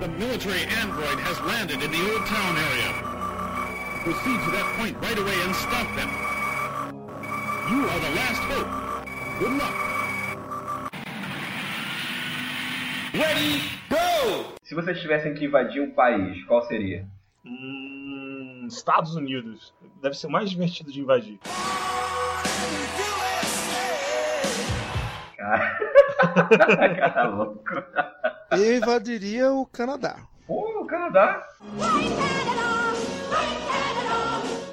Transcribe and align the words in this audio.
The 0.00 0.06
military 0.06 0.62
android 0.78 1.18
has 1.26 1.40
landed 1.40 1.82
in 1.82 1.90
the 1.90 2.02
Old 2.12 2.24
Town 2.30 2.54
area. 2.54 2.90
Proceed 4.06 4.38
to 4.46 4.50
that 4.54 4.66
point 4.78 4.94
right 5.02 5.18
away 5.18 5.34
and 5.42 5.50
stop 5.56 5.90
them. 5.98 6.06
You 7.66 7.82
are 7.82 7.98
the 7.98 8.14
last 8.14 8.38
hope. 8.46 8.70
Good 9.42 9.58
luck. 9.58 9.74
Ready, 13.12 13.60
go! 13.90 14.54
Se 14.62 14.72
vocês 14.76 15.00
tivessem 15.00 15.34
que 15.34 15.46
invadir 15.46 15.82
um 15.82 15.90
país, 15.90 16.44
qual 16.44 16.62
seria? 16.68 17.04
Hum, 17.44 18.68
Estados 18.68 19.16
Unidos. 19.16 19.74
Deve 20.00 20.14
ser 20.14 20.28
o 20.28 20.30
mais 20.30 20.48
divertido 20.48 20.92
de 20.92 21.00
invadir. 21.00 21.40
Cara, 25.36 25.78
cara 26.94 27.24
louco. 27.30 27.64
Eu 28.50 28.76
invadiria 28.76 29.52
o 29.52 29.66
Canadá. 29.66 30.26
Pô, 30.46 30.82
o 30.82 30.86
Canadá? 30.86 31.46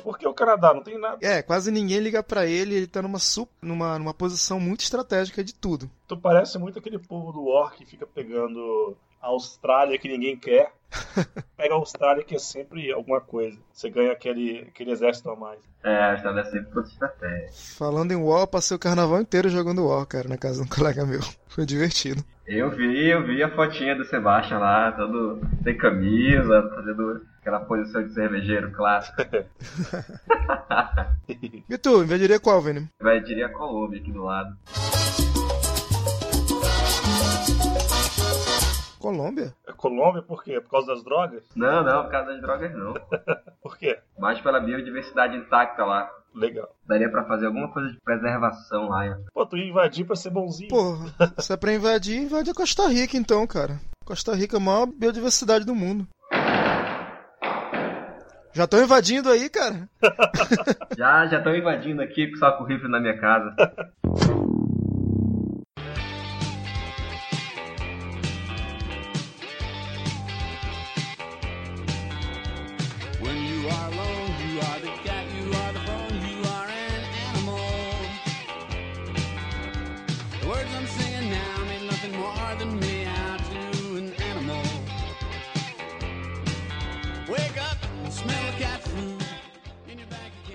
Por 0.02 0.18
que 0.18 0.28
o 0.28 0.34
Canadá? 0.34 0.74
Não 0.74 0.82
tem 0.82 0.98
nada. 0.98 1.18
É, 1.22 1.42
quase 1.42 1.72
ninguém 1.72 2.00
liga 2.00 2.24
pra 2.24 2.46
ele, 2.46 2.76
ele 2.76 2.88
tá 2.88 3.02
numa, 3.02 3.18
numa, 3.62 4.00
numa 4.00 4.14
posição 4.14 4.60
muito 4.60 4.82
estratégica 4.82 5.44
de 5.44 5.54
tudo. 5.54 5.90
Tu 6.08 6.16
parece 6.16 6.58
muito 6.58 6.80
aquele 6.80 7.00
povo 7.00 7.34
do 7.34 7.44
War 7.46 7.74
que 7.74 7.86
fica 7.86 8.08
pegando 8.08 8.96
a 9.22 9.28
Austrália 9.28 9.98
que 9.98 10.08
ninguém 10.08 10.38
quer. 10.38 10.72
Pega 11.58 11.74
a 11.74 11.78
Austrália 11.78 12.24
que 12.24 12.36
é 12.36 12.40
sempre 12.40 12.92
alguma 12.92 13.20
coisa. 13.20 13.58
Você 13.74 13.90
ganha 13.90 14.12
aquele, 14.12 14.66
aquele 14.68 14.92
exército 14.92 15.30
a 15.30 15.36
mais. 15.36 15.60
É, 15.84 15.96
a 15.96 16.16
história 16.16 16.42
é 16.42 16.46
sempre 16.46 16.72
toda 16.72 16.88
estratégia. 16.88 17.50
Falando 17.78 18.12
em 18.12 18.16
War, 18.16 18.42
eu 18.42 18.48
passei 18.48 18.76
o 18.76 18.80
carnaval 18.80 19.22
inteiro 19.22 19.50
jogando 19.50 19.86
War, 19.88 20.06
cara, 20.06 20.28
na 20.28 20.38
casa 20.38 20.64
de 20.64 20.68
um 20.68 20.70
colega 20.74 21.06
meu. 21.06 21.22
Foi 21.48 21.66
divertido. 21.66 22.24
Eu 22.48 22.70
vi, 22.70 23.08
eu 23.08 23.26
vi 23.26 23.42
a 23.42 23.50
fotinha 23.56 23.96
do 23.96 24.06
Sebastian 24.06 24.60
lá, 24.60 24.92
todo 24.92 25.42
sem 25.64 25.76
camisa, 25.76 26.72
fazendo 26.76 27.22
aquela 27.40 27.60
posição 27.62 28.04
de 28.04 28.14
cervejeiro 28.14 28.72
clássico. 28.72 29.22
E 31.68 31.78
tu, 31.80 32.04
invadiria 32.04 32.40
qual, 32.40 32.62
Vini? 32.62 32.88
Vai, 33.02 33.20
diria 33.20 33.48
a 33.48 33.50
Colômbia 33.50 34.00
aqui 34.00 34.12
do 34.12 34.24
lado. 34.24 34.56
Colômbia? 39.06 39.54
É 39.68 39.72
Colômbia 39.72 40.24
por 40.24 40.44
quê? 40.44 40.60
Por 40.60 40.72
causa 40.72 40.88
das 40.88 41.04
drogas? 41.04 41.44
Não, 41.56 41.84
não, 41.84 42.04
por 42.06 42.10
causa 42.12 42.32
das 42.32 42.42
drogas 42.42 42.74
não. 42.74 42.96
Por 43.62 43.78
quê? 43.78 44.00
Mais 44.18 44.42
pela 44.42 44.60
biodiversidade 44.60 45.38
intacta 45.38 45.86
lá. 45.86 46.10
Legal. 46.34 46.68
Daria 46.88 47.08
pra 47.10 47.24
fazer 47.26 47.46
alguma 47.46 47.72
coisa 47.72 47.92
de 47.92 48.00
preservação 48.04 48.90
lá. 48.90 49.06
hein? 49.06 49.16
Pô, 49.32 49.46
tu 49.46 49.58
ia 49.58 49.70
invadir 49.70 50.06
pra 50.08 50.16
ser 50.16 50.32
bonzinho. 50.32 50.70
Porra, 50.70 51.06
se 51.38 51.54
é 51.54 51.58
pra 51.58 51.74
invadir, 51.74 52.18
invade 52.24 52.50
a 52.50 52.54
Costa 52.54 52.88
Rica 52.88 53.16
então, 53.16 53.46
cara. 53.46 53.80
Costa 54.04 54.34
Rica 54.36 54.58
é 54.58 54.60
a 54.60 54.64
maior 54.64 54.88
biodiversidade 54.88 55.66
do 55.66 55.76
mundo. 55.76 56.08
Já 58.54 58.64
estão 58.64 58.82
invadindo 58.84 59.30
aí, 59.30 59.48
cara? 59.50 59.88
Já, 60.98 61.28
já 61.28 61.38
estão 61.40 61.54
invadindo 61.56 62.02
aqui 62.02 62.32
com 62.32 62.38
saco 62.38 62.64
rifle 62.64 62.90
na 62.90 63.00
minha 63.00 63.20
casa. 63.20 63.54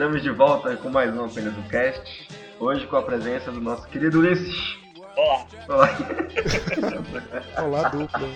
Estamos 0.00 0.22
de 0.22 0.30
volta 0.30 0.74
com 0.78 0.88
mais 0.88 1.14
um 1.14 1.26
apenas 1.26 1.52
do 1.52 1.62
cast. 1.68 2.26
Hoje 2.58 2.86
com 2.86 2.96
a 2.96 3.02
presença 3.02 3.52
do 3.52 3.60
nosso 3.60 3.86
querido 3.86 4.20
Ulisses. 4.20 4.78
Olá. 5.14 5.46
Olá. 5.68 5.88
Olá, 7.62 7.88
dupla. 7.90 8.28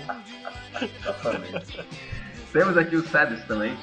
Exatamente. 0.82 1.86
Temos 2.52 2.76
aqui 2.76 2.96
o 2.96 3.08
Cedric 3.08 3.46
também. 3.46 3.74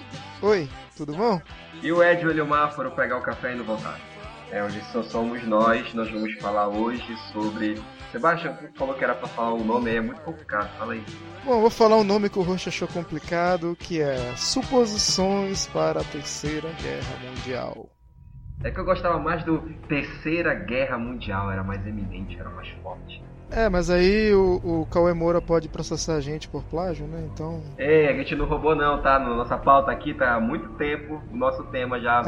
Oi, 0.43 0.69
tudo 0.95 1.15
bom? 1.15 1.41
E 1.81 1.91
o 1.91 2.03
Ed 2.03 2.21
e 2.21 2.27
o 2.27 2.29
Eliomar 2.29 2.71
foram 2.75 2.91
pegar 2.91 3.17
o 3.17 3.23
café 3.23 3.53
e 3.53 3.55
não 3.55 3.65
voltaram. 3.65 4.10
É, 4.51 4.61
hoje 4.61 4.81
só 4.91 5.01
somos 5.01 5.41
nós, 5.47 5.93
nós 5.93 6.11
vamos 6.11 6.33
falar 6.41 6.67
hoje 6.67 7.15
sobre. 7.31 7.81
Sebastião 8.11 8.53
falou 8.75 8.93
que 8.93 9.03
era 9.03 9.15
pra 9.15 9.25
falar 9.29 9.53
o 9.53 9.63
nome 9.63 9.89
aí, 9.89 9.95
é 9.95 10.01
muito 10.01 10.19
complicado, 10.21 10.69
fala 10.77 10.91
aí. 10.91 11.01
Bom, 11.45 11.61
vou 11.61 11.69
falar 11.69 11.95
um 11.95 12.03
nome 12.03 12.29
que 12.29 12.37
o 12.37 12.41
Roxo 12.41 12.67
achou 12.67 12.87
complicado, 12.89 13.77
que 13.79 14.01
é 14.01 14.35
Suposições 14.35 15.67
para 15.67 16.01
a 16.01 16.03
Terceira 16.03 16.69
Guerra 16.81 17.17
Mundial. 17.23 17.89
É 18.61 18.69
que 18.69 18.77
eu 18.77 18.83
gostava 18.83 19.17
mais 19.17 19.41
do 19.45 19.61
Terceira 19.87 20.53
Guerra 20.53 20.97
Mundial, 20.97 21.49
era 21.49 21.63
mais 21.63 21.87
eminente, 21.87 22.37
era 22.37 22.49
mais 22.49 22.67
forte. 22.83 23.23
É, 23.51 23.67
mas 23.67 23.89
aí 23.89 24.33
o, 24.33 24.61
o 24.63 24.87
Cauê 24.89 25.13
Moura 25.13 25.41
pode 25.41 25.67
processar 25.67 26.15
a 26.15 26.21
gente 26.21 26.47
por 26.47 26.63
plágio, 26.63 27.05
né? 27.05 27.21
Então. 27.33 27.61
Ei, 27.77 28.07
a 28.07 28.13
gente 28.13 28.33
não 28.35 28.45
roubou 28.45 28.75
não, 28.75 29.01
tá? 29.01 29.19
Nossa 29.19 29.57
pauta 29.57 29.91
aqui 29.91 30.13
tá 30.13 30.35
há 30.35 30.39
muito 30.39 30.69
tempo 30.69 31.21
o 31.31 31.35
nosso 31.35 31.63
tema 31.65 31.99
já 31.99 32.23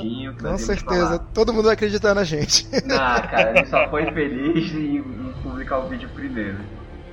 que 0.00 0.30
com 0.40 0.58
certeza, 0.58 1.18
todo 1.32 1.52
mundo 1.52 1.64
vai 1.64 1.74
acreditar 1.74 2.14
na 2.14 2.24
gente. 2.24 2.66
Ah, 3.00 3.20
cara, 3.22 3.56
ele 3.58 3.66
só 3.66 3.88
foi 3.88 4.10
feliz 4.12 4.72
em, 4.74 4.96
em 4.98 5.34
publicar 5.42 5.78
o 5.78 5.88
vídeo 5.88 6.08
primeiro. 6.14 6.58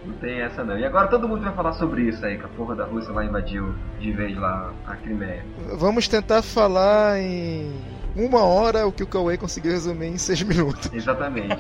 Não 0.06 0.14
tem 0.16 0.42
essa 0.42 0.64
não. 0.64 0.78
E 0.78 0.86
agora 0.86 1.08
todo 1.08 1.28
mundo 1.28 1.44
vai 1.44 1.54
falar 1.54 1.74
sobre 1.74 2.04
isso 2.04 2.26
aí, 2.26 2.38
que 2.38 2.46
a 2.46 2.50
porra 2.50 2.76
da 2.76 2.84
Rússia 2.86 3.14
vai 3.14 3.26
invadir 3.26 3.62
o- 3.62 3.74
de 4.00 4.12
vez 4.12 4.36
lá 4.38 4.72
a 4.86 4.96
Crimeia. 4.96 5.44
Vamos 5.78 6.08
tentar 6.08 6.42
falar 6.42 7.20
em 7.20 7.72
uma 8.16 8.44
hora 8.44 8.88
o 8.88 8.92
que 8.92 9.04
o 9.04 9.08
Cauê 9.08 9.38
conseguiu 9.38 9.72
resumir 9.72 10.08
em 10.08 10.18
seis 10.18 10.42
minutos. 10.44 10.92
Exatamente. 10.94 11.56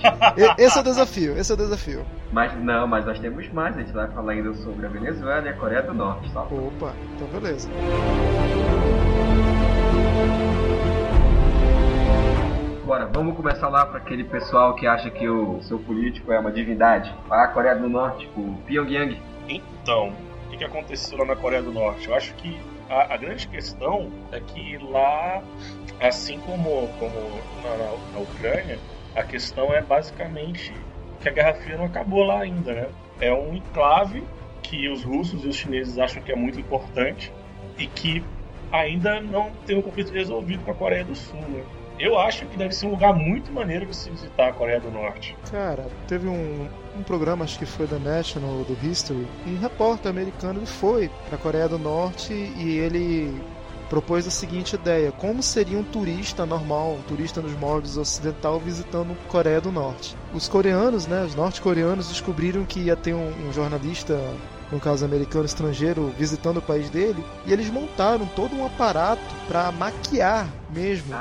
Esse 0.57 0.77
é 0.77 0.81
o 0.81 0.83
desafio, 0.83 1.37
esse 1.37 1.51
é 1.51 1.55
o 1.55 1.57
desafio. 1.57 2.05
mas 2.31 2.53
não, 2.63 2.87
mas 2.87 3.05
nós 3.05 3.19
temos 3.19 3.47
mais, 3.51 3.75
a 3.75 3.79
gente 3.81 3.91
vai 3.91 4.07
falar 4.09 4.31
ainda 4.33 4.53
sobre 4.55 4.85
a 4.85 4.89
Venezuela 4.89 5.45
e 5.45 5.49
a 5.49 5.53
Coreia 5.53 5.81
do 5.81 5.93
Norte, 5.93 6.31
tá? 6.31 6.41
Opa, 6.43 6.93
então 7.15 7.27
beleza. 7.27 7.69
Bora, 12.85 13.07
vamos 13.07 13.35
começar 13.35 13.67
lá 13.67 13.85
para 13.85 13.97
aquele 13.97 14.23
pessoal 14.23 14.75
que 14.75 14.85
acha 14.85 15.09
que 15.09 15.27
o 15.27 15.59
seu 15.63 15.79
político 15.79 16.31
é 16.31 16.39
uma 16.39 16.51
divindade. 16.51 17.13
Para 17.27 17.43
a 17.43 17.47
Coreia 17.47 17.75
do 17.75 17.89
Norte, 17.89 18.29
o 18.37 18.55
Pyongyang. 18.67 19.19
Então, 19.49 20.13
o 20.45 20.49
que, 20.51 20.57
que 20.57 20.63
aconteceu 20.63 21.17
lá 21.17 21.25
na 21.25 21.35
Coreia 21.35 21.63
do 21.63 21.71
Norte? 21.71 22.07
Eu 22.07 22.15
acho 22.15 22.33
que 22.35 22.55
a, 22.95 23.13
a 23.13 23.17
grande 23.17 23.47
questão 23.47 24.09
é 24.31 24.39
que 24.39 24.77
lá, 24.77 25.43
assim 25.99 26.39
como, 26.39 26.87
como 26.99 27.41
na, 27.63 27.77
na- 27.77 27.97
na 28.13 28.19
Ucrânia, 28.19 28.79
a 29.15 29.23
questão 29.23 29.73
é 29.73 29.81
basicamente 29.81 30.73
que 31.21 31.29
a 31.29 31.31
Guerra 31.31 31.53
Fria 31.55 31.77
não 31.77 31.85
acabou 31.85 32.23
lá 32.23 32.41
ainda, 32.41 32.73
né? 32.73 32.87
É 33.19 33.33
um 33.33 33.53
enclave 33.55 34.23
que 34.61 34.89
os 34.89 35.03
russos 35.03 35.43
e 35.43 35.47
os 35.47 35.55
chineses 35.55 35.97
acham 35.97 36.21
que 36.21 36.31
é 36.31 36.35
muito 36.35 36.59
importante 36.59 37.31
e 37.77 37.87
que 37.87 38.23
ainda 38.71 39.21
não 39.21 39.51
tem 39.65 39.77
um 39.77 39.81
conflito 39.81 40.11
resolvido 40.11 40.63
com 40.63 40.71
a 40.71 40.75
Coreia 40.75 41.03
do 41.05 41.15
Sul, 41.15 41.39
né? 41.41 41.63
Eu 41.99 42.19
acho 42.19 42.45
que 42.45 42.57
deve 42.57 42.73
ser 42.73 42.87
um 42.87 42.91
lugar 42.91 43.13
muito 43.13 43.51
maneiro 43.51 43.85
de 43.85 43.95
se 43.95 44.09
visitar 44.09 44.49
a 44.49 44.53
Coreia 44.53 44.79
do 44.79 44.91
Norte. 44.91 45.35
Cara, 45.49 45.87
teve 46.07 46.27
um, 46.27 46.67
um 46.97 47.03
programa, 47.03 47.45
acho 47.45 47.57
que 47.57 47.65
foi 47.65 47.87
da 47.87 47.97
National, 47.97 48.63
do 48.63 48.77
History, 48.85 49.27
um 49.47 49.57
repórter 49.59 50.11
americano 50.11 50.59
ele 50.59 50.65
foi 50.65 51.09
pra 51.29 51.37
Coreia 51.37 51.69
do 51.69 51.79
Norte 51.79 52.33
e 52.33 52.77
ele 52.77 53.41
propôs 53.89 54.27
a 54.27 54.31
seguinte 54.31 54.75
ideia: 54.75 55.11
como 55.11 55.41
seria 55.41 55.77
um 55.77 55.83
turista 55.83 56.45
normal, 56.45 56.93
um 56.93 57.01
turista 57.03 57.41
nos 57.41 57.53
moldes 57.53 57.97
ocidental 57.97 58.59
visitando 58.59 59.15
Coreia 59.27 59.61
do 59.61 59.71
Norte? 59.71 60.15
Os 60.33 60.47
coreanos, 60.47 61.07
né, 61.07 61.23
os 61.23 61.35
norte-coreanos 61.35 62.09
descobriram 62.09 62.65
que 62.65 62.79
ia 62.79 62.95
ter 62.95 63.13
um, 63.13 63.47
um 63.47 63.53
jornalista, 63.53 64.19
no 64.71 64.79
caso 64.79 65.05
americano 65.05 65.45
estrangeiro, 65.45 66.13
visitando 66.17 66.57
o 66.57 66.61
país 66.61 66.89
dele, 66.89 67.23
e 67.45 67.53
eles 67.53 67.69
montaram 67.69 68.25
todo 68.25 68.55
um 68.55 68.65
aparato 68.65 69.21
para 69.47 69.71
maquiar 69.71 70.47
mesmo 70.69 71.13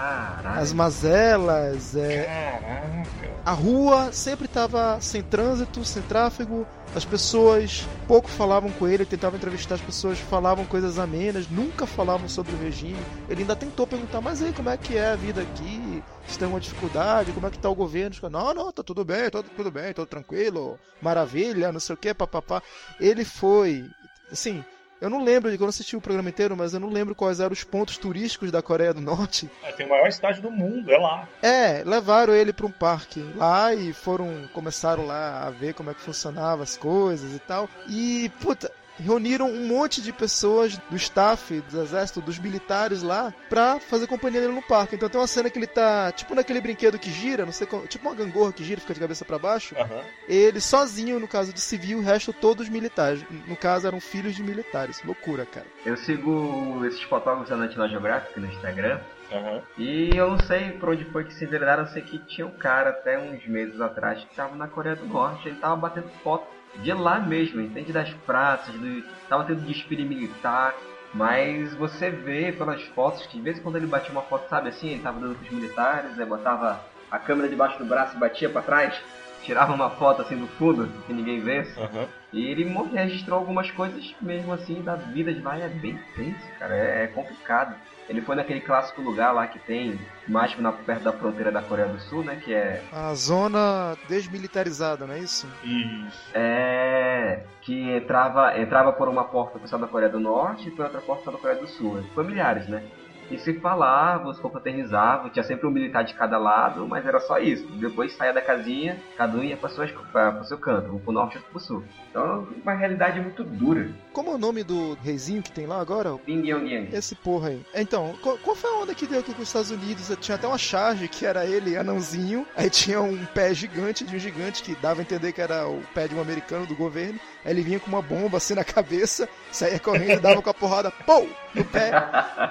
as 0.44 0.72
mazelas, 0.72 1.94
é, 1.94 2.24
Caraca! 2.24 3.34
a 3.44 3.52
rua 3.52 4.12
sempre 4.12 4.46
estava 4.46 4.98
sem 5.00 5.22
trânsito, 5.22 5.84
sem 5.84 6.02
tráfego, 6.02 6.66
as 6.94 7.04
pessoas 7.04 7.86
pouco 8.06 8.28
falavam 8.28 8.70
com 8.70 8.86
ele, 8.86 9.04
tentavam 9.04 9.36
entrevistar 9.36 9.74
as 9.74 9.80
pessoas, 9.80 10.18
falavam 10.18 10.64
coisas 10.64 10.98
amenas, 10.98 11.48
nunca 11.50 11.86
falavam 11.86 12.28
sobre 12.28 12.54
o 12.54 12.58
regime. 12.58 13.00
Ele 13.28 13.42
ainda 13.42 13.56
tentou 13.56 13.86
perguntar, 13.86 14.20
mas 14.20 14.40
aí, 14.40 14.52
como 14.52 14.70
é 14.70 14.76
que 14.76 14.96
é 14.96 15.08
a 15.12 15.16
vida 15.16 15.42
aqui? 15.42 15.82
Se 16.26 16.38
tem 16.38 16.46
alguma 16.46 16.60
dificuldade, 16.60 17.32
como 17.32 17.46
é 17.46 17.50
que 17.50 17.58
tá 17.58 17.68
o 17.68 17.74
governo? 17.74 18.16
Não, 18.30 18.54
não, 18.54 18.72
tá 18.72 18.82
tudo 18.82 19.04
bem, 19.04 19.30
tá 19.30 19.42
tudo 19.42 19.70
bem, 19.70 19.92
tudo 19.92 20.06
tranquilo, 20.06 20.78
maravilha, 21.00 21.72
não 21.72 21.80
sei 21.80 21.94
o 21.94 21.98
que, 21.98 22.14
papapá. 22.14 22.62
Ele 22.98 23.24
foi, 23.24 23.88
assim, 24.32 24.64
eu 25.00 25.10
não 25.10 25.22
lembro 25.22 25.50
de 25.50 25.58
quando 25.58 25.64
eu 25.64 25.68
assisti 25.68 25.96
o 25.96 26.00
programa 26.00 26.30
inteiro, 26.30 26.56
mas 26.56 26.72
eu 26.72 26.80
não 26.80 26.88
lembro 26.88 27.14
quais 27.14 27.38
eram 27.38 27.52
os 27.52 27.62
pontos 27.62 27.98
turísticos 27.98 28.50
da 28.50 28.62
Coreia 28.62 28.94
do 28.94 29.02
Norte. 29.02 29.50
É, 29.62 29.70
tem 29.70 29.84
a 29.84 29.88
maior 29.90 30.10
cidade 30.10 30.40
do 30.40 30.50
mundo, 30.50 30.90
é 30.90 30.96
lá. 30.96 31.28
É, 31.42 31.82
levaram 31.84 32.32
ele 32.32 32.54
para 32.54 32.64
um 32.64 32.70
parque 32.70 33.20
lá 33.36 33.74
e 33.74 33.92
foram 33.92 34.48
começaram 34.54 35.04
lá 35.04 35.46
a 35.46 35.50
ver 35.50 35.74
como 35.74 35.90
é 35.90 35.94
que 35.94 36.00
funcionava 36.00 36.62
as 36.62 36.78
coisas 36.78 37.34
e 37.34 37.38
tal. 37.38 37.68
E 37.86 38.30
puta, 38.40 38.72
reuniram 38.98 39.48
um 39.48 39.66
monte 39.66 40.00
de 40.00 40.12
pessoas 40.12 40.76
do 40.90 40.96
staff, 40.96 41.60
do 41.60 41.80
exército, 41.80 42.20
dos 42.20 42.38
militares 42.38 43.02
lá, 43.02 43.32
pra 43.48 43.80
fazer 43.80 44.06
companhia 44.06 44.40
dele 44.40 44.52
no 44.52 44.62
parque. 44.62 44.96
Então 44.96 45.08
tem 45.08 45.20
uma 45.20 45.26
cena 45.26 45.50
que 45.50 45.58
ele 45.58 45.66
tá, 45.66 46.12
tipo 46.12 46.34
naquele 46.34 46.60
brinquedo 46.60 46.98
que 46.98 47.10
gira, 47.10 47.44
não 47.44 47.52
sei 47.52 47.66
como, 47.66 47.86
tipo 47.86 48.06
uma 48.06 48.14
gangorra 48.14 48.52
que 48.52 48.64
gira, 48.64 48.80
fica 48.80 48.94
de 48.94 49.00
cabeça 49.00 49.24
para 49.24 49.38
baixo. 49.38 49.74
Aham. 49.78 50.02
Ele 50.28 50.60
sozinho, 50.60 51.20
no 51.20 51.28
caso 51.28 51.52
de 51.52 51.60
civil, 51.60 51.98
o 51.98 52.02
resto 52.02 52.32
todos 52.32 52.68
militares. 52.68 53.24
No 53.46 53.56
caso, 53.56 53.86
eram 53.86 54.00
filhos 54.00 54.34
de 54.34 54.42
militares. 54.42 55.02
Loucura, 55.04 55.44
cara. 55.46 55.66
Eu 55.84 55.96
sigo 55.96 56.84
esses 56.86 57.02
fotógrafos 57.02 57.48
da 57.48 57.56
National 57.56 57.88
Geographic 57.88 58.38
no 58.38 58.46
Instagram. 58.46 59.00
Aham. 59.32 59.62
E 59.78 60.16
eu 60.16 60.30
não 60.30 60.38
sei 60.38 60.72
por 60.72 60.90
onde 60.90 61.04
foi 61.06 61.24
que 61.24 61.34
se 61.34 61.44
enveredaram, 61.44 61.84
eu 61.84 61.88
sei 61.88 62.02
que 62.02 62.18
tinha 62.26 62.46
um 62.46 62.52
cara 62.52 62.90
até 62.90 63.18
uns 63.18 63.46
meses 63.46 63.80
atrás 63.80 64.22
que 64.22 64.34
tava 64.34 64.54
na 64.54 64.68
Coreia 64.68 64.96
do 64.96 65.06
Norte, 65.06 65.48
ele 65.48 65.56
tava 65.56 65.76
batendo 65.76 66.08
foto 66.22 66.46
de 66.76 66.92
lá 66.92 67.20
mesmo, 67.20 67.60
entende? 67.60 67.92
Das 67.92 68.12
praças, 68.26 68.74
do... 68.74 69.02
tava 69.28 69.44
tendo 69.44 69.60
desfile 69.62 70.04
militar, 70.04 70.74
mas 71.12 71.74
você 71.74 72.10
vê 72.10 72.52
pelas 72.52 72.82
fotos 72.88 73.26
que 73.26 73.36
de 73.36 73.42
vez 73.42 73.58
em 73.58 73.62
quando 73.62 73.76
ele 73.76 73.86
batia 73.86 74.10
uma 74.10 74.22
foto, 74.22 74.48
sabe 74.48 74.68
assim, 74.68 74.88
ele 74.88 75.02
tava 75.02 75.20
dando 75.20 75.36
pros 75.36 75.50
militares, 75.50 76.18
aí 76.18 76.26
botava 76.26 76.80
a 77.10 77.18
câmera 77.18 77.48
debaixo 77.48 77.78
do 77.78 77.84
braço 77.84 78.16
e 78.16 78.20
batia 78.20 78.48
pra 78.48 78.62
trás, 78.62 79.00
tirava 79.44 79.72
uma 79.72 79.90
foto 79.90 80.22
assim 80.22 80.36
do 80.36 80.48
fundo, 80.48 80.88
que 81.06 81.12
ninguém 81.12 81.40
vesse. 81.40 81.78
Aham. 81.78 82.08
E 82.34 82.48
ele 82.48 82.64
registrou 82.92 83.38
algumas 83.38 83.70
coisas 83.70 84.12
mesmo 84.20 84.52
assim 84.52 84.82
da 84.82 84.96
vida 84.96 85.32
de 85.32 85.40
lá 85.40 85.56
e 85.56 85.62
é 85.62 85.68
bem 85.68 85.96
tenso, 86.16 86.44
cara, 86.58 86.74
é, 86.74 87.04
é 87.04 87.06
complicado. 87.06 87.76
Ele 88.08 88.20
foi 88.20 88.34
naquele 88.34 88.60
clássico 88.60 89.00
lugar 89.00 89.32
lá 89.32 89.46
que 89.46 89.58
tem, 89.60 89.98
mais 90.28 90.58
na, 90.58 90.72
perto 90.72 91.04
da 91.04 91.12
fronteira 91.12 91.50
da 91.50 91.62
Coreia 91.62 91.88
do 91.88 91.98
Sul, 92.00 92.24
né? 92.24 92.38
Que 92.44 92.52
é. 92.52 92.82
A 92.92 93.14
zona 93.14 93.96
desmilitarizada, 94.08 95.06
não 95.06 95.14
é 95.14 95.20
isso? 95.20 95.48
Isso. 95.62 96.30
É. 96.34 97.44
Que 97.62 97.96
entrava, 97.96 98.58
entrava 98.58 98.92
por 98.92 99.08
uma 99.08 99.24
porta 99.24 99.58
pessoal 99.58 99.80
da 99.80 99.88
Coreia 99.88 100.10
do 100.10 100.20
Norte 100.20 100.68
e 100.68 100.70
por 100.72 100.84
outra 100.84 101.00
porta 101.00 101.30
da 101.30 101.38
Coreia 101.38 101.58
do 101.58 101.68
Sul. 101.68 102.04
Familiares, 102.14 102.68
né? 102.68 102.82
E 103.30 103.38
se 103.38 103.54
falavam, 103.54 104.32
se 104.32 104.40
confraternizavam, 104.40 105.30
tinha 105.30 105.42
sempre 105.42 105.66
um 105.66 105.70
militar 105.70 106.04
de 106.04 106.14
cada 106.14 106.38
lado, 106.38 106.86
mas 106.86 107.06
era 107.06 107.20
só 107.20 107.38
isso. 107.38 107.66
Depois 107.72 108.14
saía 108.14 108.32
da 108.32 108.40
casinha, 108.40 109.00
cada 109.16 109.36
um 109.36 109.42
ia 109.42 109.56
para 109.56 109.70
o 109.70 110.44
seu 110.44 110.58
canto, 110.58 110.94
um 110.94 110.98
pro 110.98 111.12
norte 111.12 111.34
e 111.34 111.36
outro 111.38 111.50
pro 111.50 111.60
sul. 111.60 111.84
Então, 112.10 112.46
uma 112.62 112.74
realidade 112.74 113.20
muito 113.20 113.42
dura. 113.42 113.90
Como 114.12 114.30
é 114.30 114.34
o 114.34 114.38
nome 114.38 114.62
do 114.62 114.94
reizinho 115.02 115.42
que 115.42 115.50
tem 115.50 115.66
lá 115.66 115.80
agora? 115.80 116.16
Pyongyang. 116.18 116.88
Esse 116.92 117.14
porra 117.14 117.48
aí. 117.48 117.66
Então, 117.74 118.14
qual, 118.22 118.38
qual 118.38 118.54
foi 118.54 118.70
a 118.70 118.74
onda 118.74 118.94
que 118.94 119.06
deu 119.06 119.20
aqui 119.20 119.34
com 119.34 119.42
os 119.42 119.48
Estados 119.48 119.70
Unidos? 119.70 120.14
Tinha 120.20 120.36
até 120.36 120.46
uma 120.46 120.58
charge 120.58 121.08
que 121.08 121.26
era 121.26 121.44
ele, 121.46 121.76
anãozinho. 121.76 122.46
Aí 122.56 122.70
tinha 122.70 123.00
um 123.00 123.24
pé 123.26 123.52
gigante 123.54 124.04
de 124.04 124.16
um 124.16 124.18
gigante 124.18 124.62
que 124.62 124.74
dava 124.76 125.00
a 125.00 125.02
entender 125.02 125.32
que 125.32 125.40
era 125.40 125.66
o 125.66 125.80
pé 125.94 126.06
de 126.06 126.14
um 126.14 126.20
americano 126.20 126.66
do 126.66 126.76
governo. 126.76 127.18
Aí 127.44 127.52
ele 127.52 127.62
vinha 127.62 127.78
com 127.78 127.88
uma 127.88 128.00
bomba 128.00 128.38
assim 128.38 128.54
na 128.54 128.64
cabeça, 128.64 129.28
saía 129.52 129.78
correndo 129.78 130.20
dava 130.20 130.40
com 130.40 130.48
a 130.50 130.54
porrada, 130.54 130.90
pô, 130.90 131.26
no 131.54 131.64
pé. 131.64 131.90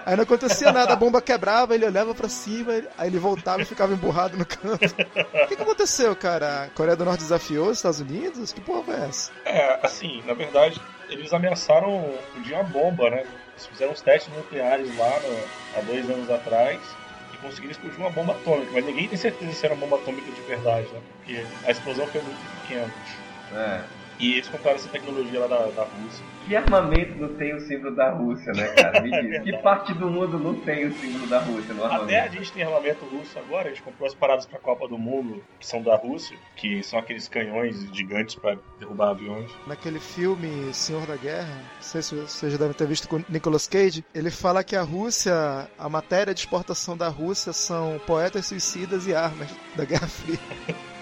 Aí 0.05 0.15
não 0.15 0.23
acontecia 0.23 0.71
nada, 0.71 0.93
a 0.93 0.95
bomba 0.95 1.21
quebrava, 1.21 1.73
ele 1.73 1.85
olhava 1.85 2.13
pra 2.13 2.29
cima, 2.29 2.73
aí 2.97 3.07
ele 3.07 3.17
voltava 3.17 3.61
e 3.61 3.65
ficava 3.65 3.93
emburrado 3.93 4.37
no 4.37 4.45
canto. 4.45 4.85
O 4.85 5.47
que, 5.47 5.55
que 5.55 5.61
aconteceu, 5.61 6.15
cara? 6.15 6.63
A 6.65 6.67
Coreia 6.69 6.95
do 6.95 7.05
Norte 7.05 7.21
desafiou 7.21 7.67
os 7.69 7.77
Estados 7.77 7.99
Unidos? 7.99 8.53
Que 8.53 8.61
porra 8.61 8.83
foi 8.83 8.95
essa? 8.95 9.31
É, 9.45 9.79
assim, 9.81 10.21
na 10.25 10.33
verdade, 10.33 10.79
eles 11.09 11.33
ameaçaram 11.33 12.13
explodir 12.27 12.53
uma 12.53 12.63
bomba, 12.63 13.09
né? 13.09 13.21
Eles 13.53 13.67
fizeram 13.67 13.91
uns 13.93 14.01
testes 14.01 14.33
nucleares 14.35 14.95
lá 14.97 15.09
no- 15.19 15.79
há 15.79 15.81
dois 15.81 16.09
anos 16.09 16.29
atrás 16.29 16.79
e 17.33 17.37
conseguiram 17.37 17.71
explodir 17.71 17.99
uma 17.99 18.09
bomba 18.11 18.33
atômica, 18.33 18.71
mas 18.73 18.85
ninguém 18.85 19.07
tem 19.07 19.17
certeza 19.17 19.51
se 19.53 19.65
era 19.65 19.73
uma 19.73 19.85
bomba 19.87 20.01
atômica 20.01 20.31
de 20.31 20.41
verdade, 20.41 20.87
né? 20.93 20.99
Porque 21.17 21.43
a 21.65 21.71
explosão 21.71 22.05
foi 22.07 22.21
muito 22.21 22.61
pequena. 22.61 22.91
É. 23.55 23.81
E 24.19 24.33
eles 24.33 24.47
compraram 24.47 24.77
essa 24.77 24.89
tecnologia 24.89 25.39
lá 25.39 25.47
da, 25.47 25.65
da 25.67 25.83
Rússia. 25.83 26.25
Que 26.45 26.55
armamento 26.55 27.17
não 27.17 27.33
tem 27.35 27.55
o 27.55 27.59
símbolo 27.61 27.95
da 27.95 28.11
Rússia, 28.11 28.51
né, 28.53 28.67
cara? 28.69 28.99
Me 29.01 29.09
diz. 29.09 29.43
que 29.43 29.57
parte 29.57 29.93
do 29.93 30.09
mundo 30.09 30.37
não 30.37 30.55
tem 30.55 30.85
o 30.85 30.93
símbolo 30.93 31.25
da 31.27 31.39
Rússia 31.39 31.73
no 31.73 31.83
armamento? 31.83 32.09
Até 32.09 32.19
a 32.21 32.27
gente 32.27 32.51
tem 32.51 32.63
armamento 32.63 33.05
russo 33.05 33.39
agora, 33.39 33.67
a 33.67 33.69
gente 33.69 33.81
comprou 33.81 34.07
as 34.07 34.13
paradas 34.13 34.45
pra 34.45 34.59
Copa 34.59 34.87
do 34.87 34.97
Mundo, 34.97 35.43
que 35.59 35.65
são 35.65 35.81
da 35.81 35.95
Rússia, 35.95 36.37
que 36.55 36.83
são 36.83 36.99
aqueles 36.99 37.27
canhões 37.27 37.87
gigantes 37.93 38.35
pra 38.35 38.57
derrubar 38.79 39.11
aviões. 39.11 39.49
Naquele 39.65 39.99
filme 39.99 40.73
Senhor 40.73 41.05
da 41.05 41.15
Guerra, 41.15 41.55
não 41.75 41.81
sei 41.81 42.01
se 42.01 42.15
vocês 42.15 42.51
já 42.51 42.57
devem 42.57 42.73
ter 42.73 42.87
visto 42.87 43.07
com 43.07 43.23
Nicolas 43.29 43.67
Cage, 43.67 44.03
ele 44.13 44.29
fala 44.29 44.63
que 44.63 44.75
a 44.75 44.81
Rússia, 44.81 45.33
a 45.77 45.89
matéria 45.89 46.33
de 46.33 46.41
exportação 46.41 46.97
da 46.97 47.07
Rússia 47.07 47.53
são 47.53 47.99
poetas 48.05 48.45
suicidas 48.47 49.07
e 49.07 49.15
armas 49.15 49.49
da 49.75 49.85
Guerra 49.85 50.07
Fria. 50.07 50.39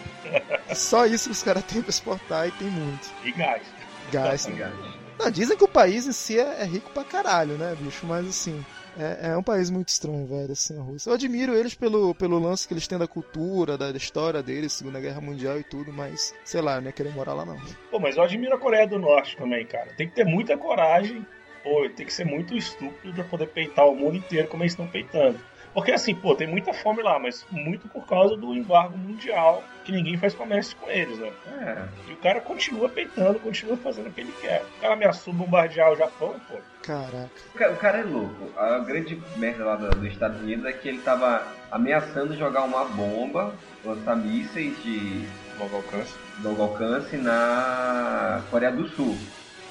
Só 0.73 1.05
isso 1.05 1.25
que 1.25 1.31
os 1.31 1.43
caras 1.43 1.63
têm 1.63 1.81
pra 1.81 1.89
exportar 1.89 2.47
e 2.47 2.51
tem 2.51 2.69
muito. 2.69 3.09
E 3.23 3.31
gás. 3.31 3.63
Gás. 4.11 4.45
Gás. 4.57 4.73
Não, 5.19 5.29
dizem 5.29 5.55
que 5.55 5.63
o 5.63 5.67
país 5.67 6.07
em 6.07 6.11
si 6.11 6.39
é, 6.39 6.61
é 6.61 6.65
rico 6.65 6.89
pra 6.91 7.03
caralho, 7.03 7.55
né, 7.55 7.75
bicho? 7.79 8.07
Mas 8.07 8.27
assim, 8.27 8.65
é, 8.97 9.29
é 9.29 9.37
um 9.37 9.43
país 9.43 9.69
muito 9.69 9.89
estranho, 9.89 10.25
velho, 10.25 10.51
assim, 10.51 10.77
a 10.77 10.81
Rússia. 10.81 11.09
Eu 11.09 11.13
admiro 11.13 11.55
eles 11.55 11.75
pelo, 11.75 12.15
pelo 12.15 12.39
lance 12.39 12.67
que 12.67 12.73
eles 12.73 12.87
têm 12.87 12.97
da 12.97 13.07
cultura, 13.07 13.77
da, 13.77 13.91
da 13.91 13.97
história 13.97 14.41
deles, 14.41 14.73
Segunda 14.73 14.99
Guerra 14.99 15.21
Mundial 15.21 15.59
e 15.59 15.63
tudo, 15.63 15.93
mas, 15.93 16.33
sei 16.43 16.61
lá, 16.61 16.75
eu 16.75 16.81
não 16.81 16.87
ia 16.87 16.93
querer 16.93 17.13
morar 17.13 17.33
lá 17.33 17.45
não. 17.45 17.57
Pô, 17.89 17.99
mas 17.99 18.17
eu 18.17 18.23
admiro 18.23 18.55
a 18.55 18.59
Coreia 18.59 18.87
do 18.87 18.97
Norte 18.99 19.37
também, 19.37 19.65
cara. 19.65 19.93
Tem 19.95 20.07
que 20.07 20.15
ter 20.15 20.25
muita 20.25 20.57
coragem, 20.57 21.25
ou 21.63 21.89
tem 21.89 22.05
que 22.05 22.13
ser 22.13 22.25
muito 22.25 22.55
estúpido 22.57 23.13
pra 23.13 23.23
poder 23.23 23.47
peitar 23.47 23.87
o 23.87 23.95
mundo 23.95 24.17
inteiro 24.17 24.47
como 24.47 24.63
eles 24.63 24.73
estão 24.73 24.87
peitando. 24.87 25.39
Porque 25.73 25.91
assim, 25.91 26.13
pô, 26.13 26.35
tem 26.35 26.47
muita 26.47 26.73
fome 26.73 27.01
lá, 27.01 27.17
mas 27.17 27.45
muito 27.49 27.87
por 27.87 28.05
causa 28.05 28.35
do 28.35 28.53
embargo 28.53 28.97
mundial, 28.97 29.63
que 29.85 29.91
ninguém 29.91 30.17
faz 30.17 30.33
comércio 30.33 30.75
com 30.77 30.89
eles, 30.89 31.17
né? 31.17 31.31
É. 31.61 32.09
E 32.09 32.13
o 32.13 32.17
cara 32.17 32.41
continua 32.41 32.89
peitando, 32.89 33.39
continua 33.39 33.77
fazendo 33.77 34.07
o 34.07 34.11
que 34.11 34.19
ele 34.21 34.33
quer. 34.41 34.63
O 34.77 34.81
cara 34.81 34.93
ameaçou 34.95 35.33
bombardear 35.33 35.91
o 35.91 35.95
Japão, 35.95 36.35
pô. 36.49 36.57
Caraca. 36.83 37.29
O 37.53 37.57
ca- 37.57 37.69
o 37.69 37.75
cara 37.77 37.99
é 37.99 38.03
louco. 38.03 38.49
A 38.59 38.79
grande 38.79 39.21
merda 39.37 39.63
lá 39.63 39.75
do- 39.75 39.89
dos 39.95 40.11
Estados 40.11 40.41
Unidos 40.41 40.65
é 40.65 40.73
que 40.73 40.89
ele 40.89 40.99
tava 40.99 41.47
ameaçando 41.71 42.35
jogar 42.35 42.63
uma 42.63 42.83
bomba, 42.85 43.53
lançar 43.85 44.15
mísseis 44.17 44.75
de 44.83 45.25
Longo 45.59 45.75
alcance. 45.75 46.15
longo 46.43 46.61
alcance 46.63 47.15
na 47.17 48.41
Coreia 48.49 48.71
do 48.71 48.87
Sul. 48.89 49.17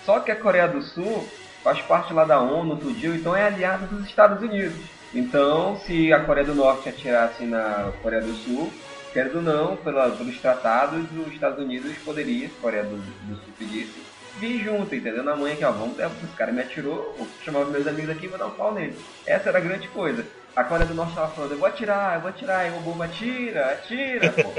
Só 0.05 0.21
que 0.21 0.31
a 0.31 0.37
Coreia 0.37 0.69
do 0.69 0.81
Sul 0.83 1.29
faz 1.63 1.81
parte 1.83 2.13
lá 2.13 2.25
da 2.25 2.41
ONU, 2.41 2.77
tudinho, 2.77 3.15
então 3.15 3.35
é 3.37 3.45
aliada 3.45 3.87
dos 3.87 4.07
Estados 4.07 4.41
Unidos. 4.43 4.77
Então, 5.13 5.77
se 5.81 6.13
a 6.13 6.21
Coreia 6.21 6.47
do 6.47 6.55
Norte 6.55 6.89
atirasse 6.89 7.45
na 7.45 7.93
Coreia 8.01 8.23
do 8.23 8.33
Sul, 8.35 8.73
querendo 9.13 9.37
ou 9.37 9.43
não, 9.43 9.77
pela, 9.77 10.11
pelos 10.11 10.39
tratados, 10.39 11.05
os 11.27 11.33
Estados 11.33 11.59
Unidos 11.59 11.97
poderia, 12.05 12.49
se 12.49 12.55
a 12.57 12.61
Coreia 12.61 12.85
do, 12.85 12.97
do 12.97 13.35
Sul 13.37 13.53
pedisse, 13.59 14.01
vir 14.39 14.63
junto, 14.63 14.95
entendeu? 14.95 15.25
Na 15.25 15.35
manhã 15.35 15.57
que, 15.57 15.65
ó, 15.65 15.73
vamos, 15.73 15.99
esse 15.99 16.37
cara 16.37 16.53
me 16.53 16.63
atirou, 16.63 17.15
vou 17.19 17.29
chamar 17.45 17.61
os 17.61 17.71
meus 17.71 17.87
amigos 17.87 18.11
aqui 18.11 18.27
e 18.27 18.29
vou 18.29 18.39
dar 18.39 18.47
um 18.47 18.53
pau 18.53 18.73
nele. 18.73 18.97
Essa 19.27 19.49
era 19.49 19.59
a 19.59 19.63
grande 19.63 19.89
coisa. 19.89 20.25
A 20.55 20.65
Coreia 20.65 20.87
do 20.87 20.95
Norte 20.95 21.15
tava 21.15 21.33
falando, 21.33 21.53
eu 21.53 21.59
vou 21.59 21.69
atirar, 21.69 22.15
eu 22.15 22.21
vou 22.21 22.31
atirar, 22.31 22.67
e 22.67 22.71
o 22.71 22.81
bomba 22.81 23.05
atira, 23.05 23.67
atira, 23.73 24.33
pô. 24.33 24.53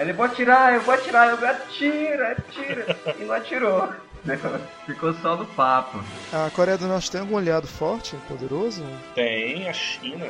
Ele, 0.00 0.12
vou 0.12 0.26
atirar, 0.26 0.74
eu 0.74 0.80
vou 0.80 0.94
atirar, 0.94 1.30
eu 1.30 1.36
vou 1.36 1.48
atira, 1.48 2.32
atira. 2.32 2.96
E 3.18 3.24
não 3.24 3.34
atirou. 3.34 3.92
Ficou 4.86 5.12
só 5.14 5.36
no 5.36 5.46
papo. 5.46 6.02
A 6.32 6.50
Coreia 6.50 6.78
do 6.78 6.86
Norte 6.86 7.10
tem 7.10 7.20
algum 7.20 7.36
aliado 7.36 7.66
forte, 7.66 8.16
poderoso? 8.28 8.84
Tem 9.14 9.68
a 9.68 9.72
China. 9.72 10.26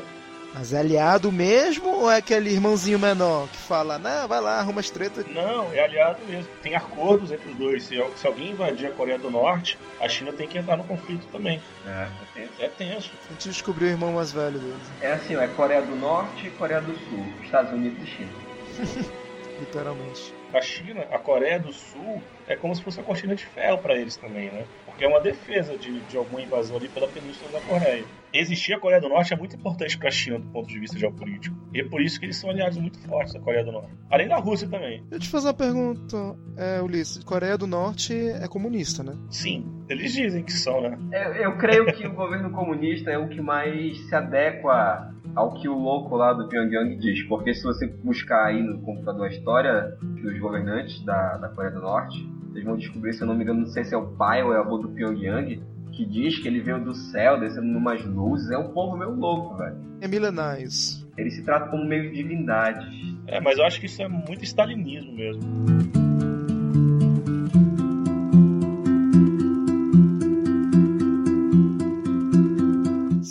Mas 0.56 0.72
é 0.72 0.78
aliado 0.78 1.32
mesmo 1.32 1.88
ou 1.88 2.08
é 2.08 2.18
aquele 2.18 2.48
irmãozinho 2.50 2.96
menor 2.96 3.48
que 3.48 3.56
fala, 3.56 3.98
não, 3.98 4.28
vai 4.28 4.40
lá, 4.40 4.60
arruma 4.60 4.78
as 4.78 4.88
tretas? 4.88 5.26
Não, 5.26 5.72
é 5.72 5.82
aliado 5.82 6.20
mesmo. 6.28 6.48
Tem 6.62 6.76
acordos 6.76 7.32
entre 7.32 7.50
os 7.50 7.56
dois. 7.56 7.82
Se, 7.82 8.00
se 8.14 8.26
alguém 8.26 8.52
invadir 8.52 8.86
a 8.86 8.92
Coreia 8.92 9.18
do 9.18 9.28
Norte, 9.30 9.76
a 10.00 10.08
China 10.08 10.32
tem 10.32 10.46
que 10.46 10.56
entrar 10.56 10.76
no 10.76 10.84
conflito 10.84 11.26
também. 11.32 11.60
É, 11.84 12.08
é 12.36 12.48
É 12.60 12.68
tenso. 12.68 13.10
A 13.28 13.32
gente 13.32 13.48
descobriu 13.48 13.88
o 13.88 13.90
irmão 13.90 14.12
mais 14.12 14.30
velho 14.30 14.60
deles, 14.60 14.92
É 15.00 15.14
assim, 15.14 15.34
ó, 15.34 15.40
é 15.40 15.48
Coreia 15.48 15.82
do 15.82 15.96
Norte 15.96 16.46
e 16.46 16.50
Coreia 16.50 16.80
do 16.80 16.96
Sul, 17.08 17.26
Estados 17.42 17.72
Unidos 17.72 18.00
e 18.04 18.06
China. 18.06 18.32
literalmente. 19.58 20.32
A 20.54 20.60
China, 20.62 21.04
a 21.10 21.18
Coreia 21.18 21.58
do 21.58 21.72
Sul, 21.72 22.22
é 22.46 22.54
como 22.54 22.74
se 22.76 22.82
fosse 22.82 22.98
uma 22.98 23.04
cortina 23.04 23.34
de 23.34 23.44
ferro 23.44 23.78
para 23.78 23.96
eles 23.96 24.16
também, 24.16 24.52
né? 24.52 24.64
Porque 24.86 25.04
é 25.04 25.08
uma 25.08 25.20
defesa 25.20 25.76
de, 25.76 26.00
de 26.02 26.16
alguma 26.16 26.40
invasão 26.40 26.76
ali 26.76 26.88
pela 26.88 27.08
península 27.08 27.50
da 27.50 27.60
Coreia. 27.60 28.06
Existir 28.34 28.72
a 28.74 28.80
Coreia 28.80 29.00
do 29.00 29.08
Norte 29.08 29.32
é 29.32 29.36
muito 29.36 29.54
importante 29.54 29.96
para 29.96 30.08
a 30.08 30.10
China 30.10 30.40
do 30.40 30.48
ponto 30.48 30.68
de 30.68 30.76
vista 30.80 30.98
geopolítico. 30.98 31.56
E 31.72 31.80
é 31.80 31.84
por 31.84 32.02
isso 32.02 32.18
que 32.18 32.26
eles 32.26 32.36
são 32.36 32.50
aliados 32.50 32.76
muito 32.76 32.98
fortes 32.98 33.32
da 33.32 33.38
Coreia 33.38 33.64
do 33.64 33.70
Norte. 33.70 33.90
Além 34.10 34.26
da 34.26 34.38
Rússia 34.38 34.68
também. 34.68 35.02
Deixa 35.02 35.14
eu 35.14 35.18
te 35.20 35.28
fazer 35.28 35.46
uma 35.46 35.54
pergunta, 35.54 36.36
é, 36.56 36.82
Ulisses. 36.82 37.22
Coreia 37.22 37.56
do 37.56 37.68
Norte 37.68 38.12
é 38.12 38.48
comunista, 38.48 39.04
né? 39.04 39.16
Sim, 39.30 39.64
eles 39.88 40.12
dizem 40.12 40.42
que 40.42 40.52
são, 40.52 40.80
né? 40.80 40.98
Eu, 41.12 41.32
eu 41.34 41.56
creio 41.58 41.86
que 41.86 42.04
o 42.08 42.12
governo 42.12 42.50
comunista 42.50 43.08
é 43.08 43.16
o 43.16 43.28
que 43.28 43.40
mais 43.40 43.96
se 44.08 44.14
adequa 44.16 45.14
ao 45.36 45.54
que 45.54 45.68
o 45.68 45.78
louco 45.78 46.16
lá 46.16 46.32
do 46.32 46.48
Pyongyang 46.48 46.96
diz. 46.96 47.22
Porque 47.28 47.54
se 47.54 47.62
você 47.62 47.86
buscar 47.86 48.46
aí 48.46 48.60
no 48.60 48.80
computador 48.80 49.26
a 49.26 49.30
história 49.30 49.96
dos 50.02 50.36
governantes 50.40 51.04
da, 51.04 51.36
da 51.36 51.48
Coreia 51.50 51.72
do 51.72 51.80
Norte, 51.80 52.28
vocês 52.50 52.64
vão 52.64 52.76
descobrir, 52.76 53.12
se 53.12 53.22
eu 53.22 53.28
não 53.28 53.36
me 53.36 53.44
engano, 53.44 53.60
não 53.60 53.66
sei 53.68 53.84
se 53.84 53.94
é 53.94 53.98
o 53.98 54.08
pai 54.08 54.42
ou 54.42 54.52
é 54.52 54.58
o 54.58 54.60
avô 54.60 54.78
do 54.78 54.88
Pyongyang, 54.88 55.62
que 55.94 56.04
diz 56.04 56.38
que 56.38 56.48
ele 56.48 56.60
veio 56.60 56.82
do 56.84 56.94
céu, 56.94 57.38
descendo 57.38 57.66
numas 57.66 58.04
luzes, 58.04 58.50
é 58.50 58.58
um 58.58 58.72
povo 58.72 58.96
meio 58.96 59.12
louco, 59.12 59.56
velho. 59.56 59.76
É 60.00 60.08
milenar 60.08 60.60
isso. 60.60 61.08
Ele 61.16 61.30
se 61.30 61.42
trata 61.42 61.70
como 61.70 61.84
meio 61.84 62.12
divindade. 62.12 62.86
É, 63.26 63.40
mas 63.40 63.58
eu 63.58 63.64
acho 63.64 63.80
que 63.80 63.86
isso 63.86 64.02
é 64.02 64.08
muito 64.08 64.44
stalinismo 64.44 65.12
mesmo. 65.12 65.42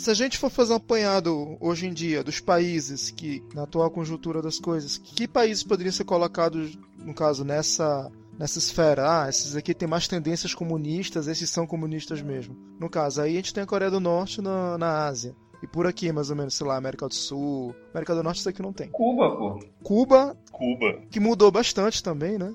se 0.04 0.10
a 0.10 0.14
gente 0.14 0.36
for 0.36 0.50
fazer 0.50 0.74
um 0.74 0.76
apanhado 0.76 1.56
hoje 1.58 1.86
em 1.86 1.92
dia 1.92 2.22
dos 2.22 2.38
países 2.38 3.10
que, 3.10 3.42
na 3.54 3.62
atual 3.62 3.90
conjuntura 3.90 4.42
das 4.42 4.58
coisas, 4.58 4.98
que 4.98 5.26
países 5.26 5.64
poderiam 5.64 5.92
ser 5.92 6.04
colocados, 6.04 6.78
no 6.98 7.14
caso, 7.14 7.42
nessa 7.42 8.12
nessa 8.38 8.58
esfera. 8.58 9.24
Ah, 9.24 9.28
esses 9.28 9.56
aqui 9.56 9.74
têm 9.74 9.88
mais 9.88 10.08
tendências 10.08 10.54
comunistas, 10.54 11.28
esses 11.28 11.50
são 11.50 11.66
comunistas 11.66 12.22
mesmo. 12.22 12.56
No 12.78 12.88
caso, 12.88 13.22
aí 13.22 13.32
a 13.32 13.36
gente 13.36 13.54
tem 13.54 13.62
a 13.62 13.66
Coreia 13.66 13.90
do 13.90 14.00
Norte 14.00 14.40
na, 14.40 14.78
na 14.78 15.06
Ásia. 15.06 15.34
E 15.62 15.66
por 15.66 15.86
aqui, 15.86 16.12
mais 16.12 16.28
ou 16.30 16.36
menos, 16.36 16.54
sei 16.54 16.66
lá, 16.66 16.76
América 16.76 17.08
do 17.08 17.14
Sul. 17.14 17.74
América 17.92 18.14
do 18.14 18.22
Norte 18.22 18.40
isso 18.40 18.48
aqui 18.48 18.60
não 18.60 18.72
tem. 18.72 18.90
Cuba, 18.90 19.34
pô. 19.36 19.58
Cuba, 19.82 20.36
Cuba. 20.52 21.00
que 21.10 21.18
mudou 21.18 21.50
bastante 21.50 22.02
também, 22.02 22.36
né? 22.36 22.52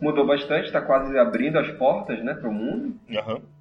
Mudou 0.00 0.26
bastante, 0.26 0.72
tá 0.72 0.80
quase 0.80 1.18
abrindo 1.18 1.58
as 1.58 1.70
portas, 1.76 2.22
né, 2.24 2.34
pro 2.34 2.52
mundo. 2.52 2.98
Aham. 3.10 3.34
Uhum. 3.34 3.55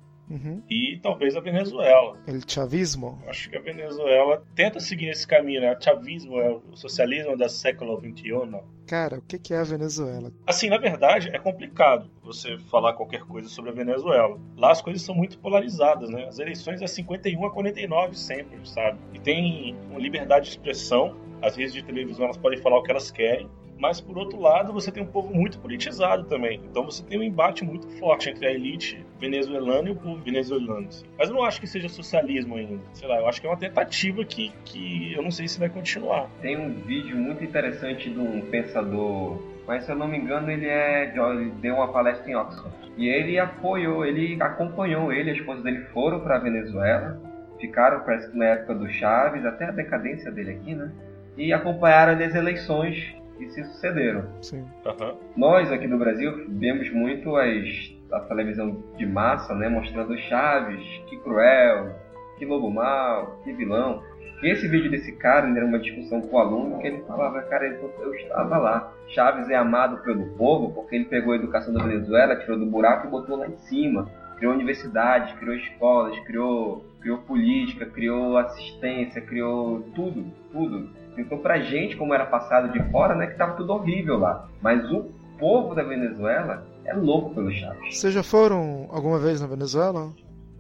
E 0.70 1.00
talvez 1.02 1.36
a 1.36 1.40
Venezuela. 1.40 2.18
El 2.28 2.42
chavismo. 2.48 3.22
Acho 3.28 3.50
que 3.50 3.58
a 3.58 3.62
Venezuela 3.62 4.44
tenta 4.56 4.80
seguir 4.80 5.10
esse 5.10 5.28
caminho, 5.28 5.62
né? 5.62 5.76
O 5.76 5.84
chavismo 5.84 6.40
é 6.40 6.50
o 6.50 6.76
socialismo 6.76 7.38
do 7.38 7.50
século 7.50 8.00
XXI. 8.00 8.62
Cara, 8.88 9.18
o 9.18 9.22
que 9.22 9.54
é 9.54 9.58
a 9.58 9.64
Venezuela? 9.64 10.32
Assim, 10.46 10.70
na 10.70 10.78
verdade, 10.78 11.30
é 11.34 11.40
complicado 11.40 12.10
você 12.24 12.58
falar 12.70 12.94
qualquer 12.94 13.22
coisa 13.22 13.50
sobre 13.50 13.72
a 13.72 13.74
Venezuela. 13.74 14.40
Lá 14.58 14.72
as 14.72 14.82
coisas 14.82 15.02
são 15.02 15.16
muito 15.16 15.40
polarizadas, 15.40 16.10
né? 16.10 16.26
As 16.28 16.40
eleições 16.40 16.82
é 16.82 16.88
51 16.88 17.46
a 17.46 17.52
49 17.52 18.16
sempre, 18.16 18.60
sabe? 18.68 19.00
E 19.14 19.20
tem 19.20 19.76
liberdade 19.98 20.46
de 20.46 20.52
expressão. 20.52 21.18
As 21.42 21.56
redes 21.56 21.74
de 21.74 21.84
televisão 21.84 22.26
elas 22.26 22.38
podem 22.38 22.60
falar 22.60 22.78
o 22.78 22.84
que 22.84 22.92
elas 22.92 23.12
querem. 23.12 23.50
Mas, 23.78 24.00
por 24.00 24.18
outro 24.18 24.40
lado, 24.40 24.72
você 24.72 24.92
tem 24.92 25.04
um 25.04 25.08
povo 25.08 25.34
muito 25.34 25.60
politizado 25.60 26.24
também. 26.26 26.62
Então 26.70 26.86
você 26.86 27.04
tem 27.04 27.20
um 27.20 27.24
embate 27.24 27.64
muito 27.64 27.88
forte 28.00 28.30
entre 28.30 28.48
a 28.48 28.52
elite 28.52 29.06
venezuelana 29.20 29.90
e 29.90 29.92
o 29.92 29.96
povo 29.96 30.22
venezuelano. 30.24 30.88
Mas 31.18 31.30
eu 31.30 31.36
não 31.36 31.44
acho 31.44 31.60
que 31.60 31.68
seja 31.68 31.90
socialismo 31.90 32.56
ainda. 32.56 32.80
Sei 32.94 33.08
lá, 33.08 33.18
eu 33.18 33.28
acho 33.28 33.42
que 33.42 33.48
é 33.48 33.50
uma 33.50 33.58
tentativa 33.58 34.24
que, 34.24 34.52
que 34.64 35.14
eu 35.14 35.22
não 35.22 35.32
sei 35.32 35.48
se 35.48 35.60
vai 35.60 35.70
continuar. 35.70 36.30
Tem 36.42 36.58
um 36.58 36.74
vídeo 36.74 37.18
muito 37.18 37.44
interessante 37.44 38.10
de 38.10 38.20
um 38.20 38.42
pensador, 38.42 39.42
mas 39.68 39.84
se 39.84 39.92
eu 39.92 39.96
não 39.96 40.08
me 40.08 40.18
engano 40.18 40.50
ele 40.50 40.68
é 40.68 41.14
ele 41.16 41.52
deu 41.62 41.76
uma 41.76 41.92
palestra 41.92 42.30
em 42.30 42.36
Oxford. 42.36 42.74
E 42.98 43.10
ele 43.10 43.38
apoiou, 43.38 44.06
ele 44.06 44.42
acompanhou 44.42 45.12
ele, 45.12 45.32
a 45.32 45.34
esposa 45.34 45.62
dele 45.62 45.82
foram 45.94 46.22
para 46.22 46.38
Venezuela, 46.38 47.22
ficaram 47.60 48.02
parece 48.02 48.32
que 48.32 48.38
na 48.38 48.46
época 48.46 48.76
do 48.76 48.90
Chaves, 48.90 49.46
até 49.46 49.66
a 49.66 49.72
decadência 49.72 50.32
dele 50.32 50.52
aqui, 50.52 50.76
né? 50.76 50.92
E 51.38 51.52
acompanharam 51.52 52.14
as 52.14 52.34
eleições 52.34 53.16
que 53.38 53.50
se 53.50 53.64
sucederam. 53.66 54.26
Sim. 54.42 54.66
Aham. 54.86 55.16
Nós 55.36 55.72
aqui 55.72 55.88
no 55.88 55.98
Brasil 55.98 56.46
vemos 56.50 56.90
muito 56.92 57.36
as, 57.36 57.96
a 58.12 58.20
televisão 58.22 58.84
de 58.98 59.06
massa, 59.06 59.54
né, 59.56 59.70
mostrando 59.70 60.18
Chaves, 60.18 60.84
que 61.10 61.18
cruel, 61.18 61.96
que 62.38 62.46
lobo 62.46 62.70
mau, 62.70 63.40
que 63.44 63.54
vilão. 63.54 64.02
E 64.44 64.50
esse 64.50 64.68
vídeo 64.68 64.92
desse 64.92 65.12
cara, 65.14 65.48
era 65.50 65.66
uma 65.66 65.80
discussão 65.80 66.22
com 66.22 66.36
o 66.36 66.40
aluno, 66.40 66.80
que 66.80 66.88
ele 66.88 67.04
falava, 67.04 67.42
cara, 67.44 67.68
eu, 67.68 67.94
eu 68.00 68.14
estava 68.16 68.58
lá. 68.58 68.94
Chaves 69.08 69.50
é 69.50 69.56
amado 69.56 70.04
pelo 70.04 70.26
povo 70.38 70.74
porque 70.74 70.96
ele 70.96 71.06
pegou 71.06 71.34
a 71.34 71.38
educação 71.38 71.74
da 71.74 71.84
Venezuela, 71.84 72.36
tirou 72.36 72.60
do 72.60 72.66
buraco 72.66 73.08
e 73.08 73.10
botou 73.10 73.38
lá 73.38 73.48
em 73.48 73.58
cima. 73.58 74.10
Criou 74.38 74.54
universidades, 74.54 75.34
criou 75.40 75.56
escolas, 75.56 76.20
criou, 76.26 76.86
criou 77.00 77.20
política, 77.20 77.86
criou 77.86 78.38
assistência, 78.38 79.22
criou 79.22 79.82
tudo, 79.96 80.26
tudo. 80.52 80.90
Então 81.18 81.38
pra 81.38 81.60
gente, 81.60 81.96
como 81.96 82.14
era 82.14 82.26
passado 82.26 82.72
de 82.72 82.92
fora, 82.92 83.16
né, 83.16 83.28
que 83.28 83.38
tava 83.38 83.56
tudo 83.56 83.74
horrível 83.74 84.18
lá. 84.18 84.48
Mas 84.62 84.90
o 84.92 85.12
povo 85.38 85.76
da 85.76 85.84
Venezuela 85.84 86.66
é 86.86 86.94
louco 86.94 87.34
pelo 87.34 87.52
Chaves. 87.52 87.98
Vocês 87.98 88.14
já 88.14 88.24
foram 88.24 88.88
alguma 88.90 89.20
vez 89.20 89.42
na 89.42 89.48
Venezuela? 89.48 90.14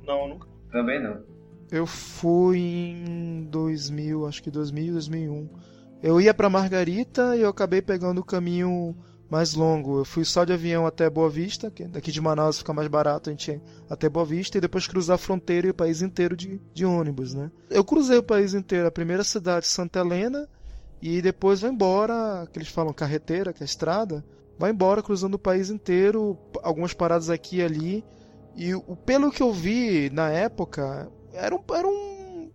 Não, 0.05 0.27
nunca. 0.27 0.47
Também 0.71 1.01
não. 1.01 1.19
Eu 1.71 1.85
fui 1.85 2.59
em 2.59 3.47
2000, 3.49 4.27
acho 4.27 4.43
que 4.43 4.51
2000, 4.51 4.93
2001. 4.93 5.49
Eu 6.03 6.21
ia 6.21 6.33
pra 6.33 6.49
Margarita 6.49 7.35
e 7.35 7.41
eu 7.41 7.49
acabei 7.49 7.81
pegando 7.81 8.21
o 8.21 8.25
caminho 8.25 8.95
mais 9.35 9.53
longo. 9.53 9.99
Eu 9.99 10.05
fui 10.05 10.23
só 10.23 10.45
de 10.45 10.53
avião 10.53 10.87
até 10.87 11.09
Boa 11.09 11.29
Vista, 11.29 11.69
que 11.69 11.83
daqui 11.83 12.09
de 12.09 12.21
Manaus 12.21 12.59
fica 12.59 12.71
mais 12.73 12.87
barato 12.87 13.29
a 13.29 13.33
gente 13.33 13.51
ir 13.51 13.61
até 13.89 14.07
Boa 14.07 14.25
Vista 14.25 14.57
e 14.57 14.61
depois 14.61 14.87
cruzar 14.87 15.15
a 15.15 15.17
fronteira 15.17 15.67
e 15.67 15.71
o 15.71 15.73
país 15.73 16.01
inteiro 16.01 16.37
de, 16.37 16.61
de 16.73 16.85
ônibus, 16.85 17.33
né? 17.33 17.51
Eu 17.69 17.83
cruzei 17.83 18.17
o 18.17 18.23
país 18.23 18.53
inteiro, 18.53 18.87
a 18.87 18.91
primeira 18.91 19.25
cidade, 19.25 19.67
Santa 19.67 19.99
Helena, 19.99 20.47
e 21.01 21.21
depois 21.21 21.59
vai 21.59 21.69
embora, 21.69 22.47
que 22.51 22.57
eles 22.57 22.69
falam 22.69 22.93
carreteira, 22.93 23.51
que 23.51 23.61
é 23.61 23.65
a 23.65 23.65
estrada, 23.65 24.23
vai 24.57 24.71
embora 24.71 25.03
cruzando 25.03 25.33
o 25.33 25.39
país 25.39 25.69
inteiro, 25.69 26.37
algumas 26.63 26.93
paradas 26.93 27.29
aqui 27.29 27.57
e 27.57 27.61
ali. 27.61 28.05
E 28.55 28.73
o, 28.73 28.95
pelo 28.95 29.31
que 29.31 29.43
eu 29.43 29.51
vi 29.51 30.09
na 30.11 30.29
época, 30.29 31.11
era 31.33 31.53
um, 31.53 31.59
era 31.73 31.85
um 31.85 32.49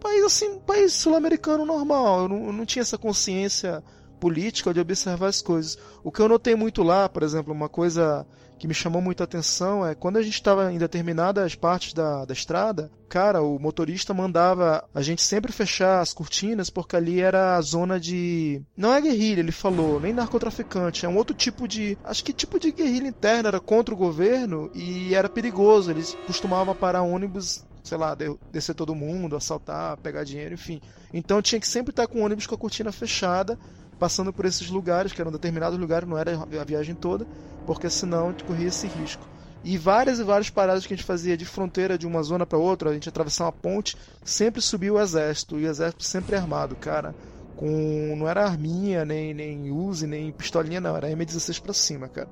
país 0.00 0.24
assim, 0.24 0.48
um 0.48 0.58
país 0.58 0.92
sul-americano 0.94 1.64
normal. 1.64 2.22
Eu 2.22 2.28
não, 2.28 2.46
eu 2.46 2.52
não 2.52 2.66
tinha 2.66 2.82
essa 2.82 2.98
consciência 2.98 3.84
política 4.24 4.72
de 4.72 4.80
observar 4.80 5.26
as 5.26 5.42
coisas. 5.42 5.76
O 6.02 6.10
que 6.10 6.18
eu 6.22 6.30
notei 6.30 6.54
muito 6.54 6.82
lá, 6.82 7.10
por 7.10 7.22
exemplo, 7.22 7.52
uma 7.52 7.68
coisa 7.68 8.26
que 8.58 8.66
me 8.66 8.72
chamou 8.72 9.02
muita 9.02 9.24
atenção 9.24 9.86
é 9.86 9.94
quando 9.94 10.16
a 10.16 10.22
gente 10.22 10.32
estava 10.32 10.72
em 10.72 10.78
determinadas 10.78 11.54
partes 11.54 11.92
da, 11.92 12.24
da 12.24 12.32
estrada, 12.32 12.90
cara, 13.06 13.42
o 13.42 13.58
motorista 13.58 14.14
mandava 14.14 14.82
a 14.94 15.02
gente 15.02 15.20
sempre 15.20 15.52
fechar 15.52 16.00
as 16.00 16.14
cortinas 16.14 16.70
porque 16.70 16.96
ali 16.96 17.20
era 17.20 17.54
a 17.54 17.60
zona 17.60 18.00
de. 18.00 18.62
Não 18.74 18.94
é 18.94 19.00
guerrilha, 19.02 19.40
ele 19.40 19.52
falou, 19.52 20.00
nem 20.00 20.14
narcotraficante, 20.14 21.04
é 21.04 21.08
um 21.08 21.18
outro 21.18 21.36
tipo 21.36 21.68
de. 21.68 21.98
Acho 22.02 22.24
que 22.24 22.32
tipo 22.32 22.58
de 22.58 22.72
guerrilha 22.72 23.08
interna, 23.08 23.50
era 23.50 23.60
contra 23.60 23.94
o 23.94 23.98
governo 23.98 24.70
e 24.74 25.14
era 25.14 25.28
perigoso. 25.28 25.90
Eles 25.90 26.16
costumavam 26.26 26.74
parar 26.74 27.02
ônibus 27.02 27.62
sei 27.84 27.98
lá, 27.98 28.14
de- 28.14 28.34
descer 28.50 28.74
todo 28.74 28.94
mundo, 28.94 29.36
assaltar, 29.36 29.98
pegar 29.98 30.24
dinheiro, 30.24 30.54
enfim. 30.54 30.80
Então 31.12 31.42
tinha 31.42 31.60
que 31.60 31.68
sempre 31.68 31.90
estar 31.90 32.06
com 32.06 32.20
o 32.20 32.24
ônibus 32.24 32.46
com 32.46 32.54
a 32.54 32.58
cortina 32.58 32.90
fechada, 32.90 33.58
passando 33.98 34.32
por 34.32 34.44
esses 34.44 34.68
lugares, 34.68 35.12
que 35.12 35.20
eram 35.20 35.32
determinados 35.32 35.78
lugares, 35.78 36.08
não 36.08 36.18
era 36.18 36.32
a 36.36 36.64
viagem 36.64 36.94
toda, 36.94 37.26
porque 37.66 37.88
senão 37.88 38.28
a 38.28 38.30
gente 38.30 38.44
corria 38.44 38.68
esse 38.68 38.86
risco. 38.86 39.24
E 39.64 39.78
várias 39.78 40.18
e 40.18 40.22
várias 40.22 40.50
paradas 40.50 40.86
que 40.86 40.92
a 40.92 40.96
gente 40.96 41.06
fazia 41.06 41.36
de 41.36 41.46
fronteira 41.46 41.96
de 41.96 42.06
uma 42.06 42.22
zona 42.22 42.44
para 42.44 42.58
outra, 42.58 42.90
a 42.90 42.92
gente 42.92 43.08
atravessar 43.08 43.46
uma 43.46 43.52
ponte, 43.52 43.96
sempre 44.22 44.60
subia 44.60 44.92
o 44.92 45.00
exército, 45.00 45.58
e 45.58 45.64
o 45.64 45.70
exército 45.70 46.04
sempre 46.04 46.36
armado, 46.36 46.76
cara. 46.76 47.14
Com. 47.56 48.14
Não 48.16 48.28
era 48.28 48.44
arminha, 48.44 49.04
nem, 49.04 49.32
nem 49.32 49.70
Uzi, 49.70 50.06
nem 50.06 50.30
pistolinha, 50.32 50.80
não, 50.80 50.94
era 50.94 51.08
M16 51.08 51.62
pra 51.62 51.72
cima, 51.72 52.08
cara. 52.08 52.28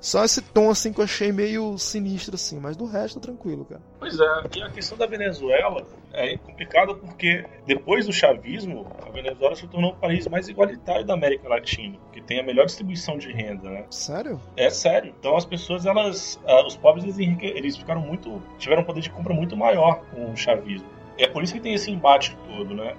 Só 0.00 0.24
esse 0.24 0.40
tom 0.40 0.70
assim 0.70 0.92
que 0.92 1.00
eu 1.00 1.04
achei 1.04 1.30
meio 1.30 1.76
sinistro, 1.76 2.34
assim, 2.34 2.58
mas 2.58 2.76
do 2.76 2.86
resto 2.86 3.20
tranquilo, 3.20 3.64
cara. 3.64 3.82
Pois 3.98 4.18
é, 4.18 4.42
e 4.56 4.62
a 4.62 4.70
questão 4.70 4.96
da 4.96 5.06
Venezuela 5.06 5.86
é 6.12 6.36
complicada 6.38 6.94
porque 6.94 7.44
depois 7.66 8.06
do 8.06 8.12
chavismo, 8.12 8.86
a 9.06 9.10
Venezuela 9.10 9.54
se 9.54 9.68
tornou 9.68 9.92
o 9.92 9.96
país 9.96 10.26
mais 10.26 10.48
igualitário 10.48 11.04
da 11.04 11.14
América 11.14 11.48
Latina, 11.48 11.98
que 12.12 12.20
tem 12.20 12.40
a 12.40 12.42
melhor 12.42 12.66
distribuição 12.66 13.18
de 13.18 13.30
renda, 13.30 13.68
né? 13.68 13.84
Sério? 13.90 14.40
É 14.56 14.70
sério. 14.70 15.14
Então 15.18 15.36
as 15.36 15.44
pessoas, 15.44 15.84
elas, 15.84 16.40
ah, 16.46 16.66
os 16.66 16.76
pobres, 16.76 17.04
eles, 17.04 17.38
eles 17.42 17.76
ficaram 17.76 18.00
muito, 18.00 18.42
tiveram 18.58 18.82
um 18.82 18.84
poder 18.84 19.02
de 19.02 19.10
compra 19.10 19.34
muito 19.34 19.56
maior 19.56 20.00
com 20.10 20.32
o 20.32 20.36
chavismo. 20.36 20.88
É 21.18 21.26
por 21.26 21.42
isso 21.42 21.52
que 21.52 21.60
tem 21.60 21.74
esse 21.74 21.90
embate 21.90 22.36
todo, 22.48 22.74
né? 22.74 22.96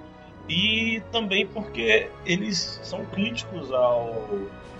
E 0.48 1.02
também 1.10 1.46
porque 1.46 2.08
eles 2.24 2.80
são 2.82 3.04
críticos 3.06 3.72
ao 3.72 4.12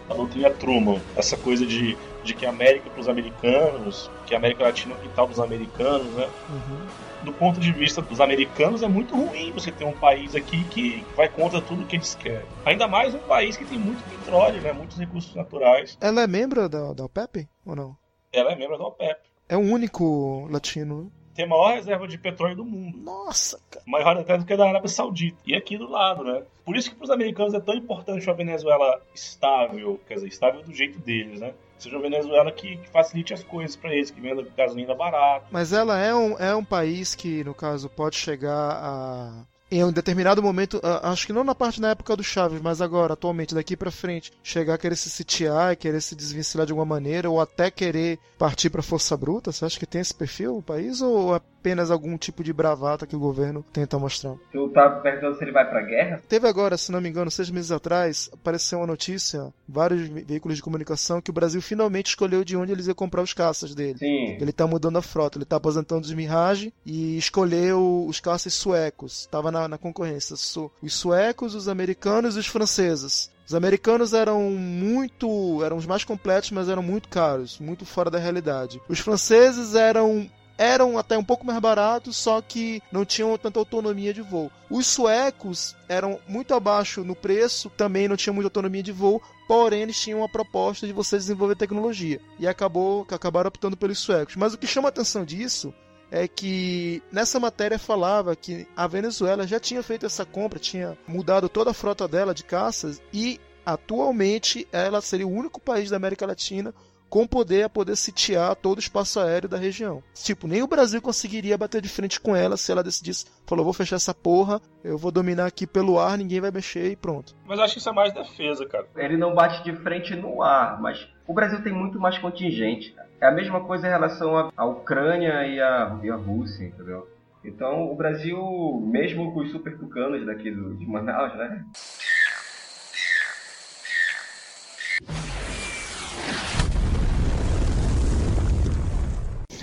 à 0.09 0.15
doutrina 0.15 0.51
Truman, 0.51 1.01
essa 1.17 1.37
coisa 1.37 1.67
de, 1.67 1.97
de 2.25 2.35
que 2.35 2.47
a 2.47 2.51
América 2.51 2.91
para 2.91 3.01
os 3.01 3.09
americanos, 3.09 4.11
que 4.27 4.35
a 4.35 4.39
América 4.39 4.65
Latina 4.65 4.95
é 4.95 4.99
o 4.99 5.01
quintal 5.01 5.27
dos 5.27 5.41
americanos, 5.41 6.13
né? 6.15 6.29
Uhum. 6.49 6.79
do 7.23 7.33
ponto 7.33 7.61
de 7.61 7.73
vista 7.73 8.03
dos 8.03 8.21
americanos, 8.21 8.83
é 8.83 8.89
muito 8.89 9.15
ruim 9.15 9.53
você 9.53 9.71
ter 9.71 9.85
um 9.85 9.93
país 9.93 10.35
aqui 10.35 10.65
que 10.65 11.05
vai 11.17 11.29
contra 11.29 11.61
tudo 11.61 11.87
que 11.87 11.97
eles 11.97 12.15
querem. 12.15 12.47
Ainda 12.65 12.89
mais 12.89 13.15
um 13.15 13.21
país 13.21 13.57
que 13.57 13.65
tem 13.65 13.79
muito 13.79 14.03
petróleo, 14.05 14.61
né? 14.61 14.73
muitos 14.73 14.99
recursos 14.99 15.35
naturais. 15.35 15.97
Ela 16.01 16.23
é 16.23 16.27
membro 16.27 16.69
da, 16.69 16.93
da 16.93 17.05
OPEP 17.05 17.49
ou 17.65 17.77
não? 17.77 17.97
Ela 18.33 18.53
é 18.53 18.57
membro 18.57 18.79
da 18.79 18.85
OPEP. 18.85 19.21
É 19.49 19.57
o 19.57 19.61
único 19.61 20.49
latino? 20.51 21.13
Tem 21.35 21.45
a 21.45 21.49
maior 21.49 21.75
reserva 21.75 22.07
de 22.07 22.19
petróleo 22.19 22.57
do 22.57 22.65
mundo. 22.65 22.99
Nossa, 22.99 23.59
cara. 23.71 23.85
Maior 23.87 24.19
até 24.19 24.37
do 24.37 24.45
que 24.45 24.53
a 24.53 24.57
da 24.57 24.69
Arábia 24.69 24.89
Saudita. 24.89 25.39
E 25.47 25.55
aqui 25.55 25.79
do 25.79 25.89
lado, 25.89 26.25
né? 26.25 26.43
Por 26.65 26.77
isso 26.77 26.91
que 26.91 26.97
para 26.97 27.05
os 27.05 27.11
americanos 27.11 27.55
é 27.55 27.61
tão 27.61 27.75
importante 27.75 28.27
uma 28.27 28.35
Venezuela 28.35 29.01
estável, 29.15 29.99
quer 30.07 30.15
dizer, 30.15 30.29
estável 30.29 30.63
do 30.63 30.75
jeito 30.75 30.99
deles, 30.99 31.41
né? 31.41 31.55
Seja 31.79 31.97
uma 31.97 32.03
Venezuela 32.03 32.53
que, 32.53 32.77
que 32.77 32.89
facilite 32.91 33.35
as 33.35 33.43
coisas 33.43 33.75
para 33.75 33.93
eles, 33.93 34.11
que 34.11 34.21
venda 34.21 34.47
gasolina 34.57 34.95
barata. 34.95 35.47
Mas 35.51 35.73
ela 35.73 35.99
é 35.99 36.15
um, 36.15 36.39
é 36.39 36.55
um 36.55 36.65
país 36.65 37.15
que, 37.15 37.43
no 37.43 37.55
caso, 37.55 37.89
pode 37.89 38.17
chegar 38.17 38.53
a 38.53 39.45
em 39.73 39.85
um 39.85 39.91
determinado 39.91 40.43
momento, 40.43 40.81
acho 41.03 41.27
que 41.27 41.33
não 41.33 41.43
na 41.43 41.55
parte 41.55 41.81
na 41.81 41.91
época 41.91 42.15
do 42.15 42.23
Chaves, 42.23 42.61
mas 42.61 42.83
agora, 42.83 43.15
atualmente, 43.15 43.55
daqui 43.55 43.77
para 43.77 43.91
frente, 43.91 44.31
chegar 44.43 44.75
a 44.75 44.79
querer 44.79 44.97
se 44.97 45.09
sitiar, 45.09 45.77
querer 45.77 46.03
se 46.03 46.15
desvencilhar 46.15 46.67
de 46.67 46.73
alguma 46.73 46.87
maneira, 46.87 47.31
ou 47.31 47.41
até 47.41 47.71
querer 47.71 48.19
partir 48.39 48.69
para 48.69 48.83
força 48.83 49.17
bruta? 49.17 49.51
Você 49.51 49.65
acha 49.65 49.79
que 49.79 49.87
tem 49.87 50.01
esse 50.01 50.15
perfil 50.15 50.59
o 50.59 50.63
país, 50.63 51.01
ou 51.01 51.35
apenas 51.35 51.91
algum 51.91 52.19
tipo 52.19 52.43
de 52.43 52.53
bravata 52.53 53.07
que 53.07 53.17
o 53.17 53.21
governo 53.21 53.65
tenta 53.73 53.99
mostrar? 53.99 54.35
Tu 54.51 54.69
tá 54.71 54.91
perguntando 54.91 55.37
se 55.37 55.45
ele 55.45 55.53
vai 55.53 55.69
pra 55.69 55.81
guerra? 55.81 56.23
Teve 56.29 56.49
agora, 56.49 56.77
se 56.77 56.93
não 56.93 57.01
me 57.01 57.09
engano, 57.09 57.31
seis 57.31 57.49
meses 57.51 57.71
atrás, 57.71 58.29
apareceu 58.33 58.79
uma 58.81 58.87
notícia, 58.87 59.53
vários 59.67 60.07
veículos 60.09 60.57
de 60.57 60.63
comunicação, 60.63 61.21
que 61.21 61.31
o 61.31 61.33
Brasil 61.33 61.63
finalmente 61.63 62.09
escolheu 62.09 62.45
de 62.45 62.57
onde 62.57 62.73
eles 62.73 62.89
iam 62.89 62.95
comprar 62.95 63.23
os 63.23 63.33
caças 63.33 63.75
dele. 63.75 63.99
Sim. 63.99 64.37
Ele 64.41 64.53
tá 64.53 64.67
mudando 64.67 64.99
a 64.99 65.03
frota, 65.03 65.39
ele 65.39 65.45
tá 65.45 65.57
aposentando 65.57 66.03
os 66.03 66.13
Mirage 66.13 66.75
e 66.85 67.17
escolheu 67.17 68.05
os 68.07 68.21
caças 68.21 68.53
suecos. 68.53 69.27
Tava 69.31 69.51
na, 69.53 69.62
na 69.69 69.79
concorrência. 69.79 70.35
Os 70.35 70.95
suecos, 70.95 71.55
os 71.55 71.69
americanos 71.69 72.37
e 72.37 72.39
os 72.39 72.47
franceses. 72.47 73.31
Os 73.47 73.55
americanos 73.55 74.15
eram 74.15 74.51
muito. 74.53 75.63
eram 75.65 75.77
os 75.77 75.87
mais 75.87 76.05
completos, 76.05 76.51
mas 76.51 76.69
eram 76.69 76.83
muito 76.83 77.09
caros, 77.09 77.59
muito 77.59 77.85
fora 77.85 78.11
da 78.11 78.19
realidade. 78.19 78.81
Os 78.89 78.99
franceses 78.99 79.75
eram 79.75 80.31
eram 80.59 80.97
até 80.97 81.19
um 81.19 81.25
pouco 81.25 81.45
mais 81.45 81.59
baratos, 81.59 82.17
só 82.17 82.41
que 82.41 82.81
não 82.93 83.05
tinham 83.05 83.37
tanta 83.37 83.59
autonomia 83.59 84.15
de 84.15 84.23
voo. 84.23 84.51
Os 84.71 84.87
suecos 84.87 85.75
eram 85.89 86.21
muito 86.29 86.55
abaixo 86.55 87.03
no 87.03 87.17
preço, 87.17 87.71
também 87.71 88.07
não 88.07 88.17
tinham 88.17 88.35
muita 88.35 88.47
autonomia 88.47 88.83
de 88.83 88.93
voo, 88.93 89.21
porém 89.49 89.83
eles 89.83 90.01
tinham 90.01 90.23
a 90.23 90.29
proposta 90.29 90.87
de 90.87 90.93
você 90.93 91.17
desenvolver 91.17 91.57
tecnologia. 91.57 92.21
E 92.39 92.47
acabou 92.47 93.07
acabaram 93.11 93.49
optando 93.49 93.77
pelos 93.77 93.99
suecos. 93.99 94.37
Mas 94.37 94.55
o 94.55 94.59
que 94.59 94.67
chama 94.67 94.89
a 94.89 94.91
atenção 94.91 95.25
disso 95.25 95.75
é 96.13 96.29
que 96.29 97.03
nessa 97.11 97.41
matéria 97.41 97.79
falava 97.79 98.37
que 98.37 98.69
a 98.77 98.87
Venezuela 98.87 99.47
já 99.47 99.59
tinha 99.59 99.83
feito 99.83 100.05
essa 100.05 100.27
compra, 100.27 100.59
tinha 100.59 100.97
mudado 101.09 101.49
toda 101.49 101.71
a 101.71 101.75
frota 101.75 102.07
dela 102.07 102.35
de 102.35 102.45
caças 102.45 103.01
e 103.15 103.41
atualmente 103.65 104.69
ela 104.71 105.01
seria 105.01 105.27
o 105.27 105.33
único 105.33 105.59
país 105.59 105.89
da 105.89 105.97
América 105.97 106.27
Latina 106.27 106.75
com 107.09 107.27
poder 107.27 107.65
a 107.65 107.69
poder 107.69 107.97
sitiar 107.97 108.57
todo 108.57 108.77
o 108.77 108.81
espaço 108.81 109.21
aéreo 109.21 109.49
da 109.49 109.57
região. 109.57 110.03
Tipo, 110.15 110.47
nem 110.47 110.63
o 110.63 110.67
Brasil 110.67 111.01
conseguiria 111.01 111.59
bater 111.59 111.81
de 111.81 111.89
frente 111.89 112.21
com 112.21 112.37
ela 112.37 112.57
se 112.59 112.71
ela 112.71 112.83
decidisse, 112.83 113.27
falou, 113.47 113.65
vou 113.65 113.75
fechar 113.75 113.97
essa 113.97 114.15
porra, 114.15 114.61
eu 114.85 114.99
vou 114.99 115.11
dominar 115.11 115.47
aqui 115.47 115.67
pelo 115.67 115.99
ar, 115.99 116.17
ninguém 116.19 116.41
vai 116.41 116.51
mexer 116.51 116.91
e 116.91 116.97
pronto. 116.97 117.35
Mas 117.47 117.59
eu 117.59 117.65
acho 117.65 117.75
que 117.75 117.81
isso 117.81 117.89
é 117.89 117.93
mais 117.93 118.13
defesa, 118.13 118.67
cara. 118.67 118.87
Ele 118.97 119.17
não 119.17 119.35
bate 119.35 119.63
de 119.63 119.75
frente 119.77 120.15
no 120.15 120.43
ar, 120.43 120.81
mas 120.81 121.07
o 121.33 121.35
Brasil 121.35 121.63
tem 121.63 121.73
muito 121.73 121.99
mais 121.99 122.19
contingente. 122.19 122.95
É 123.19 123.27
a 123.27 123.31
mesma 123.31 123.65
coisa 123.65 123.87
em 123.87 123.91
relação 123.91 124.51
à 124.55 124.67
Ucrânia 124.67 125.47
e 125.47 125.59
à, 125.59 125.99
e 126.03 126.11
à 126.11 126.15
Rússia, 126.15 126.67
entendeu? 126.67 127.09
Então 127.43 127.91
o 127.91 127.97
Brasil, 127.97 128.39
mesmo 128.85 129.33
com 129.33 129.41
os 129.41 129.51
super 129.51 129.79
tucanos 129.79 130.27
daqui 130.27 130.51
do, 130.51 130.77
de 130.77 130.87
Manaus, 130.87 131.35
né? 131.35 131.65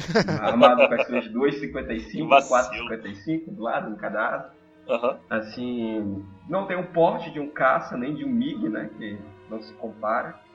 Armado 0.41 0.87
com 0.87 0.93
as 0.95 1.05
suas 1.05 1.25
2,55, 1.31 2.27
Vacilo. 2.27 2.89
4,55 2.89 3.53
do 3.53 3.61
lado, 3.61 3.91
em 3.91 3.95
cada 3.95 4.27
asa. 4.27 4.51
Aham. 4.89 5.19
Assim, 5.29 6.25
não 6.49 6.65
tem 6.65 6.77
o 6.77 6.87
porte 6.87 7.29
de 7.29 7.39
um 7.39 7.47
caça, 7.47 7.95
nem 7.95 8.15
de 8.15 8.25
um 8.25 8.29
MiG, 8.29 8.69
né? 8.69 8.89
Que 8.97 9.19
não 9.51 9.61
se 9.61 9.71
compara. 9.73 10.48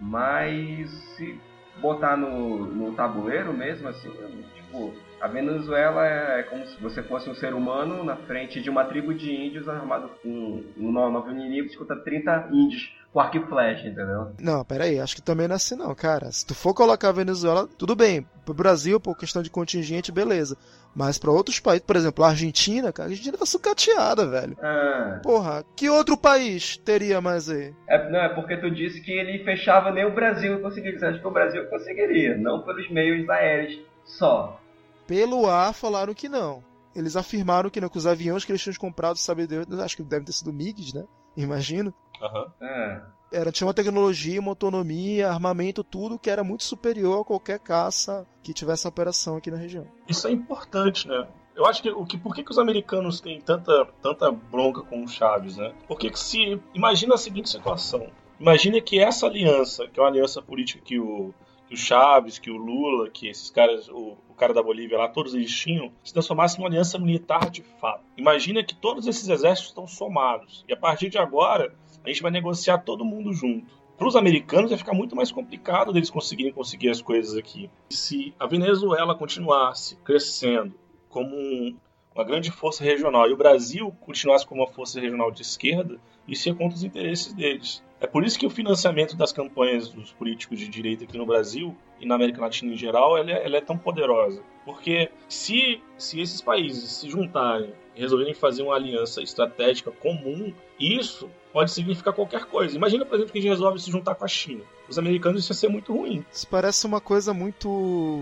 Mas 0.00 0.90
se 0.90 1.38
botar 1.80 2.16
no, 2.16 2.66
no 2.66 2.92
tabuleiro 2.94 3.52
mesmo, 3.52 3.88
assim, 3.88 4.10
tipo, 4.54 4.94
a 5.20 5.28
Venezuela 5.28 6.06
é 6.06 6.42
como 6.44 6.66
se 6.66 6.80
você 6.80 7.02
fosse 7.02 7.28
um 7.28 7.34
ser 7.34 7.54
humano 7.54 8.02
na 8.04 8.16
frente 8.16 8.60
de 8.60 8.70
uma 8.70 8.84
tribo 8.84 9.12
de 9.14 9.30
índios 9.30 9.68
armado 9.68 10.10
com 10.22 10.62
um 10.76 10.92
nove 10.92 11.30
inimigos 11.32 11.76
contra 11.76 11.96
30 11.96 12.48
índios 12.52 12.92
com 13.12 13.18
arco 13.18 13.36
e 13.38 13.46
flecha, 13.46 13.88
entendeu? 13.88 14.32
Não, 14.40 14.64
pera 14.64 14.84
aí, 14.84 15.00
acho 15.00 15.16
que 15.16 15.22
também 15.22 15.48
não 15.48 15.54
é 15.54 15.56
assim 15.56 15.74
não, 15.74 15.92
cara. 15.94 16.30
Se 16.30 16.46
tu 16.46 16.54
for 16.54 16.72
colocar 16.72 17.08
a 17.08 17.12
Venezuela, 17.12 17.68
tudo 17.76 17.96
bem. 17.96 18.24
Pro 18.44 18.54
Brasil, 18.54 19.00
por 19.00 19.16
questão 19.16 19.42
de 19.42 19.50
contingente, 19.50 20.12
beleza. 20.12 20.56
Mas 20.94 21.18
pra 21.18 21.30
outros 21.30 21.58
países, 21.58 21.84
por 21.84 21.96
exemplo, 21.96 22.24
a 22.24 22.28
Argentina, 22.28 22.92
cara, 22.92 23.08
a 23.08 23.10
Argentina 23.10 23.36
tá 23.36 23.46
sucateada, 23.46 24.26
velho. 24.28 24.56
Ah, 24.62 25.20
Porra, 25.22 25.64
que 25.76 25.88
outro 25.90 26.16
país 26.16 26.76
teria 26.78 27.20
mais 27.20 27.48
aí? 27.50 27.74
é, 27.88 28.10
não, 28.10 28.20
é 28.20 28.28
porque 28.28 28.56
tu 28.56 28.70
disse 28.70 29.00
que 29.00 29.10
ele 29.10 29.42
fechava 29.44 29.90
nem 29.90 30.04
o 30.04 30.14
Brasil 30.14 30.60
conseguiria. 30.60 30.98
Você 30.98 31.06
acha 31.06 31.18
que 31.18 31.26
o 31.26 31.30
Brasil 31.32 31.64
conseguiria, 31.66 32.36
não 32.36 32.62
pelos 32.62 32.88
meios 32.90 33.28
aéreos 33.28 33.80
só. 34.04 34.59
Pelo 35.10 35.50
ar 35.50 35.74
falaram 35.74 36.14
que 36.14 36.28
não. 36.28 36.62
Eles 36.94 37.16
afirmaram 37.16 37.68
que 37.68 37.80
não, 37.80 37.88
que 37.88 37.98
os 37.98 38.06
aviões 38.06 38.44
que 38.44 38.52
eles 38.52 38.62
tinham 38.62 38.76
comprado, 38.76 39.16
sabe 39.16 39.44
Deus, 39.44 39.66
acho 39.80 39.96
que 39.96 40.04
devem 40.04 40.24
ter 40.24 40.30
sido 40.30 40.52
MiGs, 40.52 40.94
né? 40.94 41.04
Imagino. 41.36 41.92
Aham. 42.22 42.46
Ah, 42.62 43.06
Era, 43.32 43.50
tinha 43.50 43.66
uma 43.66 43.74
tecnologia, 43.74 44.38
uma 44.38 44.52
autonomia, 44.52 45.28
armamento, 45.28 45.82
tudo 45.82 46.16
que 46.16 46.30
era 46.30 46.44
muito 46.44 46.62
superior 46.62 47.22
a 47.22 47.24
qualquer 47.24 47.58
caça 47.58 48.24
que 48.40 48.54
tivesse 48.54 48.86
operação 48.86 49.36
aqui 49.36 49.50
na 49.50 49.56
região. 49.56 49.84
Isso 50.06 50.28
é 50.28 50.30
importante, 50.30 51.08
né? 51.08 51.26
Eu 51.56 51.66
acho 51.66 51.82
que 51.82 51.90
o 51.90 52.06
que 52.06 52.16
por 52.16 52.32
que, 52.32 52.44
que 52.44 52.52
os 52.52 52.58
americanos 52.58 53.20
têm 53.20 53.40
tanta, 53.40 53.86
tanta 54.00 54.30
bronca 54.30 54.82
com 54.82 55.02
o 55.02 55.08
Chaves, 55.08 55.56
né? 55.56 55.74
Porque 55.88 56.08
que 56.08 56.20
se 56.20 56.60
imagina 56.72 57.16
a 57.16 57.18
seguinte 57.18 57.50
situação. 57.50 58.06
Imagina 58.38 58.80
que 58.80 59.00
essa 59.00 59.26
aliança, 59.26 59.88
que 59.88 59.98
é 59.98 60.02
uma 60.04 60.08
aliança 60.08 60.40
política 60.40 60.80
que 60.84 61.00
o, 61.00 61.34
que 61.66 61.74
o 61.74 61.76
Chaves, 61.76 62.38
que 62.38 62.50
o 62.50 62.56
Lula, 62.56 63.10
que 63.10 63.28
esses 63.28 63.50
caras, 63.50 63.88
o 63.88 64.16
cara 64.40 64.54
da 64.54 64.62
Bolívia 64.62 64.96
lá, 64.98 65.06
todos 65.08 65.34
eles 65.34 65.54
tinham, 65.54 65.92
se 66.02 66.12
transformasse 66.12 66.58
numa 66.58 66.68
aliança 66.68 66.98
militar 66.98 67.50
de 67.50 67.62
fato. 67.80 68.02
Imagina 68.16 68.64
que 68.64 68.74
todos 68.74 69.06
esses 69.06 69.28
exércitos 69.28 69.70
estão 69.70 69.86
somados. 69.86 70.64
E 70.68 70.72
a 70.72 70.76
partir 70.76 71.10
de 71.10 71.18
agora, 71.18 71.74
a 72.02 72.08
gente 72.08 72.22
vai 72.22 72.30
negociar 72.30 72.78
todo 72.78 73.04
mundo 73.04 73.32
junto. 73.32 73.78
Para 73.98 74.08
os 74.08 74.16
americanos 74.16 74.70
vai 74.70 74.78
ficar 74.78 74.94
muito 74.94 75.14
mais 75.14 75.30
complicado 75.30 75.92
deles 75.92 76.08
conseguirem 76.08 76.52
conseguir 76.52 76.88
as 76.88 77.02
coisas 77.02 77.36
aqui. 77.36 77.68
Se 77.90 78.32
a 78.40 78.46
Venezuela 78.46 79.14
continuasse 79.14 79.96
crescendo 79.96 80.74
como 81.10 81.36
um- 81.36 81.76
uma 82.14 82.24
grande 82.24 82.50
força 82.50 82.82
regional 82.82 83.28
e 83.28 83.32
o 83.32 83.36
Brasil 83.36 83.94
continuasse 84.00 84.46
como 84.46 84.62
uma 84.62 84.70
força 84.72 84.98
regional 84.98 85.30
de 85.30 85.42
esquerda, 85.42 85.98
isso 86.26 86.48
ia 86.48 86.54
contra 86.54 86.76
os 86.76 86.82
interesses 86.82 87.32
deles. 87.34 87.84
É 88.00 88.06
por 88.06 88.24
isso 88.24 88.38
que 88.38 88.46
o 88.46 88.50
financiamento 88.50 89.14
das 89.14 89.30
campanhas 89.30 89.90
dos 89.90 90.10
políticos 90.12 90.58
de 90.58 90.68
direita 90.68 91.04
aqui 91.04 91.18
no 91.18 91.26
Brasil 91.26 91.76
e 92.00 92.06
na 92.06 92.14
América 92.14 92.40
Latina 92.40 92.72
em 92.72 92.76
geral, 92.76 93.18
ela 93.18 93.30
é, 93.30 93.44
ela 93.44 93.56
é 93.58 93.60
tão 93.60 93.76
poderosa. 93.76 94.42
Porque 94.64 95.10
se, 95.28 95.82
se 95.98 96.20
esses 96.20 96.40
países 96.40 96.90
se 96.92 97.10
juntarem 97.10 97.74
e 97.94 98.00
resolverem 98.00 98.32
fazer 98.32 98.62
uma 98.62 98.74
aliança 98.74 99.22
estratégica 99.22 99.90
comum, 99.90 100.52
isso 100.78 101.28
pode 101.52 101.72
significar 101.72 102.14
qualquer 102.14 102.44
coisa. 102.44 102.74
Imagina, 102.76 103.04
por 103.04 103.16
exemplo, 103.16 103.32
que 103.32 103.38
a 103.38 103.42
gente 103.42 103.50
resolve 103.50 103.78
se 103.78 103.90
juntar 103.90 104.14
com 104.14 104.24
a 104.24 104.28
China. 104.28 104.62
Os 104.88 104.98
americanos 104.98 105.42
isso 105.42 105.52
ia 105.52 105.56
ser 105.56 105.68
muito 105.68 105.92
ruim. 105.92 106.24
Isso 106.32 106.46
parece 106.48 106.86
uma 106.86 107.00
coisa 107.00 107.34
muito 107.34 107.68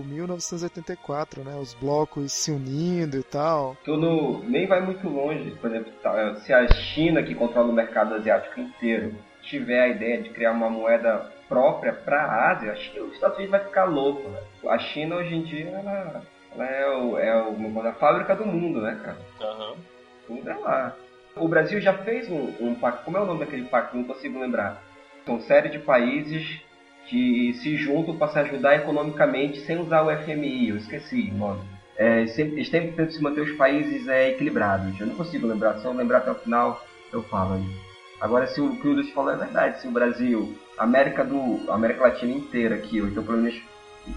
1984, 0.07 1.43
né? 1.43 1.55
Os 1.55 1.73
blocos 1.73 2.31
se 2.31 2.51
unindo 2.51 3.17
e 3.17 3.23
tal. 3.23 3.77
tu 3.85 3.95
não, 3.95 4.39
nem 4.43 4.67
vai 4.67 4.81
muito 4.81 5.07
longe. 5.07 5.51
Por 5.51 5.69
exemplo, 5.69 5.91
tá, 6.03 6.35
se 6.35 6.51
a 6.51 6.67
China, 6.67 7.23
que 7.23 7.33
controla 7.33 7.69
o 7.69 7.73
mercado 7.73 8.15
asiático 8.15 8.59
inteiro, 8.59 9.15
tiver 9.49 9.81
a 9.81 9.87
ideia 9.87 10.21
de 10.21 10.29
criar 10.29 10.51
uma 10.51 10.69
moeda 10.69 11.29
própria 11.47 11.91
para 11.93 12.21
a 12.23 12.51
Ásia, 12.51 12.71
acho 12.71 12.91
que 12.91 12.99
os 12.99 13.13
Estados 13.13 13.37
Unidos 13.37 13.51
vai 13.51 13.65
ficar 13.65 13.85
louco. 13.85 14.29
Né? 14.29 14.39
A 14.69 14.77
China, 14.77 15.15
hoje 15.15 15.35
em 15.35 15.41
dia, 15.41 15.69
ela, 15.69 16.21
ela 16.53 16.65
é, 16.65 16.87
o, 16.89 17.17
é 17.17 17.35
o- 17.43 17.87
a 17.87 17.93
fábrica 17.93 18.35
do 18.35 18.45
mundo, 18.45 18.81
né, 18.81 18.99
cara? 19.03 19.17
Aham. 19.41 19.73
Tudo 20.27 20.49
é 20.49 20.53
lá. 20.53 20.95
O 21.35 21.47
Brasil 21.47 21.81
já 21.81 21.93
fez 21.93 22.29
um, 22.29 22.53
um 22.59 22.75
pacto. 22.75 23.03
Como 23.03 23.17
é 23.17 23.21
o 23.21 23.25
nome 23.25 23.39
daquele 23.39 23.63
pacto? 23.65 23.97
Não 23.97 24.03
consigo 24.03 24.39
lembrar. 24.39 24.83
São 25.25 25.39
série 25.41 25.69
de 25.69 25.79
países 25.79 26.61
que 27.07 27.53
se 27.55 27.75
juntam 27.77 28.15
para 28.15 28.27
se 28.27 28.39
ajudar 28.39 28.75
economicamente 28.75 29.59
sem 29.61 29.77
usar 29.79 30.03
o 30.03 30.11
FMI. 30.11 30.69
Eu 30.69 30.77
esqueci 30.77 31.31
o 31.33 31.37
nome. 31.37 31.61
É, 31.97 32.27
sempre, 32.27 32.53
eles 32.55 32.69
sempre 32.69 32.91
tentam 32.91 33.11
se 33.11 33.21
manter 33.21 33.41
os 33.41 33.51
países 33.53 34.07
é, 34.07 34.29
equilibrados. 34.29 34.99
Eu 34.99 35.07
não 35.07 35.15
consigo 35.15 35.47
lembrar. 35.47 35.77
Se 35.79 35.85
eu 35.85 35.93
lembrar 35.93 36.19
até 36.19 36.31
o 36.31 36.35
final, 36.35 36.85
eu 37.11 37.23
falo. 37.23 37.55
aí. 37.55 37.88
Agora, 38.19 38.47
se 38.47 38.59
o 38.59 38.75
que 38.75 38.87
o 38.87 38.93
Luiz 38.93 39.11
falou 39.11 39.31
é 39.31 39.37
verdade. 39.37 39.81
Se 39.81 39.87
o 39.87 39.91
Brasil, 39.91 40.57
a 40.77 40.83
América, 40.83 41.23
do, 41.23 41.69
a 41.71 41.75
América 41.75 42.03
Latina 42.03 42.33
inteira 42.33 42.75
aqui, 42.75 43.01
ou 43.01 43.07
então 43.07 43.23
pelo 43.23 43.37
menos 43.37 43.61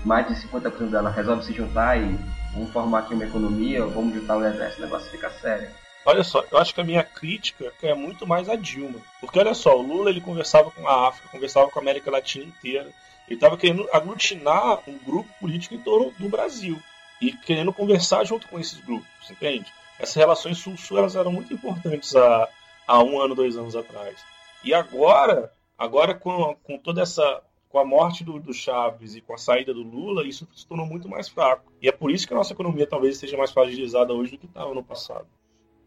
mais 0.05 0.27
de 0.27 0.49
50% 0.49 0.91
dela, 0.91 1.11
resolve 1.11 1.45
se 1.45 1.53
juntar 1.53 1.99
e 1.99 2.19
vamos 2.53 2.71
formar 2.73 3.01
aqui 3.01 3.15
uma 3.15 3.25
economia, 3.25 3.85
vamos 3.85 4.15
juntar 4.15 4.37
o 4.37 4.45
exército, 4.45 4.83
o 4.83 4.85
negócio 4.85 5.11
fica 5.11 5.31
sério. 5.31 5.69
Olha 6.05 6.25
só, 6.25 6.45
eu 6.51 6.59
acho 6.59 6.75
que 6.75 6.81
a 6.81 6.85
minha 6.85 7.05
crítica 7.05 7.73
é 7.81 7.95
muito 7.95 8.27
mais 8.27 8.49
a 8.49 8.57
Dilma. 8.57 8.99
Porque 9.21 9.39
olha 9.39 9.55
só, 9.55 9.79
o 9.79 9.83
Lula 9.83 10.11
ele 10.11 10.21
conversava 10.21 10.71
com 10.71 10.87
a 10.87 11.09
África, 11.09 11.29
conversava 11.29 11.71
com 11.71 11.79
a 11.79 11.83
América 11.83 12.11
Latina 12.11 12.45
inteira. 12.45 12.89
Ele 13.29 13.37
estava 13.37 13.57
querendo 13.57 13.89
aglutinar 13.93 14.81
um 14.89 14.99
grupo 14.99 15.31
político 15.41 15.75
em 15.75 15.79
torno 15.79 16.13
do 16.19 16.29
Brasil. 16.29 16.77
E 17.21 17.31
querendo 17.33 17.73
conversar 17.73 18.25
junto 18.25 18.49
com 18.49 18.59
esses 18.59 18.81
grupos, 18.81 19.31
entende? 19.31 19.73
Essas 19.97 20.17
relações 20.17 20.59
sul-sul 20.59 20.99
eram 20.99 21.31
muito 21.31 21.55
importantes 21.55 22.17
há, 22.17 22.49
há 22.93 23.03
um 23.03 23.19
ano, 23.19 23.35
dois 23.35 23.57
anos 23.57 23.75
atrás. 23.75 24.23
E 24.63 24.75
agora, 24.75 25.51
agora 25.79 26.15
com, 26.15 26.55
com 26.63 26.79
toda 26.79 27.01
essa. 27.03 27.43
Com 27.71 27.79
a 27.79 27.87
morte 27.87 28.23
do, 28.23 28.39
do 28.39 28.53
Chaves 28.53 29.17
e 29.17 29.23
com 29.23 29.33
a 29.33 29.39
saída 29.39 29.73
do 29.73 29.83
Lula, 29.83 30.27
isso 30.27 30.47
se 30.55 30.67
tornou 30.67 30.85
muito 30.85 31.09
mais 31.09 31.31
fraco. 31.31 31.73
E 31.81 31.89
é 31.89 31.93
por 31.93 32.11
isso 32.11 32.27
que 32.27 32.35
a 32.35 32.37
nossa 32.37 32.53
economia 32.53 32.87
talvez 32.87 33.15
esteja 33.15 33.35
mais 33.35 33.51
fragilizada 33.51 34.13
hoje 34.13 34.33
do 34.33 34.37
que 34.37 34.45
estava 34.45 34.75
no 34.75 34.85
passado. 34.85 35.27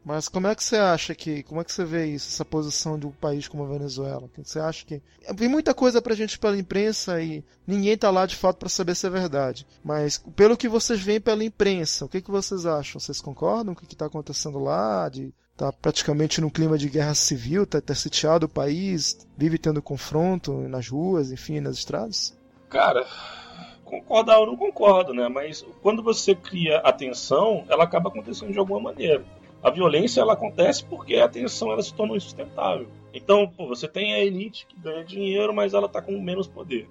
Mas 0.04 0.28
como 0.28 0.48
é 0.48 0.56
que 0.56 0.63
você 0.63 0.78
acha 0.78 1.13
que. 1.13 1.44
Como 1.44 1.62
é 1.62 1.63
que 1.63 1.72
você 1.72 1.86
vê 1.86 2.08
isso, 2.08 2.28
essa 2.28 2.44
posição 2.44 2.98
de 2.98 3.06
um 3.06 3.12
país 3.12 3.48
como 3.48 3.63
a 3.63 3.68
Venezuela? 3.68 4.28
Que 4.34 4.44
você 4.44 4.60
acha 4.60 4.84
que. 4.84 5.00
Tem 5.38 5.48
muita 5.48 5.76
coisa 5.76 6.02
pra 6.02 6.15
gente 6.15 6.39
pela 6.39 6.58
imprensa 6.58 7.22
e 7.22 7.44
ninguém 7.68 7.96
tá 7.96 8.10
lá 8.10 8.26
de 8.26 8.36
fato 8.36 8.58
para 8.58 8.70
saber 8.70 8.96
se 8.96 9.06
é 9.06 9.10
verdade. 9.12 9.68
Mas 9.84 10.18
pelo 10.36 10.58
que 10.58 10.68
vocês 10.68 11.00
veem 11.00 11.22
pela 11.22 11.44
imprensa, 11.44 12.06
o 12.06 12.10
que, 12.10 12.20
que 12.22 12.32
vocês 12.32 12.65
acham? 12.65 13.00
Vocês 13.00 13.22
concordam 13.22 13.76
com 13.76 13.84
o 13.84 13.88
que 13.88 13.96
tá 13.96 14.08
acontecendo 14.08 14.58
lá? 14.58 15.08
De 15.08 15.32
tá 15.58 15.72
praticamente 15.72 16.41
num 16.41 16.50
clima 16.50 16.78
de 16.78 16.89
guerra 16.89 17.13
civil, 17.13 17.65
tá, 17.65 17.80
tá 17.80 17.96
sitiado 17.96 18.46
o 18.46 18.50
país, 18.50 19.26
vive 19.38 19.58
tendo 19.58 19.82
confronto 19.82 20.54
nas 20.68 20.88
ruas, 20.89 21.32
enfim, 21.32 21.60
nas 21.60 21.78
estradas? 21.78 22.38
Cara, 22.70 23.06
concordar 23.84 24.39
ou 24.39 24.48
não 24.48 24.58
concordo, 24.58 25.13
né? 25.13 25.30
Mas 25.30 25.65
quando 25.82 26.04
você 26.04 26.36
cria 26.36 26.80
atenção, 26.80 27.63
ela 27.70 27.86
acaba 27.86 28.10
acontecendo 28.10 28.52
de 28.52 28.60
alguma 28.60 28.80
maneira. 28.80 29.24
A 29.63 29.70
violência 29.70 30.22
ela 30.22 30.34
acontece 30.34 30.84
porque 30.86 31.15
a 31.15 31.28
tensão 31.28 31.72
ela 31.72 31.82
se 31.82 31.94
torna 31.94 32.15
insustentável. 32.15 32.88
Então, 33.13 33.48
pô, 33.48 33.68
você 33.68 33.88
tem 33.88 34.13
a 34.13 34.20
elite 34.20 34.68
que 34.68 34.80
ganha 34.80 35.04
dinheiro, 35.04 35.54
mas 35.54 35.74
ela 35.74 35.88
está 35.88 36.02
com 36.02 36.20
menos 36.20 36.48
poder. 36.48 36.88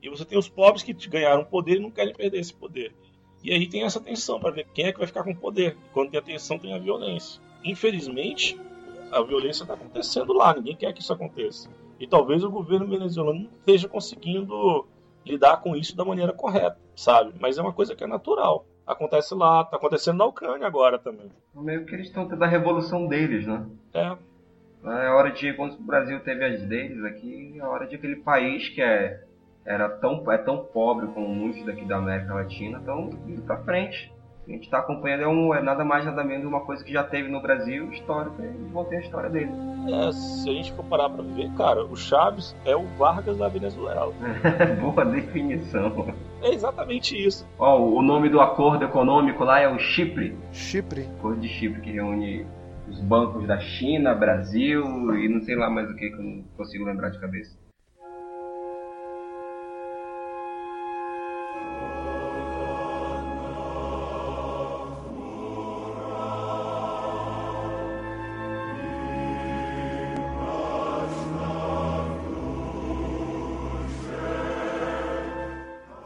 E 0.00 0.08
você 0.08 0.24
tem 0.24 0.38
os 0.38 0.48
pobres 0.48 0.82
que 0.82 0.92
ganharam 1.08 1.44
poder 1.44 1.76
e 1.76 1.80
não 1.80 1.90
querem 1.90 2.14
perder 2.14 2.38
esse 2.38 2.54
poder. 2.54 2.94
E 3.42 3.52
aí 3.52 3.66
tem 3.68 3.82
essa 3.82 4.00
tensão 4.00 4.40
para 4.40 4.50
ver 4.50 4.66
quem 4.72 4.86
é 4.86 4.92
que 4.92 4.98
vai 4.98 5.06
ficar 5.06 5.22
com 5.22 5.34
poder. 5.34 5.76
Quando 5.92 6.10
tem 6.10 6.20
a 6.20 6.22
tensão, 6.22 6.58
tem 6.58 6.72
a 6.72 6.78
violência. 6.78 7.42
Infelizmente, 7.64 8.60
a 9.10 9.22
violência 9.22 9.62
está 9.62 9.74
acontecendo 9.74 10.32
lá, 10.32 10.54
ninguém 10.54 10.76
quer 10.76 10.92
que 10.92 11.00
isso 11.00 11.12
aconteça. 11.12 11.70
E 11.98 12.06
talvez 12.06 12.44
o 12.44 12.50
governo 12.50 12.86
venezuelano 12.86 13.40
não 13.40 13.50
esteja 13.58 13.88
conseguindo 13.88 14.86
lidar 15.24 15.58
com 15.58 15.74
isso 15.74 15.96
da 15.96 16.04
maneira 16.04 16.32
correta, 16.32 16.76
sabe? 16.94 17.32
Mas 17.40 17.56
é 17.56 17.62
uma 17.62 17.72
coisa 17.72 17.94
que 17.94 18.04
é 18.04 18.06
natural. 18.06 18.66
Acontece 18.86 19.34
lá, 19.34 19.62
está 19.62 19.76
acontecendo 19.76 20.18
na 20.18 20.26
Ucrânia 20.26 20.66
agora 20.66 20.98
também. 20.98 21.30
Meio 21.54 21.86
que 21.86 21.94
eles 21.94 22.08
estão 22.08 22.28
tendo 22.28 22.42
a 22.44 22.46
revolução 22.46 23.06
deles, 23.06 23.46
né? 23.46 23.64
É. 23.94 24.16
É 24.84 25.08
hora 25.08 25.30
de, 25.30 25.54
quando 25.54 25.76
o 25.76 25.82
Brasil 25.82 26.20
teve 26.20 26.44
as 26.44 26.62
deles 26.64 27.02
aqui, 27.04 27.58
é 27.58 27.64
hora 27.64 27.86
de 27.86 27.94
aquele 27.94 28.16
país 28.16 28.68
que 28.68 28.82
é, 28.82 29.24
era 29.64 29.88
tão, 29.88 30.30
é 30.30 30.36
tão 30.36 30.58
pobre 30.58 31.06
como 31.06 31.26
muitos 31.26 31.64
daqui 31.64 31.86
da 31.86 31.96
América 31.96 32.34
Latina, 32.34 32.78
estão 32.78 33.08
indo 33.26 33.40
pra 33.42 33.62
frente 33.64 34.13
a 34.46 34.50
gente 34.50 34.64
está 34.64 34.78
acompanhando 34.78 35.22
é, 35.22 35.28
um, 35.28 35.54
é 35.54 35.62
nada 35.62 35.84
mais 35.84 36.04
nada 36.04 36.22
menos 36.22 36.46
uma 36.46 36.60
coisa 36.60 36.84
que 36.84 36.92
já 36.92 37.02
teve 37.02 37.28
no 37.28 37.40
Brasil, 37.40 37.90
histórica, 37.92 38.42
e 38.42 38.72
voltei 38.72 38.98
a 38.98 39.00
história 39.00 39.30
dele. 39.30 39.50
É, 39.88 40.12
se 40.12 40.50
a 40.50 40.52
gente 40.52 40.72
for 40.72 40.84
parar 40.84 41.08
para 41.08 41.22
ver, 41.22 41.50
cara, 41.54 41.84
o 41.84 41.96
Chaves 41.96 42.54
é 42.64 42.76
o 42.76 42.84
Vargas 42.98 43.38
da 43.38 43.48
Venezuela. 43.48 44.12
Boa 44.80 45.04
definição. 45.04 46.14
É 46.42 46.52
exatamente 46.52 47.16
isso. 47.16 47.46
Ó, 47.58 47.78
o 47.78 48.02
nome 48.02 48.28
do 48.28 48.40
acordo 48.40 48.84
econômico 48.84 49.44
lá 49.44 49.60
é 49.60 49.68
o 49.68 49.78
Chipre. 49.78 50.36
Chipre. 50.52 51.08
Acordo 51.18 51.40
de 51.40 51.48
Chipre, 51.48 51.80
que 51.80 51.92
reúne 51.92 52.46
os 52.88 53.00
bancos 53.00 53.46
da 53.46 53.58
China, 53.58 54.14
Brasil 54.14 54.84
e 55.16 55.28
não 55.28 55.40
sei 55.40 55.56
lá 55.56 55.70
mais 55.70 55.90
o 55.90 55.96
que 55.96 56.10
que 56.10 56.16
eu 56.16 56.22
não 56.22 56.44
consigo 56.56 56.84
lembrar 56.84 57.08
de 57.08 57.18
cabeça. 57.18 57.63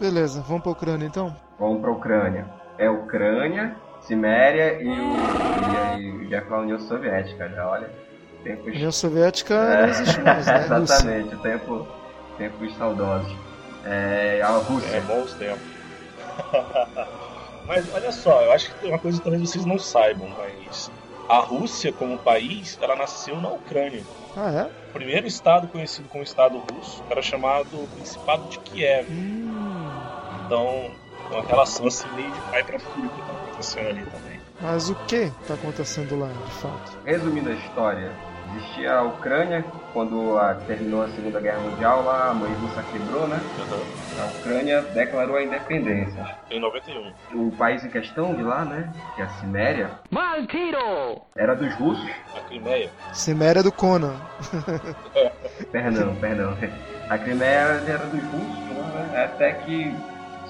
Beleza, 0.09 0.41
vamos 0.41 0.63
pra 0.63 0.73
Ucrânia 0.73 1.05
então? 1.05 1.37
Vamos 1.59 1.83
pra 1.83 1.91
Ucrânia. 1.91 2.47
É 2.79 2.89
Ucrânia, 2.89 3.77
Ciméria 4.01 4.81
e, 4.81 4.89
o, 4.89 5.99
e, 5.99 6.25
e 6.25 6.31
já 6.31 6.43
a 6.49 6.59
União 6.61 6.79
Soviética, 6.79 7.47
já 7.51 7.69
olha. 7.69 7.91
Tempos... 8.43 8.75
União 8.75 8.91
Soviética 8.91 9.55
é. 9.55 9.83
não 9.83 9.89
existe 9.91 10.21
mais, 10.23 10.47
né? 10.47 10.65
Exatamente, 10.81 11.37
tempo, 11.37 11.87
tempos 12.39 12.75
saudosos. 12.79 13.37
É, 13.85 14.41
a 14.43 14.49
Rússia. 14.49 14.97
É, 14.97 15.01
bons 15.03 15.35
tempos. 15.35 15.69
mas 17.69 17.95
olha 17.95 18.11
só, 18.11 18.41
eu 18.41 18.53
acho 18.53 18.73
que 18.73 18.81
tem 18.81 18.91
uma 18.91 18.99
coisa 18.99 19.19
que 19.19 19.25
talvez 19.25 19.51
vocês 19.51 19.67
não 19.67 19.79
saibam, 19.79 20.31
mas 20.39 20.91
a 21.29 21.41
Rússia 21.41 21.93
como 21.93 22.17
país, 22.17 22.79
ela 22.81 22.97
nasceu 22.97 23.39
na 23.43 23.51
Ucrânia. 23.51 24.03
Ah, 24.35 24.51
é? 24.53 24.89
O 24.89 24.93
primeiro 24.95 25.27
estado 25.27 25.69
conhecido 25.69 26.09
como 26.09 26.25
Estado 26.25 26.57
russo 26.57 27.05
era 27.11 27.21
chamado 27.21 27.87
Principado 27.95 28.49
de 28.49 28.59
Kiev. 28.61 29.07
Hum. 29.11 29.48
Então, 30.49 30.91
uma 31.31 31.43
relação 31.43 31.87
assim 31.87 32.09
meio 32.15 32.31
de 32.31 32.41
pai 32.41 32.65
para 32.65 32.79
filho 32.79 33.11
que 33.11 33.21
tá 33.21 33.33
acontecendo 33.33 33.89
ali 33.89 34.07
também. 34.07 34.41
Mas 34.63 34.89
o 34.89 34.95
que 35.05 35.31
tá 35.47 35.53
acontecendo 35.53 36.19
lá, 36.19 36.29
de 36.29 36.53
fato? 36.53 36.99
Resumindo 37.05 37.51
a 37.51 37.53
história, 37.53 38.11
existia 38.57 38.95
a 38.95 39.03
Ucrânia, 39.03 39.63
quando 39.93 40.39
a, 40.39 40.55
terminou 40.55 41.03
a 41.03 41.09
Segunda 41.11 41.39
Guerra 41.39 41.59
Mundial, 41.59 42.03
lá 42.03 42.31
a 42.31 42.35
mãe 42.35 42.51
russa 42.55 42.83
quebrou, 42.91 43.29
né? 43.29 43.39
Uhum. 43.59 44.23
A 44.23 44.39
Ucrânia 44.39 44.81
declarou 44.81 45.37
a 45.37 45.43
independência. 45.43 46.39
Em 46.51 46.59
91. 46.61 47.13
O 47.35 47.53
país 47.53 47.85
em 47.85 47.91
questão 47.91 48.35
de 48.35 48.43
lá, 48.43 48.65
né? 48.65 48.91
Que 49.17 49.21
é 49.21 49.25
a 49.27 49.29
Ciméria. 49.29 49.91
Maltiro! 50.11 51.21
Era 51.37 51.55
dos 51.55 51.75
russos. 51.75 52.11
A 52.35 52.41
Crimeia. 52.41 52.91
Ciméria 53.13 53.63
do 53.63 53.71
Conan. 53.71 54.17
perdão, 55.71 56.17
perdão. 56.17 56.57
A 57.11 57.19
Crimeia 57.19 57.83
era 57.87 58.07
dos 58.07 58.23
russos, 58.25 58.59
né? 58.95 59.25
Até 59.25 59.53
que 59.53 59.95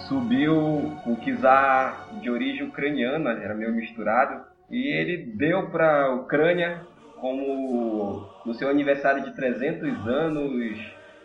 subiu 0.08 0.56
o 0.56 1.16
czar 1.16 2.08
de 2.20 2.30
origem 2.30 2.66
ucraniana, 2.66 3.32
era 3.32 3.54
meio 3.54 3.72
misturado, 3.72 4.42
e 4.70 4.88
ele 4.88 5.32
deu 5.36 5.70
para 5.70 6.06
a 6.06 6.14
Ucrânia 6.14 6.80
como 7.20 8.26
no 8.44 8.54
seu 8.54 8.68
aniversário 8.68 9.22
de 9.22 9.34
300 9.34 10.06
anos, 10.06 10.78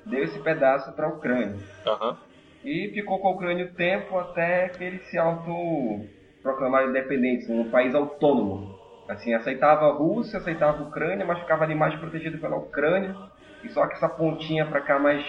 deu 0.05 0.23
esse 0.23 0.39
pedaço 0.39 0.91
para 0.93 1.07
a 1.07 1.09
Ucrânia. 1.09 1.55
Uhum. 1.85 2.15
E 2.65 2.89
ficou 2.93 3.19
com 3.19 3.27
a 3.27 3.31
Ucrânia 3.31 3.65
o 3.65 3.73
tempo 3.73 4.17
até 4.17 4.69
que 4.69 4.83
ele 4.83 4.99
se 4.99 5.17
auto-proclamaram 5.17 6.89
independentes, 6.89 7.49
um 7.49 7.69
país 7.69 7.93
autônomo. 7.93 8.79
Assim, 9.07 9.33
aceitava 9.33 9.85
a 9.85 9.91
Rússia, 9.91 10.39
aceitava 10.39 10.79
a 10.79 10.87
Ucrânia, 10.87 11.25
mas 11.25 11.39
ficava 11.39 11.63
ali 11.63 11.75
mais 11.75 11.93
protegido 11.95 12.37
pela 12.37 12.55
Ucrânia, 12.55 13.15
e 13.63 13.69
só 13.69 13.85
que 13.85 13.95
essa 13.95 14.09
pontinha 14.09 14.65
para 14.65 14.81
cá 14.81 14.97
mais, 14.97 15.25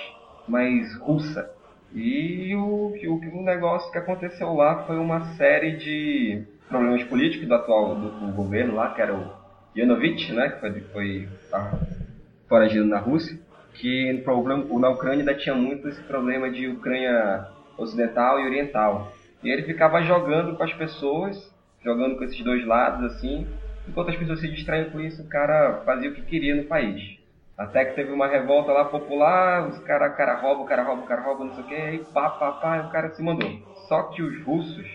mais 0.49 0.97
russa. 0.99 1.51
E 1.95 2.55
o, 2.57 2.93
o, 2.93 3.39
o 3.39 3.43
negócio 3.43 3.91
que 3.93 3.99
aconteceu 3.99 4.53
lá 4.53 4.83
foi 4.85 4.99
uma 4.99 5.21
série 5.37 5.77
de 5.77 6.43
problemas 6.69 7.05
políticos 7.05 7.47
do 7.47 7.55
atual 7.55 7.95
do, 7.95 8.11
do 8.11 8.33
governo 8.33 8.75
lá, 8.75 8.93
que 8.93 9.01
era 9.01 9.15
o 9.15 9.31
Yanovich, 9.77 10.33
né, 10.33 10.49
que 10.49 10.61
foi, 10.61 10.81
foi 10.93 11.29
tá, 11.49 11.79
foragido 12.49 12.85
na 12.85 12.99
Rússia, 12.99 13.39
que 13.75 14.21
problema, 14.25 14.65
na 14.81 14.89
Ucrânia 14.89 15.21
ainda 15.21 15.35
tinha 15.35 15.55
muito 15.55 15.89
esse 15.89 16.01
problema 16.03 16.51
de 16.51 16.67
Ucrânia 16.67 17.47
ocidental 17.79 18.41
e 18.41 18.47
oriental. 18.47 19.13
E 19.43 19.49
ele 19.49 19.63
ficava 19.63 20.03
jogando 20.03 20.57
com 20.57 20.65
as 20.65 20.73
pessoas, 20.73 21.53
jogando 21.85 22.17
com 22.17 22.25
esses 22.25 22.43
dois 22.43 22.67
lados 22.67 23.05
assim, 23.13 23.47
enquanto 23.89 24.11
as 24.11 24.17
pessoas 24.17 24.41
se 24.41 24.49
distraíam 24.49 24.91
com 24.91 25.01
isso, 25.01 25.23
o 25.23 25.29
cara 25.29 25.83
fazia 25.85 26.11
o 26.11 26.15
que 26.15 26.23
queria 26.23 26.57
no 26.57 26.65
país. 26.65 27.19
Até 27.57 27.85
que 27.85 27.95
teve 27.95 28.13
uma 28.13 28.27
revolta 28.27 28.73
lá 28.73 28.85
popular, 28.85 29.69
os 29.69 29.79
cara, 29.81 30.11
cara 30.11 30.41
rouba, 30.41 30.63
o 30.63 30.67
cara 30.67 30.83
rouba, 30.83 31.03
o 31.03 31.07
cara 31.07 31.23
rouba, 31.23 31.45
não 31.45 31.55
sei 31.55 31.65
o 31.65 31.67
que, 31.67 31.75
aí 31.75 32.05
pá, 32.13 32.31
pá, 32.31 32.53
pá, 32.53 32.77
e 32.79 32.81
o 32.81 32.91
cara 32.91 33.11
se 33.11 33.23
mandou. 33.23 33.49
Só 33.89 34.05
que 34.05 34.23
os 34.23 34.45
russos 34.45 34.87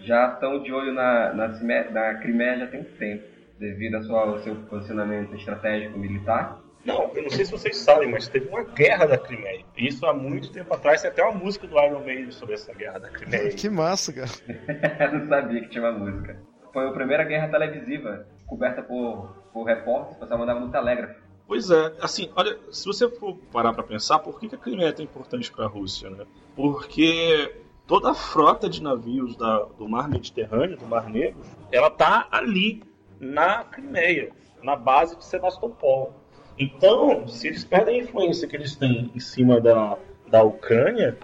já 0.00 0.32
estão 0.32 0.60
de 0.60 0.72
olho 0.72 0.92
na, 0.92 1.32
na, 1.32 1.48
na 1.90 2.14
Crimeia 2.14 2.58
já 2.58 2.66
tem 2.66 2.80
um 2.80 2.84
tempo, 2.84 3.24
devido 3.58 3.96
ao 3.96 4.02
seu, 4.02 4.16
ao 4.16 4.38
seu 4.40 4.56
posicionamento 4.56 5.34
estratégico 5.34 5.96
militar. 5.96 6.58
Não, 6.84 7.10
eu 7.14 7.22
não 7.22 7.30
sei 7.30 7.44
se 7.44 7.52
vocês 7.52 7.76
sabem, 7.76 8.10
mas 8.10 8.28
teve 8.28 8.48
uma 8.48 8.64
guerra 8.64 9.06
da 9.06 9.18
Crimeia. 9.18 9.64
Isso 9.76 10.06
há 10.06 10.14
muito 10.14 10.50
tempo 10.50 10.72
atrás, 10.74 11.02
tem 11.02 11.10
até 11.10 11.22
uma 11.22 11.38
música 11.38 11.66
do 11.66 11.78
Iron 11.78 12.00
Maiden 12.00 12.30
sobre 12.30 12.54
essa 12.54 12.72
guerra 12.72 12.98
da 12.98 13.10
Crimeia. 13.10 13.50
que 13.54 13.68
massa, 13.68 14.12
cara. 14.12 14.30
não 15.12 15.28
sabia 15.28 15.60
que 15.60 15.68
tinha 15.68 15.84
uma 15.84 15.92
música. 15.92 16.36
Foi 16.72 16.88
a 16.88 16.92
primeira 16.92 17.24
guerra 17.24 17.48
televisiva, 17.48 18.26
coberta 18.46 18.82
por, 18.82 19.36
por 19.52 19.64
repórteres, 19.64 20.16
o 20.16 20.20
pessoal 20.20 20.40
mandava 20.40 20.60
no 20.60 20.70
telégrafo. 20.70 21.27
Pois 21.48 21.70
é, 21.70 21.94
assim, 21.98 22.30
olha, 22.36 22.58
se 22.70 22.84
você 22.84 23.08
for 23.08 23.34
parar 23.50 23.72
para 23.72 23.82
pensar, 23.82 24.18
por 24.18 24.38
que, 24.38 24.54
a 24.54 24.58
Crimeia 24.58 24.90
é 24.90 24.92
tão 24.92 25.02
importante 25.02 25.50
para 25.50 25.64
a 25.64 25.68
Rússia, 25.68 26.10
né? 26.10 26.26
Porque 26.54 27.54
toda 27.86 28.10
a 28.10 28.14
frota 28.14 28.68
de 28.68 28.82
navios 28.82 29.34
da, 29.34 29.60
do 29.78 29.88
Mar 29.88 30.10
Mediterrâneo, 30.10 30.76
do 30.76 30.84
Mar 30.84 31.08
Negro, 31.08 31.40
ela 31.72 31.88
tá 31.88 32.28
ali 32.30 32.82
na 33.18 33.64
Crimeia, 33.64 34.30
na 34.62 34.76
base 34.76 35.16
de 35.16 35.24
Sebastopol. 35.24 36.12
Então, 36.58 37.26
se 37.26 37.48
eles 37.48 37.64
perdem 37.64 37.98
a 37.98 38.04
influência 38.04 38.46
que 38.46 38.54
eles 38.54 38.76
têm 38.76 39.10
em 39.14 39.20
cima 39.20 39.58
da, 39.58 39.96
da 40.26 40.42
Ucrânia, 40.42 41.16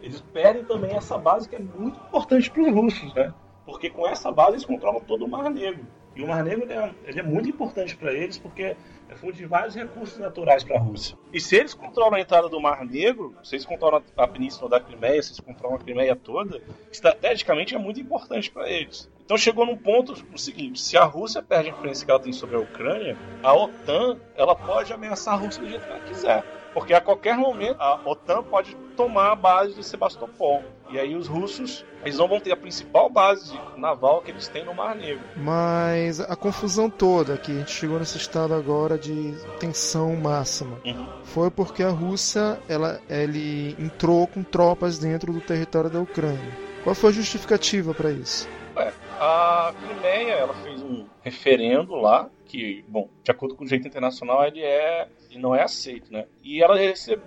eles 0.00 0.22
perdem 0.32 0.64
também 0.64 0.96
essa 0.96 1.18
base 1.18 1.50
que 1.50 1.56
é 1.56 1.58
muito 1.58 1.98
importante 1.98 2.50
para 2.50 2.62
os 2.62 2.72
russos, 2.72 3.12
né? 3.12 3.34
Porque 3.66 3.90
com 3.90 4.08
essa 4.08 4.32
base 4.32 4.52
eles 4.52 4.64
controlam 4.64 5.02
todo 5.02 5.26
o 5.26 5.28
Mar 5.28 5.50
Negro. 5.50 5.86
E 6.14 6.22
o 6.22 6.28
Mar 6.28 6.42
Negro 6.42 6.64
ele 6.64 6.72
é, 6.72 6.94
ele 7.04 7.20
é 7.20 7.22
muito 7.22 7.46
importante 7.46 7.94
para 7.94 8.10
eles 8.14 8.38
porque 8.38 8.74
é 9.08 9.14
fonte 9.14 9.38
de 9.38 9.46
vários 9.46 9.74
recursos 9.74 10.18
naturais 10.18 10.64
para 10.64 10.76
a 10.76 10.80
Rússia. 10.80 11.16
E 11.32 11.40
se 11.40 11.56
eles 11.56 11.74
controlam 11.74 12.14
a 12.14 12.20
entrada 12.20 12.48
do 12.48 12.60
Mar 12.60 12.84
Negro, 12.84 13.34
se 13.42 13.54
eles 13.54 13.64
controlam 13.64 14.02
a 14.16 14.28
península 14.28 14.70
da 14.70 14.80
Crimeia, 14.80 15.22
se 15.22 15.30
eles 15.30 15.40
controlam 15.40 15.76
a 15.76 15.80
Crimeia 15.80 16.16
toda, 16.16 16.60
estrategicamente 16.90 17.74
é 17.74 17.78
muito 17.78 18.00
importante 18.00 18.50
para 18.50 18.68
eles. 18.68 19.08
Então 19.24 19.36
chegou 19.36 19.66
num 19.66 19.76
ponto 19.76 20.14
o 20.32 20.38
seguinte: 20.38 20.80
se 20.80 20.96
a 20.96 21.04
Rússia 21.04 21.42
perde 21.42 21.70
a 21.70 21.72
influência 21.72 22.04
que 22.04 22.10
ela 22.10 22.20
tem 22.20 22.32
sobre 22.32 22.56
a 22.56 22.60
Ucrânia, 22.60 23.16
a 23.42 23.54
OTAN 23.54 24.18
ela 24.36 24.54
pode 24.54 24.92
ameaçar 24.92 25.34
a 25.34 25.36
Rússia 25.36 25.62
do 25.62 25.68
jeito 25.68 25.84
que 25.84 25.90
ela 25.90 26.00
quiser. 26.00 26.44
Porque 26.76 26.92
a 26.92 27.00
qualquer 27.00 27.38
momento 27.38 27.80
a 27.80 27.98
OTAN 28.04 28.42
pode 28.42 28.76
tomar 28.94 29.32
a 29.32 29.34
base 29.34 29.72
de 29.72 29.82
Sebastopol. 29.82 30.62
E 30.90 30.98
aí 30.98 31.16
os 31.16 31.26
russos 31.26 31.86
eles 32.04 32.18
não 32.18 32.28
vão 32.28 32.38
ter 32.38 32.52
a 32.52 32.56
principal 32.56 33.08
base 33.08 33.58
naval 33.78 34.20
que 34.20 34.30
eles 34.30 34.46
têm 34.46 34.62
no 34.62 34.74
Mar 34.74 34.94
Negro. 34.94 35.24
Mas 35.36 36.20
a 36.20 36.36
confusão 36.36 36.90
toda 36.90 37.38
que 37.38 37.50
a 37.50 37.54
gente 37.54 37.70
chegou 37.70 37.98
nesse 37.98 38.18
estado 38.18 38.52
agora 38.52 38.98
de 38.98 39.34
tensão 39.58 40.14
máxima 40.16 40.76
Uhum. 40.84 41.06
foi 41.24 41.50
porque 41.50 41.82
a 41.82 41.88
Rússia 41.88 42.60
ela, 42.68 43.00
ele 43.08 43.74
entrou 43.78 44.26
com 44.26 44.42
tropas 44.42 44.98
dentro 44.98 45.32
do 45.32 45.40
território 45.40 45.88
da 45.88 45.98
Ucrânia. 45.98 46.58
Qual 46.84 46.94
foi 46.94 47.08
a 47.08 47.14
justificativa 47.14 47.94
para 47.94 48.10
isso? 48.10 48.46
Ué, 48.76 48.92
a 49.18 49.72
Crimeia 49.82 50.32
ela 50.34 50.52
fez 50.52 50.82
um 50.82 51.06
referendo 51.22 51.94
lá 51.96 52.28
que, 52.46 52.84
bom, 52.88 53.08
de 53.22 53.30
acordo 53.30 53.54
com 53.54 53.64
o 53.64 53.66
direito 53.66 53.88
internacional, 53.88 54.44
ele 54.44 54.62
é 54.62 55.08
ele 55.30 55.42
não 55.42 55.54
é 55.54 55.62
aceito, 55.62 56.12
né? 56.12 56.26
E 56.42 56.62
ela 56.62 56.76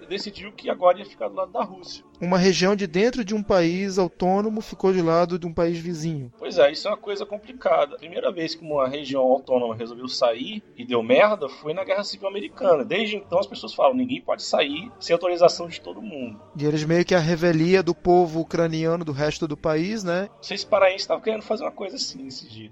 decidiu 0.08 0.52
que 0.52 0.70
agora 0.70 0.98
ia 0.98 1.06
ficar 1.06 1.28
do 1.28 1.36
lado 1.36 1.52
da 1.52 1.64
Rússia. 1.64 2.04
Uma 2.20 2.38
região 2.38 2.76
de 2.76 2.86
dentro 2.86 3.24
de 3.24 3.34
um 3.34 3.42
país 3.42 3.98
autônomo 3.98 4.62
ficou 4.62 4.92
de 4.92 5.02
lado 5.02 5.40
de 5.40 5.48
um 5.48 5.54
país 5.54 5.78
vizinho. 5.78 6.32
Pois 6.38 6.58
é, 6.58 6.72
isso 6.72 6.88
é 6.88 6.92
uma 6.92 6.98
coisa 6.98 7.26
complicada. 7.26 7.96
A 7.96 8.00
primeira 8.00 8.32
vez 8.32 8.56
que 8.56 8.64
uma 8.64 8.88
região 8.88 9.22
autônoma 9.22 9.76
resolveu 9.76 10.08
sair 10.08 10.62
e 10.76 10.86
deu 10.86 11.02
merda 11.02 11.48
foi 11.48 11.74
na 11.74 11.84
Guerra 11.84 12.04
Civil 12.04 12.28
Americana. 12.28 12.84
Desde 12.84 13.16
então 13.16 13.40
as 13.40 13.48
pessoas 13.48 13.74
falam, 13.74 13.96
ninguém 13.96 14.22
pode 14.22 14.44
sair 14.44 14.92
sem 15.00 15.14
autorização 15.14 15.68
de 15.68 15.80
todo 15.80 16.02
mundo. 16.02 16.42
E 16.58 16.66
eles 16.66 16.84
meio 16.84 17.06
que 17.06 17.16
a 17.16 17.20
revelia 17.20 17.82
do 17.82 17.96
povo 17.96 18.42
ucraniano 18.42 19.06
do 19.06 19.12
resto 19.12 19.48
do 19.48 19.56
país, 19.56 20.04
né? 20.04 20.30
Não 20.36 20.44
sei 20.44 20.58
se 20.58 20.66
paraenses 20.66 21.02
estavam 21.02 21.24
querendo 21.24 21.44
fazer 21.44 21.64
uma 21.64 21.72
coisa 21.72 21.96
assim 21.96 22.24
nesses 22.24 22.52
dias. 22.52 22.72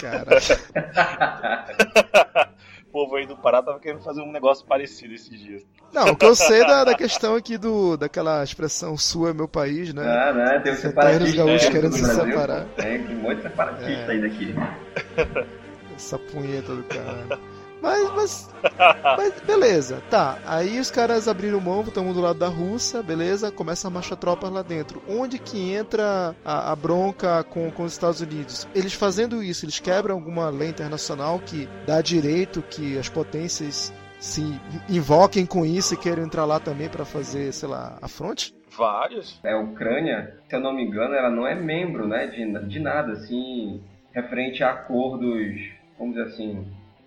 Cara, 0.00 0.38
o 2.88 2.92
povo 2.92 3.16
aí 3.16 3.26
do 3.26 3.36
Pará 3.36 3.62
tava 3.62 3.78
querendo 3.78 4.02
fazer 4.02 4.22
um 4.22 4.32
negócio 4.32 4.66
parecido 4.66 5.14
esses 5.14 5.38
dias. 5.38 5.62
não, 5.92 6.12
o 6.12 6.16
que 6.16 6.24
eu 6.24 6.34
sei 6.34 6.60
da, 6.66 6.84
da 6.84 6.94
questão 6.94 7.36
aqui 7.36 7.58
do 7.58 7.96
daquela 7.96 8.42
expressão 8.42 8.96
sul 8.96 9.28
é 9.28 9.32
meu 9.32 9.48
país, 9.48 9.92
né? 9.92 10.02
Ah, 10.04 10.32
né? 10.32 10.60
Tem 10.60 10.72
um 10.72 10.76
separatista 10.76 11.24
tá 11.24 11.30
os 11.30 11.34
gaúchos 11.34 11.60
dentro 11.60 11.72
querendo 11.72 11.90
do 11.90 11.96
se 11.96 12.02
Brasil. 12.02 12.24
separar. 12.24 12.64
Tem 12.76 13.06
que 13.06 13.12
um 13.12 13.16
monte 13.18 13.36
de 13.36 13.42
separatista 13.42 14.12
aí 14.12 14.20
daqui. 14.20 14.54
Essa 15.94 16.18
punheta 16.18 16.74
do 16.74 16.82
caralho. 16.84 17.51
Mas, 17.82 18.10
mas, 18.12 18.54
mas 19.18 19.40
beleza, 19.40 20.00
tá. 20.08 20.38
Aí 20.46 20.78
os 20.78 20.88
caras 20.88 21.26
abriram 21.26 21.60
mão, 21.60 21.82
estão 21.82 22.12
do 22.12 22.20
lado 22.20 22.38
da 22.38 22.46
Rússia, 22.46 23.02
beleza? 23.02 23.50
Começa 23.50 23.88
a 23.88 23.90
marchar 23.90 24.16
tropas 24.16 24.52
lá 24.52 24.62
dentro. 24.62 25.02
Onde 25.08 25.36
que 25.36 25.74
entra 25.74 26.36
a, 26.44 26.70
a 26.70 26.76
bronca 26.76 27.42
com, 27.42 27.72
com 27.72 27.82
os 27.82 27.92
Estados 27.92 28.20
Unidos? 28.20 28.68
Eles 28.72 28.92
fazendo 28.94 29.42
isso, 29.42 29.64
eles 29.64 29.80
quebram 29.80 30.14
alguma 30.14 30.48
lei 30.48 30.68
internacional 30.68 31.40
que 31.40 31.68
dá 31.84 32.00
direito 32.00 32.62
que 32.62 32.96
as 32.96 33.08
potências 33.08 33.92
se 34.20 34.42
invoquem 34.88 35.44
com 35.44 35.66
isso 35.66 35.94
e 35.94 35.96
queiram 35.96 36.22
entrar 36.22 36.44
lá 36.44 36.60
também 36.60 36.88
pra 36.88 37.04
fazer, 37.04 37.52
sei 37.52 37.68
lá, 37.68 37.98
a 38.00 38.06
fronte? 38.06 38.54
Vários. 38.70 39.40
É, 39.42 39.52
a 39.52 39.58
Ucrânia, 39.58 40.38
se 40.48 40.54
eu 40.54 40.60
não 40.60 40.72
me 40.72 40.84
engano, 40.84 41.14
ela 41.14 41.28
não 41.28 41.44
é 41.44 41.56
membro, 41.56 42.06
né, 42.06 42.28
de, 42.28 42.68
de 42.68 42.78
nada, 42.78 43.12
assim, 43.14 43.82
referente 44.14 44.62
a 44.62 44.70
acordos, 44.70 45.60
vamos 45.98 46.14
dizer 46.14 46.28
assim, 46.28 46.64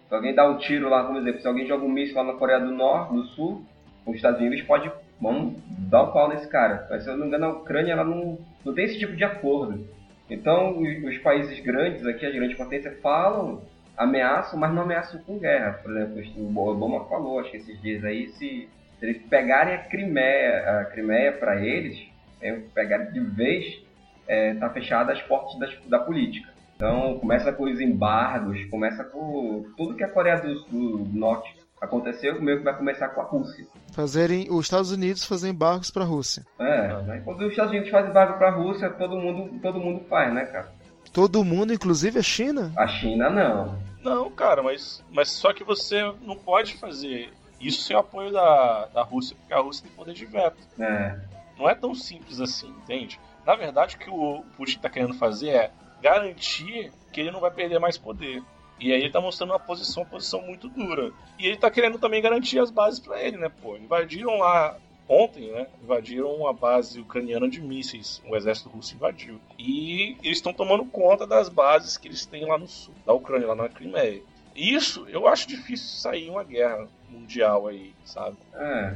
se 0.08 0.14
alguém 0.14 0.34
dá 0.34 0.48
um 0.48 0.58
tiro 0.58 0.90
lá, 0.90 1.04
como 1.04 1.20
exemplo, 1.20 1.42
se 1.42 1.48
alguém 1.48 1.68
joga 1.68 1.84
um 1.84 1.90
míssil 1.90 2.16
lá 2.16 2.24
na 2.24 2.34
Coreia 2.34 2.60
do 2.60 2.72
Norte, 2.72 3.14
do 3.14 3.24
Sul, 3.30 3.66
os 4.06 4.16
Estados 4.16 4.40
Unidos 4.40 4.62
pode, 4.62 4.92
vamos 5.20 5.56
dar 5.90 6.04
um 6.04 6.12
pau 6.12 6.30
nesse 6.30 6.48
cara. 6.48 6.86
Mas 6.90 7.04
se 7.04 7.10
eu 7.10 7.14
não 7.14 7.22
me 7.22 7.28
engano, 7.28 7.46
a 7.46 7.50
Ucrânia, 7.50 7.94
ela 7.94 8.04
não, 8.04 8.38
não 8.64 8.74
tem 8.74 8.86
esse 8.86 9.00
tipo 9.00 9.16
de 9.16 9.24
acordo. 9.24 9.88
Então, 10.30 10.80
os, 10.80 11.04
os 11.04 11.18
países 11.20 11.60
grandes 11.60 12.06
aqui, 12.06 12.26
as 12.26 12.34
grandes 12.34 12.58
potências, 12.58 13.00
falam, 13.02 13.62
ameaçam, 13.98 14.60
mas 14.60 14.74
não 14.74 14.84
ameaçam 14.84 15.20
com 15.22 15.40
guerra. 15.40 15.80
Por 15.82 15.92
exemplo, 15.92 16.22
o 16.38 16.68
Obama 16.68 17.06
falou, 17.06 17.40
acho 17.40 17.52
que 17.52 17.58
esses 17.58 17.82
dias 17.82 18.04
aí, 18.04 18.30
se, 18.30 18.70
se 19.00 19.06
eles 19.06 19.22
pegarem 19.24 19.74
a 19.74 19.80
Crimeia, 19.80 20.82
a 20.82 20.86
Crimeia 20.86 21.32
para 21.32 21.64
eles, 21.64 22.08
é, 22.42 22.54
pegarem 22.74 23.12
de 23.12 23.20
vez, 23.20 23.84
é, 24.28 24.54
tá 24.56 24.70
fechada 24.70 25.14
as 25.14 25.22
portas 25.24 25.58
das, 25.58 25.76
da 25.88 26.00
política. 26.00 26.55
Então, 26.76 27.18
começa 27.20 27.54
com 27.54 27.64
os 27.64 27.80
embargos, 27.80 28.66
começa 28.66 29.04
com 29.04 29.66
tudo 29.78 29.96
que 29.96 30.04
a 30.04 30.10
Coreia 30.10 30.38
do, 30.42 30.64
do 30.66 31.18
Norte 31.18 31.56
aconteceu, 31.80 32.42
meio 32.42 32.58
que 32.58 32.64
vai 32.64 32.76
começar 32.76 33.10
com 33.10 33.22
a 33.22 33.24
Rússia. 33.24 33.66
Fazerem 33.94 34.48
os 34.50 34.66
Estados 34.66 34.92
Unidos 34.92 35.24
fazer 35.24 35.50
embargos 35.50 35.90
pra 35.90 36.04
Rússia. 36.04 36.46
É, 36.60 37.02
né? 37.04 37.22
quando 37.24 37.42
os 37.42 37.52
Estados 37.52 37.72
Unidos 37.72 37.90
fazem 37.90 38.10
embargo 38.10 38.38
para 38.38 38.50
a 38.50 38.52
Rússia, 38.52 38.90
todo 38.90 39.16
mundo, 39.16 39.60
todo 39.62 39.80
mundo 39.80 40.04
faz, 40.10 40.34
né, 40.34 40.46
cara? 40.46 40.72
Todo 41.14 41.46
mundo, 41.46 41.74
inclusive 41.74 42.20
a 42.20 42.24
China? 42.24 42.74
A 42.76 42.88
China 42.88 43.30
não. 43.30 43.80
Não, 44.04 44.30
cara, 44.30 44.62
mas, 44.62 45.04
mas 45.10 45.32
só 45.32 45.54
que 45.54 45.64
você 45.64 46.04
não 46.22 46.36
pode 46.36 46.76
fazer 46.76 47.30
isso 47.60 47.84
sem 47.84 47.96
o 47.96 48.00
apoio 48.00 48.32
da, 48.32 48.86
da 48.94 49.02
Rússia, 49.02 49.36
porque 49.40 49.54
a 49.54 49.60
Rússia 49.60 49.84
tem 49.88 49.96
poder 49.96 50.14
de 50.14 50.26
veto. 50.26 50.58
É. 50.78 51.18
Não 51.58 51.70
é 51.70 51.74
tão 51.74 51.96
simples 51.96 52.42
assim, 52.42 52.68
entende? 52.84 53.20
Na 53.46 53.56
verdade, 53.56 53.96
o 53.96 54.00
que 54.00 54.10
o 54.10 54.44
Putin 54.58 54.76
está 54.76 54.90
querendo 54.90 55.14
fazer 55.14 55.50
é 55.50 55.72
garantir 56.06 56.92
que 57.12 57.20
ele 57.20 57.32
não 57.32 57.40
vai 57.40 57.50
perder 57.50 57.80
mais 57.80 57.98
poder. 57.98 58.44
E 58.80 58.94
aí 58.94 59.02
ele 59.02 59.12
tá 59.12 59.20
mostrando 59.20 59.54
uma 59.54 59.60
posição, 59.60 60.04
uma 60.04 60.10
posição 60.10 60.40
muito 60.42 60.70
dura. 60.70 61.12
E 61.40 61.48
ele 61.48 61.58
tá 61.58 61.72
querendo 61.72 61.98
também 61.98 62.22
garantir 62.22 62.60
as 62.60 62.70
bases 62.70 63.00
para 63.00 63.20
ele, 63.20 63.38
né, 63.38 63.50
pô? 63.62 63.76
Invadiram 63.76 64.38
lá 64.38 64.78
ontem, 65.10 65.50
né? 65.52 65.66
Invadiram 65.82 66.48
a 66.48 66.54
base 66.54 67.00
ucraniana 67.00 67.50
de 67.50 67.60
mísseis. 67.60 68.22
O 68.30 68.36
exército 68.36 68.70
russo 68.70 68.94
invadiu. 68.94 69.40
E 69.58 70.16
eles 70.22 70.38
estão 70.38 70.54
tomando 70.54 70.86
conta 70.86 71.26
das 71.26 71.50
bases 71.50 71.98
que 71.98 72.08
eles 72.08 72.24
têm 72.24 72.46
lá 72.46 72.58
no 72.58 72.68
sul, 72.68 72.94
da 73.04 73.14
Ucrânia, 73.14 73.48
lá 73.48 73.56
na 73.56 73.70
Crimeia. 73.70 74.22
Isso 74.56 75.08
eu 75.10 75.28
acho 75.28 75.48
difícil 75.48 75.88
sair 75.88 76.30
uma 76.30 76.44
guerra 76.44 76.88
mundial 77.10 77.68
aí, 77.68 77.94
sabe? 78.06 78.38
É. 78.54 78.96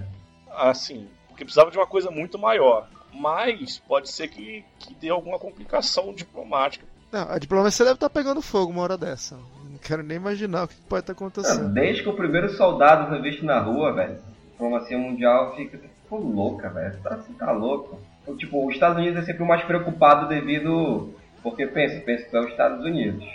assim, 0.51 1.07
porque 1.27 1.43
precisava 1.43 1.71
de 1.71 1.77
uma 1.77 1.87
coisa 1.87 2.11
muito 2.11 2.37
maior. 2.37 2.87
Mas 3.11 3.79
pode 3.79 4.09
ser 4.09 4.27
que, 4.27 4.63
que 4.77 4.93
dê 4.93 5.09
alguma 5.09 5.39
complicação 5.39 6.13
diplomática. 6.13 6.85
Não, 7.11 7.29
a 7.31 7.39
diplomacia 7.39 7.85
deve 7.85 7.95
estar 7.95 8.09
pegando 8.09 8.41
fogo 8.41 8.71
uma 8.71 8.81
hora 8.83 8.97
dessa. 8.97 9.35
Não 9.35 9.77
quero 9.81 10.03
nem 10.03 10.17
imaginar 10.17 10.65
o 10.65 10.67
que 10.67 10.75
pode 10.81 11.01
estar 11.01 11.13
Não, 11.13 11.27
acontecendo. 11.27 11.73
desde 11.73 12.03
que 12.03 12.09
o 12.09 12.15
primeiro 12.15 12.49
soldado 12.49 13.07
foi 13.09 13.21
visto 13.21 13.45
na 13.45 13.59
rua, 13.59 13.93
velho, 13.93 14.13
a 14.13 14.51
diplomacia 14.51 14.97
mundial 14.97 15.55
fica 15.55 15.79
ficou 16.03 16.19
louca, 16.19 16.69
velho. 16.69 16.97
Tá, 17.01 17.15
você 17.17 17.31
tá 17.33 17.51
louco. 17.51 17.99
Então, 18.23 18.35
Tipo, 18.35 18.67
os 18.67 18.73
Estados 18.73 18.97
Unidos 18.97 19.21
é 19.21 19.25
sempre 19.25 19.43
o 19.43 19.47
mais 19.47 19.63
preocupado 19.63 20.27
devido. 20.27 21.13
Porque 21.41 21.65
pensa, 21.67 22.01
pensa 22.01 22.25
que 22.25 22.35
é 22.35 22.39
os 22.41 22.49
Estados 22.49 22.83
Unidos. 22.83 23.25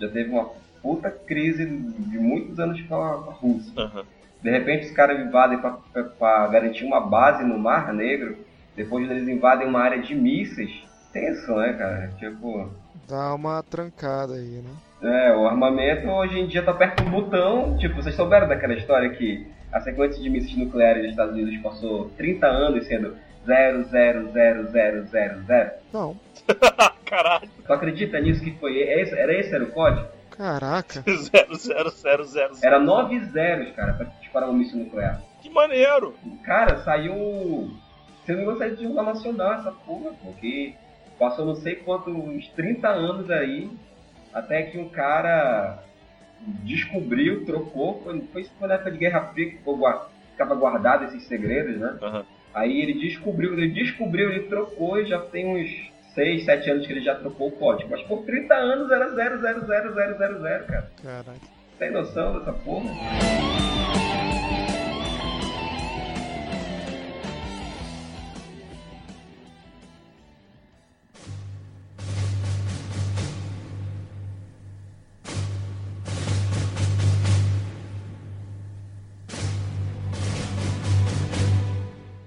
Já 0.00 0.08
teve 0.08 0.30
uma 0.30 0.48
puta 0.80 1.10
crise 1.10 1.66
de 1.66 2.18
muitos 2.18 2.58
anos 2.58 2.80
com 2.82 2.94
a, 2.94 3.14
Rússia. 3.32 3.72
De 4.42 4.50
repente 4.50 4.86
os 4.86 4.92
caras 4.92 5.20
invadem 5.20 5.58
para 6.18 6.46
garantir 6.46 6.84
uma 6.86 7.00
base 7.00 7.44
no 7.44 7.58
Mar 7.58 7.92
Negro. 7.92 8.38
Depois 8.74 9.10
eles 9.10 9.28
invadem 9.28 9.68
uma 9.68 9.80
área 9.80 10.00
de 10.00 10.14
mísseis. 10.14 10.70
Tenso, 11.12 11.54
né, 11.56 11.74
cara? 11.74 12.12
Tipo. 12.18 12.70
Dá 13.08 13.34
uma 13.34 13.62
trancada 13.62 14.34
aí, 14.34 14.62
né? 14.62 14.70
É, 15.02 15.34
o 15.34 15.46
armamento 15.46 16.08
hoje 16.08 16.38
em 16.38 16.46
dia 16.46 16.62
tá 16.62 16.72
perto 16.74 17.02
do 17.02 17.10
botão. 17.10 17.76
Tipo, 17.78 17.96
vocês 17.96 18.14
souberam 18.14 18.48
daquela 18.48 18.74
história 18.74 19.08
que 19.10 19.46
a 19.72 19.80
sequência 19.80 20.22
de 20.22 20.28
mísseis 20.28 20.56
nucleares 20.56 21.02
dos 21.02 21.10
Estados 21.12 21.34
Unidos 21.34 21.56
passou 21.62 22.10
30 22.16 22.46
anos 22.46 22.86
sendo 22.86 23.16
0000000? 23.46 25.72
Não. 25.92 26.16
Caralho, 27.04 27.48
Tu 27.66 27.72
acredita 27.72 28.20
nisso 28.20 28.42
que 28.42 28.52
foi? 28.52 28.78
Esse, 28.78 29.14
era 29.18 29.32
esse 29.34 29.54
era 29.54 29.64
o 29.64 29.70
código? 29.70 30.06
Caraca. 30.30 31.02
00000. 31.06 32.58
Era 32.62 32.78
9 32.78 33.20
zeros, 33.26 33.74
cara, 33.74 33.92
pra 33.94 34.06
disparar 34.20 34.48
um 34.48 34.52
míssil 34.54 34.78
nuclear. 34.78 35.20
Que 35.42 35.50
maneiro! 35.50 36.14
Cara, 36.44 36.78
saiu. 36.84 37.70
Você 38.24 38.34
não 38.34 38.44
gostaria 38.44 38.76
de 38.76 38.84
jornal 38.84 39.06
nacional 39.06 39.54
essa 39.54 39.72
porra, 39.72 40.10
porque 40.22 40.74
passou 41.20 41.44
não 41.44 41.54
sei 41.54 41.76
quantos, 41.76 42.12
uns 42.12 42.48
30 42.48 42.88
anos 42.88 43.30
aí, 43.30 43.70
até 44.32 44.62
que 44.62 44.78
um 44.78 44.88
cara 44.88 45.84
descobriu, 46.64 47.44
trocou, 47.44 48.00
foi, 48.02 48.20
foi, 48.32 48.44
foi 48.58 48.68
na 48.68 48.74
época 48.74 48.92
de 48.92 48.98
Guerra 48.98 49.26
Fria 49.26 49.50
que 49.50 49.58
ficou, 49.58 49.78
ficava 50.30 50.54
guardado 50.54 51.04
esses 51.04 51.22
segredos, 51.24 51.76
né? 51.76 51.98
Aham. 52.00 52.24
Aí 52.54 52.80
ele 52.80 52.94
descobriu, 52.94 53.52
ele 53.52 53.68
descobriu, 53.68 54.30
ele 54.30 54.48
trocou 54.48 54.98
e 54.98 55.06
já 55.06 55.20
tem 55.20 55.46
uns 55.46 55.92
6, 56.14 56.44
7 56.44 56.70
anos 56.70 56.86
que 56.86 56.92
ele 56.92 57.02
já 57.02 57.14
trocou 57.14 57.48
o 57.48 57.52
código. 57.52 57.90
Mas 57.90 58.02
por 58.02 58.24
30 58.24 58.54
anos 58.54 58.90
era 58.90 59.10
0000000, 59.14 60.66
cara. 60.66 60.90
Caraca. 61.02 61.40
Tem 61.78 61.92
noção 61.92 62.38
dessa 62.38 62.52
porra? 62.52 62.90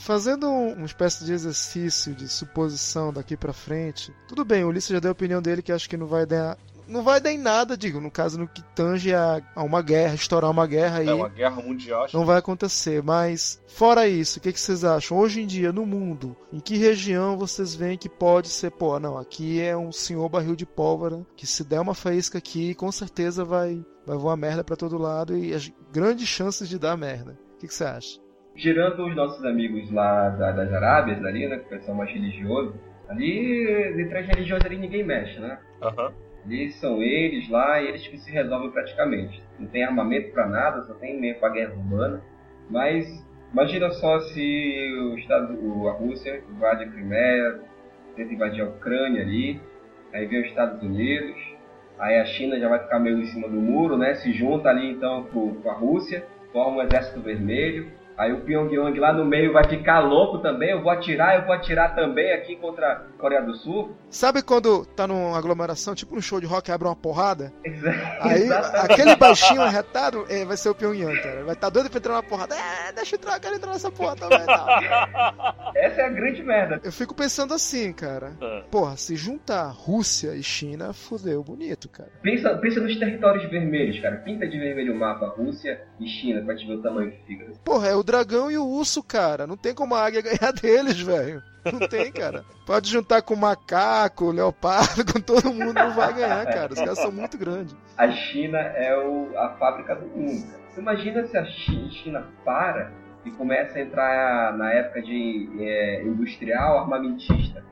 Fazendo 0.04 0.50
um- 0.50 0.74
uma 0.74 0.86
espécie 0.86 1.24
de 1.24 1.32
exercício 1.32 2.14
de 2.14 2.28
suposição 2.28 3.14
daqui 3.14 3.38
pra 3.38 3.54
frente, 3.54 4.14
tudo 4.28 4.44
bem, 4.44 4.64
o 4.64 4.68
Ulisses 4.68 4.90
já 4.90 5.00
deu 5.00 5.10
a 5.12 5.14
opinião 5.14 5.42
dele 5.42 5.62
que 5.62 5.72
acho 5.72 5.90
que 5.90 5.96
não 5.96 6.08
vai 6.08 6.26
dar. 6.26 6.58
Não 6.86 7.02
vai 7.02 7.22
dar 7.22 7.32
em 7.32 7.38
nada, 7.38 7.78
digo, 7.78 8.02
no 8.02 8.12
caso 8.12 8.38
no 8.38 8.46
que 8.46 8.62
tange 8.76 9.14
a, 9.16 9.42
a 9.56 9.64
uma 9.64 9.82
guerra, 9.82 10.16
estourar 10.16 10.52
uma 10.52 10.68
guerra 10.68 10.98
aí. 10.98 11.08
É 11.08 11.14
uma 11.14 11.30
guerra 11.30 11.62
mundial. 11.62 12.04
acho 12.04 12.18
Não 12.18 12.26
vai 12.26 12.38
acontecer, 12.38 13.02
mas 13.02 13.62
fora 13.66 14.06
isso, 14.06 14.40
o 14.40 14.42
que, 14.42 14.52
que 14.52 14.60
vocês 14.60 14.84
acham? 14.84 15.18
Hoje 15.18 15.42
em 15.42 15.48
dia, 15.48 15.72
no 15.72 15.86
mundo, 15.86 16.36
em 16.52 16.60
que 16.60 16.76
região 16.76 17.38
vocês 17.38 17.74
veem 17.74 17.98
que 17.98 18.10
pode 18.10 18.50
ser, 18.50 18.72
pô, 18.72 19.00
não, 19.00 19.18
aqui 19.18 19.62
é 19.62 19.78
um 19.78 19.94
senhor 19.94 20.28
barril 20.28 20.58
de 20.58 20.66
pólvora, 20.66 21.26
que 21.38 21.48
se 21.48 21.64
der 21.64 21.80
uma 21.80 21.94
faísca 21.96 22.38
aqui, 22.40 22.76
com 22.76 22.92
certeza 22.92 23.46
vai, 23.46 23.82
vai 24.06 24.18
voar 24.18 24.36
merda 24.36 24.62
pra 24.66 24.76
todo 24.76 24.98
lado 24.98 25.38
e 25.38 25.54
as 25.54 25.72
grandes 25.94 26.28
chances 26.28 26.68
de 26.68 26.78
dar 26.78 26.98
merda. 26.98 27.40
O 27.56 27.58
que, 27.60 27.68
que 27.70 27.74
você 27.74 27.86
acha? 27.86 28.20
Tirando 28.56 29.06
os 29.06 29.16
nossos 29.16 29.44
amigos 29.46 29.92
lá 29.92 30.30
da- 30.30 30.52
das 30.52 30.72
Arábias, 30.72 31.24
ali, 31.26 31.48
né? 31.48 31.60
Que 31.68 31.80
são 31.80 31.96
mais 31.96 32.12
religiosos. 32.12 32.76
Ali, 33.10 34.00
entre 34.00 34.18
as 34.20 34.28
religiões 34.28 34.64
ali, 34.66 34.78
ninguém 34.78 35.04
mexe, 35.04 35.40
né? 35.40 35.58
Aham. 35.82 36.14
Ali 36.46 36.72
são 36.74 37.02
eles 37.02 37.50
lá 37.50 37.82
e 37.82 37.88
eles 37.88 38.06
que 38.08 38.18
se 38.18 38.32
resolvem 38.32 38.70
praticamente. 38.72 39.42
Não 39.60 39.68
tem 39.68 39.84
armamento 39.84 40.32
pra 40.32 40.48
nada, 40.48 40.82
só 40.84 40.94
tem 40.96 41.20
meio 41.20 41.36
pra 41.40 41.50
guerra 41.50 41.74
urbana. 41.74 42.22
Mas 42.70 43.06
imagina 43.52 43.90
só 43.92 44.20
se 44.20 44.94
o 45.02 45.18
Estado, 45.18 45.54
o- 45.60 45.88
a 45.88 45.94
Rússia 45.94 46.44
invade 46.50 46.84
a 46.84 46.90
Crimeia, 46.90 47.60
tenta 48.16 48.34
invadir 48.34 48.62
a 48.62 48.66
Ucrânia 48.70 49.22
ali, 49.22 49.60
aí 50.14 50.26
vem 50.26 50.42
os 50.42 50.48
Estados 50.48 50.82
Unidos, 50.82 51.36
aí 51.98 52.18
a 52.20 52.26
China 52.26 52.60
já 52.60 52.68
vai 52.70 52.80
ficar 52.80 53.00
meio 53.00 53.20
em 53.20 53.26
cima 53.26 53.48
do 53.48 53.60
muro, 53.60 53.98
né? 53.98 54.14
Se 54.16 54.32
junta 54.34 54.70
ali 54.70 54.92
então 54.92 55.24
com, 55.26 55.56
com 55.56 55.70
a 55.70 55.74
Rússia, 55.74 56.26
forma 56.52 56.78
um 56.78 56.82
exército 56.82 57.20
vermelho. 57.22 57.88
Aí 58.18 58.32
o 58.32 58.42
Pyongyang 58.42 58.98
lá 59.00 59.12
no 59.14 59.26
meio 59.26 59.52
vai 59.54 59.68
ficar 59.68 60.00
louco 60.00 60.40
também, 60.40 60.72
eu 60.72 60.82
vou 60.82 60.92
atirar, 60.92 61.36
eu 61.36 61.46
vou 61.46 61.54
atirar 61.54 61.96
também 61.96 62.32
aqui 62.34 62.56
contra 62.56 62.92
a 62.92 62.96
Coreia 63.20 63.42
do 63.42 63.56
Sul. 63.56 63.96
Sabe 64.10 64.42
quando 64.44 64.86
tá 64.86 65.08
numa 65.08 65.38
aglomeração, 65.38 65.96
tipo 65.96 66.16
um 66.16 66.22
show 66.22 66.40
de 66.40 66.46
rock, 66.46 66.72
abre 66.72 66.88
uma 66.88 66.96
porrada? 66.96 67.52
Exa- 67.64 68.18
Aí 68.22 68.48
aquele 68.84 69.16
baixinho 69.16 69.68
retado 69.68 70.26
é, 70.30 70.46
vai 70.46 70.58
ser 70.58 70.70
o 70.70 70.76
Pyongyang, 70.76 71.20
cara. 71.22 71.44
Vai 71.44 71.54
estar 71.56 71.70
doido 71.70 71.90
pra 71.90 71.98
entrar 72.00 72.14
na 72.14 72.24
porrada. 72.24 72.56
É, 72.56 72.92
deixa 72.92 73.16
eu 73.16 73.18
entrar, 73.20 73.36
eu 73.36 73.40
quero 73.40 73.56
entrar 73.56 73.72
nessa 73.74 73.92
porra 73.92 74.16
também. 74.16 74.46
Tá. 74.46 75.72
Essa 75.76 76.02
é 76.02 76.06
a 76.06 76.10
grande 76.10 76.44
merda. 76.44 76.80
Eu 76.84 76.92
fico 76.92 77.16
pensando 77.16 77.54
assim, 77.54 77.92
cara. 77.94 78.34
Ah. 78.42 78.64
Porra, 78.70 78.96
se 78.96 79.16
juntar 79.16 79.70
Rússia 79.70 80.36
e 80.36 80.44
China, 80.44 80.94
fudeu 80.94 81.44
bonito, 81.44 81.90
cara. 81.90 82.12
Pensa, 82.22 82.56
pensa 82.58 82.80
nos 82.80 82.96
territórios 82.98 83.50
vermelhos, 83.50 84.00
cara. 84.00 84.18
Pinta 84.18 84.48
de 84.48 84.58
vermelho 84.60 84.94
o 84.94 85.00
mapa 85.00 85.28
Rússia 85.28 85.82
e 86.00 86.08
China 86.08 86.42
pra 86.46 86.56
te 86.56 86.66
ver 86.68 86.74
o 86.76 86.82
tamanho 86.82 87.12
que 87.12 87.18
fica. 87.26 87.46
Porra, 87.64 87.88
é 87.88 87.96
o 87.96 88.03
dragão 88.04 88.52
e 88.52 88.58
o 88.58 88.66
urso, 88.68 89.02
cara. 89.04 89.48
Não 89.48 89.58
tem 89.58 89.74
como 89.74 89.96
a 89.96 90.06
águia 90.06 90.22
ganhar 90.22 90.52
deles, 90.54 91.00
velho. 91.00 91.42
Não 91.66 91.88
tem, 91.88 92.12
cara. 92.12 92.44
Pode 92.66 92.90
juntar 92.90 93.22
com 93.22 93.34
o 93.34 93.38
macaco, 93.38 94.26
o 94.26 94.32
leopardo, 94.32 95.06
com 95.12 95.20
todo 95.22 95.54
mundo, 95.54 95.74
não 95.74 95.94
vai 95.94 96.14
ganhar, 96.14 96.46
cara. 96.46 96.74
Os 96.74 96.80
caras 96.80 97.00
são 97.00 97.12
muito 97.12 97.38
grandes. 97.38 97.76
A 97.98 98.12
China 98.12 98.58
é 98.60 98.98
o- 98.98 99.32
a 99.38 99.50
fábrica 99.58 99.96
do 99.96 100.06
mundo. 100.08 100.46
Você 100.70 100.82
imagina 100.82 101.26
se 101.26 101.38
a 101.38 101.46
Chi- 101.46 101.90
China 102.04 102.26
para 102.44 102.92
e 103.26 103.32
começa 103.32 103.78
a 103.78 103.82
entrar 103.82 104.58
na 104.58 104.72
época 104.74 105.02
de 105.02 105.50
é, 105.60 106.04
industrial 106.04 106.80
armamentista. 106.80 107.64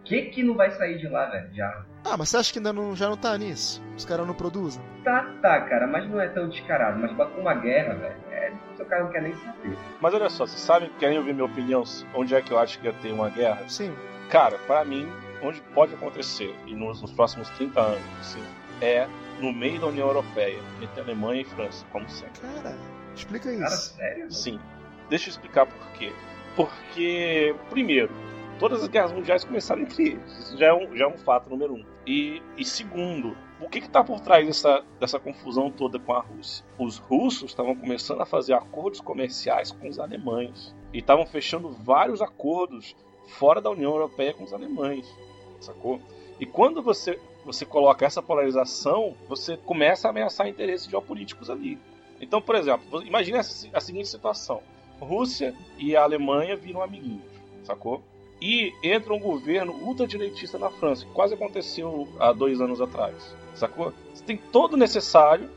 O 0.00 0.04
que 0.04 0.22
que 0.26 0.42
não 0.42 0.54
vai 0.54 0.70
sair 0.72 0.98
de 0.98 1.08
lá, 1.08 1.26
velho? 1.26 1.48
Já. 1.52 1.84
Ah, 2.04 2.16
mas 2.16 2.30
você 2.30 2.36
acha 2.38 2.52
que 2.52 2.58
ainda 2.58 2.72
não, 2.72 2.96
já 2.96 3.08
não 3.08 3.16
tá 3.16 3.36
nisso? 3.36 3.82
Os 3.96 4.04
caras 4.04 4.26
não 4.26 4.34
produzem? 4.34 4.82
Tá, 5.04 5.30
tá, 5.42 5.60
cara, 5.62 5.86
mas 5.86 6.08
não 6.08 6.20
é 6.20 6.28
tão 6.28 6.48
descarado. 6.48 6.98
Mas 6.98 7.12
pra 7.12 7.26
uma 7.28 7.54
guerra, 7.54 7.94
velho, 7.94 8.16
é, 8.30 8.52
o 8.72 8.76
seu 8.76 8.86
cara 8.86 9.04
não 9.04 9.10
quer 9.10 9.22
nem 9.22 9.34
saber. 9.36 9.76
Mas 10.00 10.14
olha 10.14 10.30
só, 10.30 10.46
vocês 10.46 10.60
sabem, 10.60 10.90
querem 10.98 11.18
ouvir 11.18 11.34
minha 11.34 11.44
opinião? 11.44 11.84
Onde 12.14 12.34
é 12.34 12.40
que 12.40 12.52
eu 12.52 12.58
acho 12.58 12.78
que 12.78 12.86
ia 12.86 12.92
ter 12.94 13.12
uma 13.12 13.28
guerra? 13.28 13.62
Sim. 13.68 13.94
Cara, 14.30 14.56
pra 14.66 14.84
mim, 14.84 15.10
onde 15.42 15.60
pode 15.74 15.94
acontecer, 15.94 16.54
e 16.66 16.74
nos, 16.74 17.02
nos 17.02 17.12
próximos 17.12 17.50
30 17.50 17.80
anos, 17.80 18.02
assim, 18.20 18.42
é 18.80 19.06
no 19.40 19.52
meio 19.52 19.80
da 19.80 19.86
União 19.88 20.06
Europeia, 20.08 20.58
entre 20.80 21.00
Alemanha 21.00 21.42
e 21.42 21.44
França, 21.44 21.84
como 21.92 22.08
sempre. 22.08 22.40
Cara, 22.40 22.76
explica 23.14 23.52
Cara, 23.52 23.66
isso. 23.74 23.94
sério? 23.94 24.32
Sim. 24.32 24.60
Deixa 25.10 25.28
eu 25.28 25.30
explicar 25.32 25.66
por 25.66 25.86
quê. 25.92 26.12
Porque, 26.56 27.54
primeiro, 27.68 28.10
todas 28.58 28.82
as 28.82 28.88
guerras 28.88 29.12
mundiais 29.12 29.44
começaram 29.44 29.82
entre 29.82 30.10
eles. 30.10 30.38
Isso 30.38 30.56
já 30.58 30.66
é 30.66 30.72
um, 30.72 30.96
já 30.96 31.04
é 31.04 31.08
um 31.08 31.16
fato 31.18 31.48
número 31.50 31.74
um. 31.74 31.84
E, 32.06 32.42
e 32.56 32.64
segundo, 32.64 33.36
o 33.60 33.68
que 33.68 33.78
está 33.78 34.02
por 34.02 34.20
trás 34.20 34.46
dessa, 34.46 34.82
dessa 34.98 35.18
confusão 35.18 35.70
toda 35.70 35.98
com 35.98 36.12
a 36.12 36.20
Rússia? 36.20 36.64
Os 36.78 36.98
russos 36.98 37.50
estavam 37.50 37.76
começando 37.76 38.20
a 38.20 38.26
fazer 38.26 38.54
acordos 38.54 39.00
comerciais 39.00 39.70
com 39.70 39.88
os 39.88 39.98
alemães. 39.98 40.74
E 40.92 40.98
estavam 40.98 41.26
fechando 41.26 41.68
vários 41.68 42.22
acordos 42.22 42.96
fora 43.26 43.60
da 43.60 43.70
União 43.70 43.92
Europeia 43.92 44.32
com 44.32 44.44
os 44.44 44.52
alemães. 44.52 45.06
Sacou? 45.60 46.00
E 46.40 46.46
quando 46.46 46.82
você, 46.82 47.20
você 47.44 47.66
coloca 47.66 48.06
essa 48.06 48.22
polarização, 48.22 49.14
você 49.28 49.56
começa 49.58 50.08
a 50.08 50.10
ameaçar 50.10 50.48
interesses 50.48 50.88
geopolíticos 50.88 51.50
ali. 51.50 51.78
Então, 52.20 52.40
por 52.40 52.54
exemplo, 52.54 53.02
imagine 53.02 53.38
a, 53.38 53.80
seguinte 53.80 54.08
situação: 54.08 54.62
Rússia 54.98 55.54
e 55.78 55.94
a 55.94 56.02
Alemanha 56.02 56.56
viram 56.56 56.82
amiguinhos, 56.82 57.30
sacou? 57.62 58.02
E 58.40 58.72
entra 58.82 59.12
um 59.12 59.18
governo 59.18 59.72
ultradireitista 59.72 60.58
na 60.58 60.70
França, 60.70 61.04
que 61.04 61.12
quase 61.12 61.34
aconteceu 61.34 62.08
há 62.18 62.32
dois 62.32 62.60
anos 62.60 62.80
atrás, 62.80 63.36
sacou? 63.54 63.92
Você 64.14 64.24
tem 64.24 64.36
todo 64.36 64.74
o 64.74 64.76
necessário, 64.78 65.50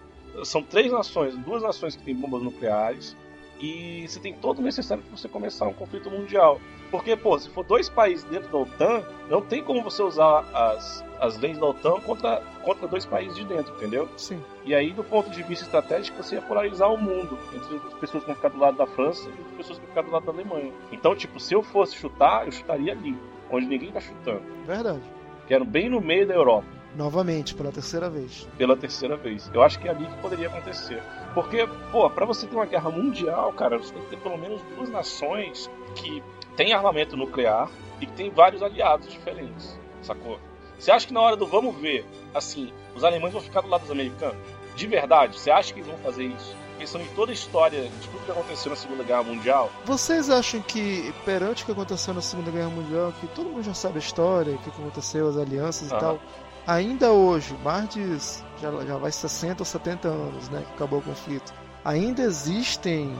são 0.43 0.61
três 0.61 0.91
nações, 0.91 1.37
duas 1.37 1.61
nações 1.61 1.95
que 1.95 2.03
têm 2.03 2.15
bombas 2.15 2.41
nucleares, 2.41 3.15
e 3.63 4.05
você 4.05 4.19
tem 4.19 4.33
todo 4.33 4.59
o 4.59 4.61
necessário 4.61 5.01
para 5.01 5.15
você 5.17 5.29
começar 5.29 5.65
um 5.65 5.73
conflito 5.73 6.11
mundial. 6.11 6.59
Porque, 6.91 7.15
pô, 7.15 7.39
se 7.39 7.49
for 7.49 7.63
dois 7.63 7.87
países 7.87 8.25
dentro 8.25 8.51
da 8.51 8.57
OTAN, 8.57 9.01
não 9.29 9.41
tem 9.41 9.63
como 9.63 9.81
você 9.81 10.03
usar 10.03 10.45
as, 10.53 11.03
as 11.17 11.39
leis 11.39 11.57
da 11.57 11.67
OTAN 11.67 12.01
contra, 12.01 12.43
contra 12.61 12.87
dois 12.89 13.05
países 13.05 13.37
de 13.37 13.45
dentro, 13.45 13.73
entendeu? 13.75 14.09
Sim. 14.17 14.43
E 14.65 14.75
aí, 14.75 14.91
do 14.91 15.03
ponto 15.03 15.29
de 15.29 15.41
vista 15.43 15.63
estratégico, 15.63 16.21
você 16.21 16.35
ia 16.35 16.41
polarizar 16.41 16.91
o 16.93 16.97
mundo 16.97 17.39
entre 17.55 17.77
as 17.87 17.93
pessoas 17.93 18.23
que 18.23 18.27
vão 18.27 18.35
ficar 18.35 18.49
do 18.49 18.59
lado 18.59 18.77
da 18.77 18.85
França 18.85 19.29
e 19.29 19.31
as 19.31 19.57
pessoas 19.57 19.79
que 19.79 19.85
vão 19.85 19.95
ficar 19.95 20.01
do 20.01 20.11
lado 20.11 20.25
da 20.25 20.31
Alemanha. 20.33 20.73
Então, 20.91 21.15
tipo, 21.15 21.39
se 21.39 21.53
eu 21.55 21.63
fosse 21.63 21.95
chutar, 21.95 22.45
eu 22.45 22.51
chutaria 22.51 22.91
ali, 22.91 23.17
onde 23.49 23.65
ninguém 23.65 23.91
tá 23.93 24.01
chutando. 24.01 24.41
Verdade. 24.67 25.01
Que 25.47 25.53
era 25.53 25.63
bem 25.63 25.89
no 25.89 26.01
meio 26.01 26.27
da 26.27 26.33
Europa, 26.33 26.67
Novamente, 26.95 27.55
pela 27.55 27.71
terceira 27.71 28.07
vez. 28.09 28.47
pela 28.57 28.77
terceira 28.77 29.17
vez. 29.17 29.49
Eu 29.51 29.63
acho 29.63 29.79
que 29.79 29.87
é 29.87 29.91
ali 29.91 30.05
que 30.05 30.17
poderia 30.21 30.47
acontecer. 30.47 31.01
Porque, 31.33 31.67
pô, 31.91 32.09
pra 32.09 32.25
você 32.25 32.45
ter 32.45 32.55
uma 32.55 32.65
guerra 32.65 32.89
mundial, 32.89 33.51
cara, 33.53 33.77
você 33.77 33.93
tem 33.93 34.03
que 34.03 34.09
ter 34.09 34.17
pelo 34.17 34.37
menos 34.37 34.61
duas 34.75 34.89
nações 34.89 35.69
que 35.95 36.23
têm 36.55 36.73
armamento 36.73 37.17
nuclear 37.17 37.69
e 37.99 38.05
que 38.05 38.13
têm 38.13 38.29
vários 38.29 38.61
aliados 38.61 39.11
diferentes, 39.11 39.77
sacou? 40.01 40.39
Você 40.77 40.91
acha 40.91 41.07
que 41.07 41.13
na 41.13 41.21
hora 41.21 41.35
do 41.35 41.47
vamos 41.47 41.75
ver, 41.77 42.05
assim, 42.33 42.71
os 42.95 43.03
alemães 43.03 43.33
vão 43.33 43.41
ficar 43.41 43.61
do 43.61 43.69
lado 43.69 43.81
dos 43.81 43.91
americanos? 43.91 44.37
De 44.75 44.87
verdade, 44.87 45.39
você 45.39 45.49
acha 45.49 45.73
que 45.73 45.79
eles 45.79 45.89
vão 45.89 45.97
fazer 45.99 46.25
isso? 46.25 46.55
Pensando 46.77 47.03
em 47.03 47.07
toda 47.15 47.31
a 47.31 47.33
história 47.33 47.83
de 47.83 48.07
tudo 48.09 48.25
que 48.25 48.31
aconteceu 48.31 48.71
na 48.71 48.75
Segunda 48.75 49.03
Guerra 49.03 49.23
Mundial, 49.23 49.71
Vocês 49.85 50.29
acham 50.29 50.59
que, 50.61 51.13
perante 51.23 51.63
o 51.63 51.65
que 51.67 51.71
aconteceu 51.71 52.13
na 52.13 52.21
Segunda 52.21 52.51
Guerra 52.51 52.69
Mundial, 52.69 53.13
que 53.21 53.27
todo 53.27 53.49
mundo 53.49 53.63
já 53.63 53.73
sabe 53.73 53.95
a 53.95 53.99
história, 53.99 54.53
o 54.53 54.57
que 54.57 54.69
aconteceu, 54.69 55.29
as 55.29 55.37
alianças 55.37 55.87
e 55.87 55.91
tal, 55.91 56.19
ainda 56.67 57.11
hoje, 57.11 57.55
mais 57.63 57.89
de. 57.89 58.17
Já, 58.61 58.71
já 58.85 58.97
vai 58.97 59.11
60 59.11 59.61
ou 59.61 59.65
70 59.65 60.07
anos, 60.07 60.49
né? 60.49 60.63
Que 60.67 60.73
acabou 60.73 60.99
o 60.99 61.03
conflito. 61.03 61.53
Ainda 61.83 62.21
existem. 62.21 63.15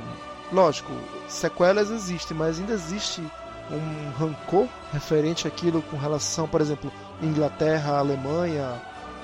Lógico, 0.52 0.92
sequelas 1.28 1.90
existem, 1.90 2.38
mas 2.38 2.60
ainda 2.60 2.74
existe 2.74 3.22
um 3.72 4.12
rancor 4.20 4.68
referente 4.92 5.48
àquilo 5.48 5.82
com 5.84 5.98
relação, 5.98 6.48
por 6.48 6.62
exemplo, 6.62 6.92
Inglaterra, 7.22 7.98
Alemanha, 7.98 8.82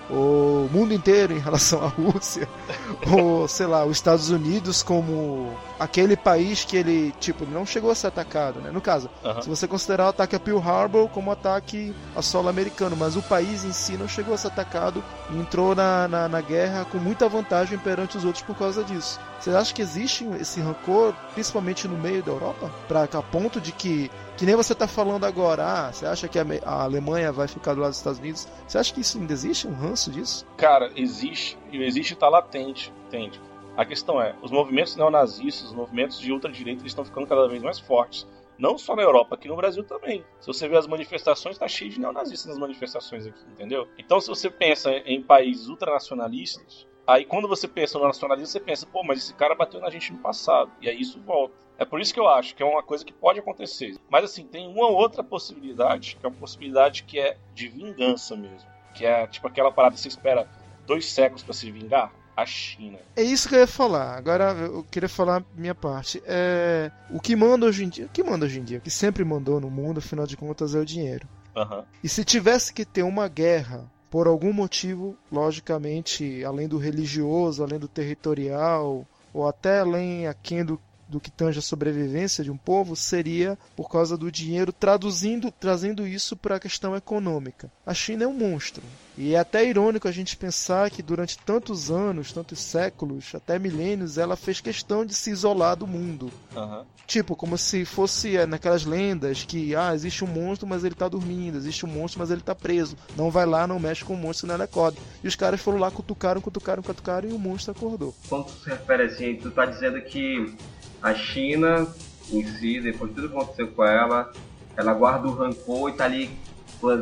o 0.09 0.67
mundo 0.71 0.93
inteiro 0.93 1.33
em 1.33 1.39
relação 1.39 1.83
à 1.83 1.87
Rússia, 1.87 2.47
ou 3.11 3.47
sei 3.47 3.67
lá, 3.67 3.85
os 3.85 3.97
Estados 3.97 4.29
Unidos 4.29 4.81
como 4.81 5.53
aquele 5.79 6.17
país 6.17 6.65
que 6.65 6.75
ele, 6.75 7.13
tipo, 7.19 7.45
não 7.45 7.65
chegou 7.65 7.91
a 7.91 7.95
ser 7.95 8.07
atacado, 8.07 8.59
né? 8.59 8.71
No 8.71 8.81
caso, 8.81 9.09
Aham. 9.23 9.41
se 9.41 9.49
você 9.49 9.67
considerar 9.67 10.05
o 10.05 10.09
ataque 10.09 10.35
a 10.35 10.39
Pearl 10.39 10.59
Harbor 10.59 11.07
como 11.09 11.31
ataque 11.31 11.93
a 12.15 12.21
solo 12.21 12.49
americano, 12.49 12.95
mas 12.97 13.15
o 13.15 13.21
país 13.21 13.63
em 13.63 13.71
si 13.71 13.97
não 13.97 14.07
chegou 14.07 14.33
a 14.33 14.37
ser 14.37 14.47
atacado 14.47 15.03
e 15.29 15.37
entrou 15.37 15.75
na, 15.75 16.07
na, 16.07 16.27
na 16.27 16.41
guerra 16.41 16.85
com 16.85 16.97
muita 16.97 17.29
vantagem 17.29 17.77
perante 17.77 18.17
os 18.17 18.25
outros 18.25 18.43
por 18.43 18.55
causa 18.57 18.83
disso. 18.83 19.19
Você 19.39 19.51
acha 19.51 19.73
que 19.73 19.81
existe 19.81 20.25
esse 20.39 20.59
rancor, 20.59 21.13
principalmente 21.33 21.87
no 21.87 21.97
meio 21.97 22.21
da 22.21 22.31
Europa? 22.31 22.69
Pra, 22.89 23.03
a 23.03 23.23
ponto 23.23 23.61
de 23.61 23.71
que, 23.71 24.11
que 24.35 24.45
nem 24.45 24.53
você 24.53 24.75
tá 24.75 24.85
falando 24.85 25.25
agora, 25.25 25.63
ah, 25.65 25.93
você 25.93 26.05
acha 26.05 26.27
que 26.27 26.37
a, 26.37 26.45
a 26.65 26.83
Alemanha 26.83 27.31
vai 27.31 27.47
ficar 27.47 27.73
do 27.73 27.79
lado 27.79 27.91
dos 27.91 27.99
Estados 27.99 28.19
Unidos? 28.19 28.47
Você 28.67 28.77
acha 28.77 28.93
que 28.93 28.99
isso 28.99 29.17
ainda 29.17 29.31
existe, 29.31 29.65
um 29.65 29.73
ranço 29.73 30.11
disso? 30.11 30.45
Cara, 30.57 30.91
existe, 30.93 31.57
e 31.71 31.81
existe 31.81 32.11
e 32.11 32.15
tá 32.17 32.27
latente, 32.27 32.91
entende? 33.07 33.39
A 33.77 33.85
questão 33.85 34.21
é, 34.21 34.35
os 34.41 34.51
movimentos 34.51 34.97
neonazistas, 34.97 35.69
os 35.69 35.73
movimentos 35.73 36.19
de 36.19 36.33
ultradireita, 36.33 36.81
eles 36.81 36.91
estão 36.91 37.05
ficando 37.05 37.25
cada 37.25 37.47
vez 37.47 37.63
mais 37.63 37.79
fortes. 37.79 38.27
Não 38.57 38.77
só 38.77 38.93
na 38.93 39.03
Europa, 39.03 39.35
aqui 39.35 39.47
no 39.47 39.55
Brasil 39.55 39.85
também. 39.85 40.25
Se 40.41 40.47
você 40.47 40.67
ver 40.67 40.75
as 40.75 40.85
manifestações, 40.85 41.57
tá 41.57 41.65
cheio 41.65 41.89
de 41.89 41.97
neonazistas 41.97 42.45
nas 42.45 42.57
manifestações 42.57 43.25
aqui, 43.25 43.39
entendeu? 43.53 43.87
Então, 43.97 44.19
se 44.19 44.27
você 44.27 44.49
pensa 44.49 44.91
em 44.91 45.23
países 45.23 45.69
ultranacionalistas, 45.69 46.85
Aí 47.09 47.25
quando 47.25 47.47
você 47.47 47.67
pensa 47.67 47.97
no 47.97 48.05
nacionalismo, 48.05 48.51
você 48.51 48.59
pensa, 48.59 48.85
pô, 48.85 49.03
mas 49.03 49.17
esse 49.17 49.33
cara 49.33 49.55
bateu 49.55 49.81
na 49.81 49.89
gente 49.89 50.13
no 50.13 50.19
passado. 50.19 50.69
E 50.79 50.87
aí 50.87 51.01
isso 51.01 51.19
volta. 51.19 51.55
É 51.75 51.83
por 51.83 51.99
isso 51.99 52.13
que 52.13 52.19
eu 52.19 52.27
acho 52.27 52.55
que 52.55 52.61
é 52.61 52.65
uma 52.65 52.83
coisa 52.83 53.03
que 53.03 53.11
pode 53.11 53.39
acontecer. 53.39 53.97
Mas 54.07 54.25
assim, 54.25 54.43
tem 54.43 54.67
uma 54.67 54.87
outra 54.87 55.23
possibilidade, 55.23 56.17
que 56.19 56.23
é 56.23 56.29
uma 56.29 56.35
possibilidade 56.35 57.01
que 57.01 57.19
é 57.19 57.35
de 57.55 57.67
vingança 57.67 58.35
mesmo. 58.35 58.69
Que 58.93 59.07
é 59.07 59.25
tipo 59.25 59.47
aquela 59.47 59.71
parada 59.71 59.95
que 59.95 60.01
você 60.01 60.07
espera 60.07 60.47
dois 60.85 61.11
séculos 61.11 61.41
para 61.41 61.53
se 61.55 61.71
vingar. 61.71 62.13
A 62.37 62.45
China. 62.45 62.99
É 63.17 63.23
isso 63.23 63.49
que 63.49 63.55
eu 63.55 63.59
ia 63.59 63.67
falar. 63.67 64.15
Agora 64.15 64.53
eu 64.53 64.83
queria 64.83 65.09
falar 65.09 65.43
minha 65.57 65.75
parte. 65.75 66.21
É... 66.25 66.89
O 67.09 67.19
que 67.19 67.35
manda 67.35 67.65
hoje 67.65 67.83
em 67.83 67.89
dia, 67.89 68.05
o 68.05 68.09
que 68.09 68.23
manda 68.23 68.45
hoje 68.45 68.59
em 68.59 68.63
dia, 68.63 68.77
o 68.77 68.81
que 68.81 68.89
sempre 68.89 69.25
mandou 69.25 69.59
no 69.59 69.69
mundo, 69.69 69.97
afinal 69.97 70.25
de 70.25 70.37
contas, 70.37 70.73
é 70.73 70.79
o 70.79 70.85
dinheiro. 70.85 71.27
Uhum. 71.53 71.83
E 72.01 72.07
se 72.07 72.23
tivesse 72.23 72.71
que 72.73 72.85
ter 72.85 73.03
uma 73.03 73.27
guerra 73.27 73.91
por 74.09 74.27
algum 74.27 74.51
motivo, 74.51 75.15
logicamente, 75.31 76.43
além 76.43 76.67
do 76.67 76.77
religioso, 76.77 77.63
além 77.63 77.79
do 77.79 77.87
territorial, 77.87 79.05
ou 79.33 79.47
até 79.47 79.79
além 79.79 80.27
aquém 80.27 80.65
do, 80.65 80.79
do 81.09 81.19
que 81.19 81.31
tange 81.31 81.59
a 81.59 81.61
sobrevivência 81.61 82.43
de 82.43 82.51
um 82.51 82.57
povo, 82.57 82.95
seria 82.95 83.57
por 83.75 83.89
causa 83.89 84.15
do 84.15 84.31
dinheiro, 84.31 84.71
traduzindo, 84.71 85.51
trazendo 85.51 86.07
isso 86.07 86.37
para 86.37 86.55
a 86.55 86.59
questão 86.59 86.95
econômica. 86.95 87.71
A 87.85 87.93
China 87.93 88.25
é 88.25 88.27
um 88.27 88.33
monstro. 88.33 88.83
E 89.17 89.33
é 89.33 89.39
até 89.39 89.65
irônico 89.65 90.07
a 90.07 90.11
gente 90.11 90.37
pensar 90.37 90.89
que 90.89 91.03
durante 91.03 91.37
tantos 91.39 91.91
anos, 91.91 92.31
tantos 92.31 92.59
séculos, 92.59 93.35
até 93.35 93.59
milênios, 93.59 94.17
ela 94.17 94.37
fez 94.37 94.61
questão 94.61 95.05
de 95.05 95.13
se 95.13 95.29
isolar 95.29 95.75
do 95.75 95.85
mundo. 95.85 96.31
Uhum. 96.55 96.85
Tipo, 97.05 97.35
como 97.35 97.57
se 97.57 97.83
fosse 97.85 98.37
é, 98.37 98.45
naquelas 98.45 98.85
lendas 98.85 99.43
que, 99.43 99.75
ah, 99.75 99.95
existe 99.95 100.23
um 100.23 100.27
monstro, 100.27 100.67
mas 100.67 100.83
ele 100.83 100.93
tá 100.93 101.09
dormindo, 101.09 101.57
existe 101.57 101.85
um 101.85 101.89
monstro, 101.89 102.19
mas 102.19 102.29
ele 102.29 102.39
tá 102.39 102.53
preso. 102.53 102.95
Não 103.17 103.31
vai 103.31 103.47
lá, 103.47 103.65
não 103.65 103.79
mexe 103.79 104.05
com 104.05 104.13
o 104.13 104.17
monstro, 104.17 104.47
não 104.47 104.55
ele 104.55 104.63
acorda. 104.63 104.97
E 105.23 105.27
os 105.27 105.35
caras 105.35 105.59
foram 105.59 105.79
lá, 105.79 105.89
cutucaram, 105.89 106.39
cutucaram, 106.39 106.83
cutucaram 106.83 107.27
e 107.27 107.33
o 107.33 107.39
monstro 107.39 107.71
acordou. 107.71 108.15
Quando 108.29 108.45
tu 108.45 108.51
se 108.63 108.69
refere 108.69 109.03
assim, 109.03 109.35
tu 109.35 109.49
tá 109.49 109.65
dizendo 109.65 109.99
que 110.03 110.55
a 111.01 111.13
China 111.13 111.87
em 112.31 112.45
si, 112.45 112.79
depois 112.79 113.09
de 113.09 113.15
tudo 113.15 113.29
que 113.29 113.35
aconteceu 113.35 113.67
com 113.71 113.83
ela, 113.83 114.31
ela 114.75 114.93
guarda 114.93 115.27
o 115.27 115.33
rancor 115.33 115.89
e 115.89 115.93
tá 115.93 116.05
ali 116.05 116.29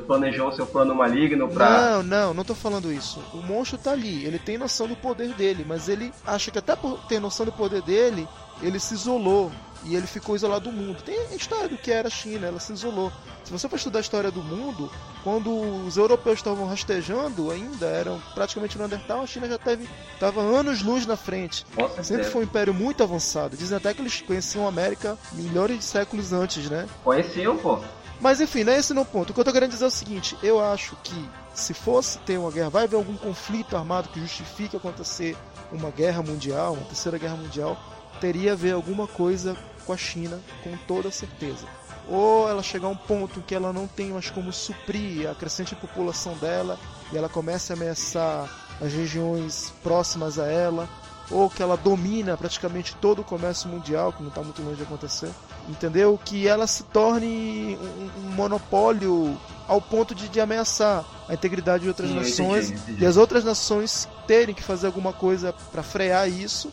planejou 0.07 0.51
seu 0.51 0.65
plano 0.65 0.95
maligno 0.95 1.47
pra. 1.47 2.01
Não, 2.01 2.03
não, 2.03 2.33
não 2.33 2.43
tô 2.43 2.55
falando 2.55 2.91
isso. 2.91 3.21
O 3.33 3.37
monstro 3.37 3.77
tá 3.77 3.91
ali, 3.91 4.25
ele 4.25 4.39
tem 4.39 4.57
noção 4.57 4.87
do 4.87 4.95
poder 4.95 5.33
dele, 5.33 5.63
mas 5.67 5.87
ele 5.87 6.11
acha 6.25 6.49
que 6.49 6.57
até 6.57 6.75
por 6.75 7.05
ter 7.07 7.19
noção 7.19 7.45
do 7.45 7.51
poder 7.51 7.81
dele, 7.83 8.27
ele 8.61 8.79
se 8.79 8.95
isolou 8.95 9.51
e 9.83 9.95
ele 9.95 10.07
ficou 10.07 10.35
isolado 10.35 10.69
do 10.69 10.75
mundo. 10.75 11.01
Tem 11.01 11.17
a 11.31 11.35
história 11.35 11.69
do 11.69 11.77
que 11.77 11.91
era 11.91 12.07
a 12.07 12.11
China, 12.11 12.47
ela 12.47 12.59
se 12.59 12.73
isolou. 12.73 13.11
Se 13.43 13.51
você 13.51 13.69
for 13.69 13.77
estudar 13.77 13.99
a 13.99 14.01
história 14.01 14.31
do 14.31 14.43
mundo, 14.43 14.91
quando 15.23 15.51
os 15.85 15.97
europeus 15.97 16.39
estavam 16.39 16.67
rastejando 16.67 17.49
ainda, 17.51 17.85
eram 17.85 18.21
praticamente 18.33 18.77
no 18.77 18.87
Neandertal, 18.87 19.21
a 19.21 19.27
China 19.27 19.47
já 19.47 19.57
teve 19.57 19.87
estava 20.13 20.41
anos 20.41 20.81
luz 20.81 21.05
na 21.05 21.15
frente. 21.15 21.65
Nossa, 21.77 22.03
Sempre 22.03 22.25
foi 22.25 22.41
um 22.41 22.43
império 22.43 22.73
muito 22.73 23.03
avançado. 23.03 23.55
Dizem 23.55 23.77
até 23.77 23.93
que 23.93 24.01
eles 24.01 24.21
conheciam 24.21 24.65
a 24.65 24.69
América 24.69 25.17
milhares 25.31 25.79
de 25.79 25.85
séculos 25.85 26.33
antes, 26.33 26.69
né? 26.69 26.87
Conheciam, 27.03 27.57
pô. 27.57 27.79
Mas 28.19 28.41
enfim, 28.41 28.63
não 28.63 28.73
é 28.73 28.79
esse 28.79 28.93
no 28.93 29.05
ponto. 29.05 29.29
O 29.29 29.33
que 29.33 29.39
eu 29.39 29.45
tô 29.45 29.53
querendo 29.53 29.71
dizer 29.71 29.85
é 29.85 29.87
o 29.87 29.91
seguinte: 29.91 30.37
eu 30.41 30.59
acho 30.59 30.95
que 31.03 31.29
se 31.53 31.73
fosse 31.73 32.17
ter 32.19 32.37
uma 32.37 32.51
guerra, 32.51 32.69
vai 32.69 32.83
haver 32.83 32.95
algum 32.95 33.15
conflito 33.15 33.75
armado 33.75 34.09
que 34.09 34.19
justifique 34.19 34.75
acontecer 34.75 35.35
uma 35.71 35.89
guerra 35.89 36.21
mundial, 36.21 36.73
uma 36.73 36.85
terceira 36.85 37.17
guerra 37.17 37.35
mundial, 37.35 37.77
teria 38.19 38.53
a 38.53 38.55
ver 38.55 38.73
alguma 38.73 39.07
coisa 39.07 39.55
com 39.85 39.93
a 39.93 39.97
China, 39.97 40.39
com 40.63 40.75
toda 40.87 41.09
certeza. 41.11 41.65
Ou 42.09 42.49
ela 42.49 42.63
chegar 42.63 42.87
a 42.87 42.91
um 42.91 42.95
ponto 42.95 43.41
que 43.41 43.53
ela 43.53 43.73
não 43.73 43.87
tem 43.87 44.11
mais 44.11 44.29
como 44.29 44.51
suprir 44.51 45.29
a 45.29 45.35
crescente 45.35 45.75
população 45.75 46.33
dela 46.37 46.79
e 47.11 47.17
ela 47.17 47.27
começa 47.27 47.73
a 47.73 47.75
ameaçar 47.75 48.49
as 48.81 48.93
regiões 48.93 49.73
próximas 49.81 50.37
a 50.37 50.45
ela, 50.45 50.87
ou 51.29 51.49
que 51.49 51.61
ela 51.61 51.75
domina 51.75 52.37
praticamente 52.37 52.95
todo 52.95 53.19
o 53.19 53.23
comércio 53.23 53.69
mundial, 53.69 54.13
que 54.13 54.21
não 54.21 54.29
está 54.29 54.41
muito 54.41 54.61
longe 54.61 54.77
de 54.77 54.83
acontecer, 54.83 55.29
entendeu? 55.67 56.17
Que 56.23 56.47
ela 56.47 56.67
se 56.67 56.83
torne 56.83 57.77
um, 57.77 58.27
um 58.27 58.31
monopólio 58.31 59.37
ao 59.67 59.81
ponto 59.81 60.15
de, 60.15 60.29
de, 60.29 60.39
ameaçar 60.39 61.03
a 61.27 61.33
integridade 61.33 61.83
de 61.83 61.89
outras 61.89 62.09
Sim, 62.09 62.15
nações 62.15 62.69
entendi, 62.69 62.81
entendi. 62.83 63.03
e 63.03 63.05
as 63.05 63.17
outras 63.17 63.43
nações 63.43 64.07
terem 64.25 64.55
que 64.55 64.63
fazer 64.63 64.87
alguma 64.87 65.11
coisa 65.11 65.53
para 65.71 65.83
frear 65.83 66.29
isso. 66.29 66.71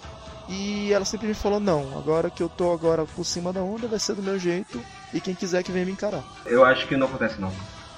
E 0.48 0.92
ela 0.92 1.04
simplesmente 1.04 1.40
falou: 1.40 1.60
não, 1.60 1.96
agora 1.98 2.30
que 2.30 2.42
eu 2.42 2.48
tô 2.48 2.72
agora 2.72 3.04
por 3.04 3.24
cima 3.24 3.52
da 3.52 3.62
onda, 3.62 3.88
vai 3.88 3.98
ser 3.98 4.14
do 4.14 4.22
meu 4.22 4.38
jeito 4.38 4.80
e 5.12 5.20
quem 5.20 5.34
quiser 5.34 5.62
que 5.62 5.72
venha 5.72 5.86
me 5.86 5.92
encarar. 5.92 6.22
Eu 6.44 6.64
acho 6.64 6.86
que 6.86 6.96
não 6.96 7.06
acontece 7.06 7.40
não. 7.40 7.52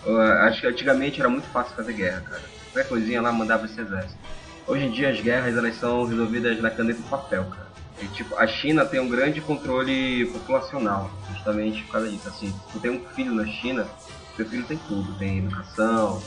Eu 0.05 0.21
acho 0.21 0.61
que 0.61 0.67
antigamente 0.67 1.19
era 1.19 1.29
muito 1.29 1.49
fácil 1.49 1.75
fazer 1.75 1.93
guerra, 1.93 2.21
cara. 2.21 2.43
Qualquer 2.73 2.89
coisinha 2.89 3.21
lá 3.21 3.33
mandava 3.33 3.67
esse 3.67 3.81
exército. 3.81 4.19
Hoje 4.67 4.85
em 4.85 4.91
dia 4.91 5.11
as 5.11 5.21
guerras 5.21 5.57
elas 5.57 5.77
são 5.77 6.05
resolvidas 6.05 6.61
na 6.61 6.71
caneta 6.71 7.01
e 7.01 7.09
papel, 7.09 7.45
cara. 7.45 7.67
E, 8.01 8.07
tipo, 8.09 8.37
a 8.37 8.47
China 8.47 8.85
tem 8.85 9.01
um 9.01 9.09
grande 9.09 9.41
controle 9.41 10.27
populacional, 10.27 11.11
justamente 11.33 11.83
por 11.85 11.93
causa 11.93 12.09
disso. 12.11 12.29
Assim, 12.29 12.49
se 12.49 12.73
tu 12.73 12.79
tem 12.79 12.91
um 12.91 13.01
filho 13.15 13.33
na 13.35 13.47
China, 13.47 13.87
seu 14.37 14.45
filho 14.47 14.65
tem 14.65 14.77
tudo, 14.87 15.15
tem 15.15 15.39
educação, 15.39 16.23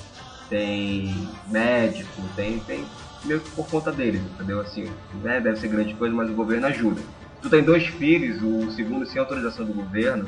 tem 0.49 1.29
médico, 1.47 2.21
tem, 2.35 2.59
tem 2.59 2.85
meio 3.23 3.39
que 3.41 3.49
por 3.51 3.67
conta 3.67 3.91
deles, 3.91 4.21
entendeu? 4.21 4.61
Assim, 4.61 4.89
né, 5.21 5.39
deve 5.39 5.57
ser 5.57 5.67
grande 5.67 5.93
coisa, 5.93 6.13
mas 6.15 6.29
o 6.29 6.33
governo 6.33 6.67
ajuda. 6.67 7.01
Tu 7.41 7.49
tem 7.49 7.63
dois 7.63 7.85
filhos, 7.87 8.41
o 8.41 8.71
segundo 8.71 9.05
sem 9.05 9.19
autorização 9.19 9.65
do 9.65 9.73
governo, 9.73 10.27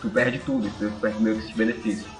tu 0.00 0.10
perde 0.10 0.38
tudo, 0.40 0.70
tu 0.78 0.90
perde 1.00 1.22
meio 1.22 1.36
que 1.36 1.42
esses 1.42 1.56
benefícios. 1.56 2.10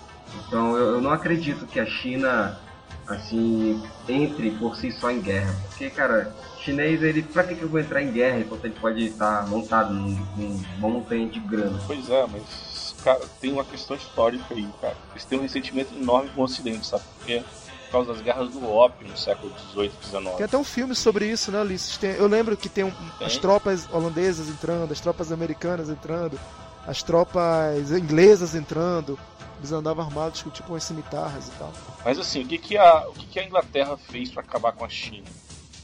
Então 0.47 0.77
eu, 0.77 0.95
eu 0.95 1.01
não 1.01 1.11
acredito 1.11 1.67
que 1.67 1.81
a 1.81 1.87
China 1.87 2.59
assim 3.07 3.83
entre 4.09 4.53
por 4.53 4.77
si 4.77 4.93
só 4.93 5.11
em 5.11 5.21
guerra, 5.21 5.53
porque 5.69 5.91
cara, 5.91 6.35
chinês 6.61 7.03
ele 7.03 7.23
pra 7.23 7.43
que, 7.43 7.57
que 7.57 7.63
eu 7.63 7.69
vou 7.69 7.81
entrar 7.81 8.03
em 8.03 8.13
guerra 8.13 8.39
enquanto 8.39 8.65
ele 8.65 8.75
pode 8.81 9.05
estar 9.05 9.49
montado 9.49 9.93
num, 9.93 10.17
num 10.37 10.61
montanha 10.79 11.29
de 11.29 11.41
grana? 11.41 11.79
Pois 11.87 12.09
é, 12.09 12.27
mas 12.31 12.95
cara, 13.03 13.21
tem 13.41 13.53
uma 13.53 13.65
questão 13.65 13.97
histórica 13.97 14.55
aí, 14.55 14.69
cara. 14.81 14.97
Eles 15.13 15.25
têm 15.25 15.39
um 15.39 15.43
ressentimento 15.43 15.95
enorme 15.95 16.31
com 16.31 16.43
o 16.43 16.45
Ocidente, 16.45 16.87
sabe 16.87 17.03
por 17.19 17.27
quê? 17.27 17.43
Por 17.91 18.05
causa 18.05 18.13
das 18.13 18.23
guerras 18.23 18.51
do 18.51 18.65
ópio 18.69 19.09
no 19.09 19.17
século 19.17 19.53
XVIII, 19.73 19.89
Tem 19.91 20.21
XIX. 20.23 20.43
até 20.45 20.57
um 20.57 20.63
filme 20.63 20.95
sobre 20.95 21.27
isso, 21.27 21.51
né, 21.51 21.61
Ulisses? 21.61 21.97
Tem- 21.97 22.13
eu 22.13 22.29
lembro 22.29 22.57
que 22.57 22.69
tem 22.69 22.85
um- 22.85 22.91
Tem. 23.19 23.27
as 23.27 23.37
tropas 23.37 23.89
holandesas 23.93 24.49
entrando, 24.49 24.93
as 24.93 25.01
tropas 25.01 25.33
americanas 25.33 25.89
entrando, 25.91 26.39
as 26.87 27.03
tropas 27.03 27.91
inglesas 27.91 28.55
entrando. 28.55 29.19
Eles 29.59 29.73
andavam 29.73 30.05
armados 30.05 30.41
com 30.43 30.51
tipo 30.51 30.73
umas 30.73 30.85
cimitarras 30.85 31.49
e 31.49 31.51
tal. 31.59 31.73
Mas 32.05 32.17
assim, 32.19 32.43
o 32.43 32.47
que, 32.47 32.57
que, 32.59 32.79
a, 32.79 33.09
o 33.09 33.13
que, 33.13 33.27
que 33.27 33.41
a 33.41 33.45
Inglaterra 33.45 33.97
fez 33.97 34.31
para 34.31 34.43
acabar 34.43 34.73
com 34.73 34.85
a 34.85 34.89
China? 34.89 35.27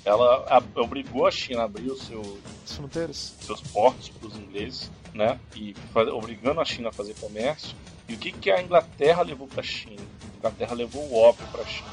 Ela 0.05 0.47
a- 0.49 0.81
obrigou 0.81 1.27
a 1.27 1.31
China 1.33 1.63
a 1.63 1.65
abrir 1.65 1.91
o 1.91 1.97
seu, 1.97 2.23
As 2.65 2.73
fronteiras. 2.77 3.35
seus 3.41 3.61
portos 3.61 4.09
para 4.09 4.29
os 4.29 4.37
ingleses, 4.37 4.91
né? 5.13 5.39
E 5.57 5.75
fa- 5.93 6.03
obrigando 6.05 6.61
a 6.61 6.65
China 6.65 6.89
a 6.91 6.93
fazer 6.93 7.15
comércio. 7.15 7.75
E 8.09 8.15
o 8.15 8.17
que, 8.17 8.31
que 8.31 8.49
a 8.51 8.63
Inglaterra 8.63 9.23
levou 9.23 9.49
para 9.49 9.61
a 9.61 9.65
China? 9.65 10.01
Inglaterra 10.49 10.75
levou 10.75 11.03
o 11.03 11.17
ópio 11.17 11.47
para 11.53 11.63
a 11.63 11.67
China. 11.67 11.91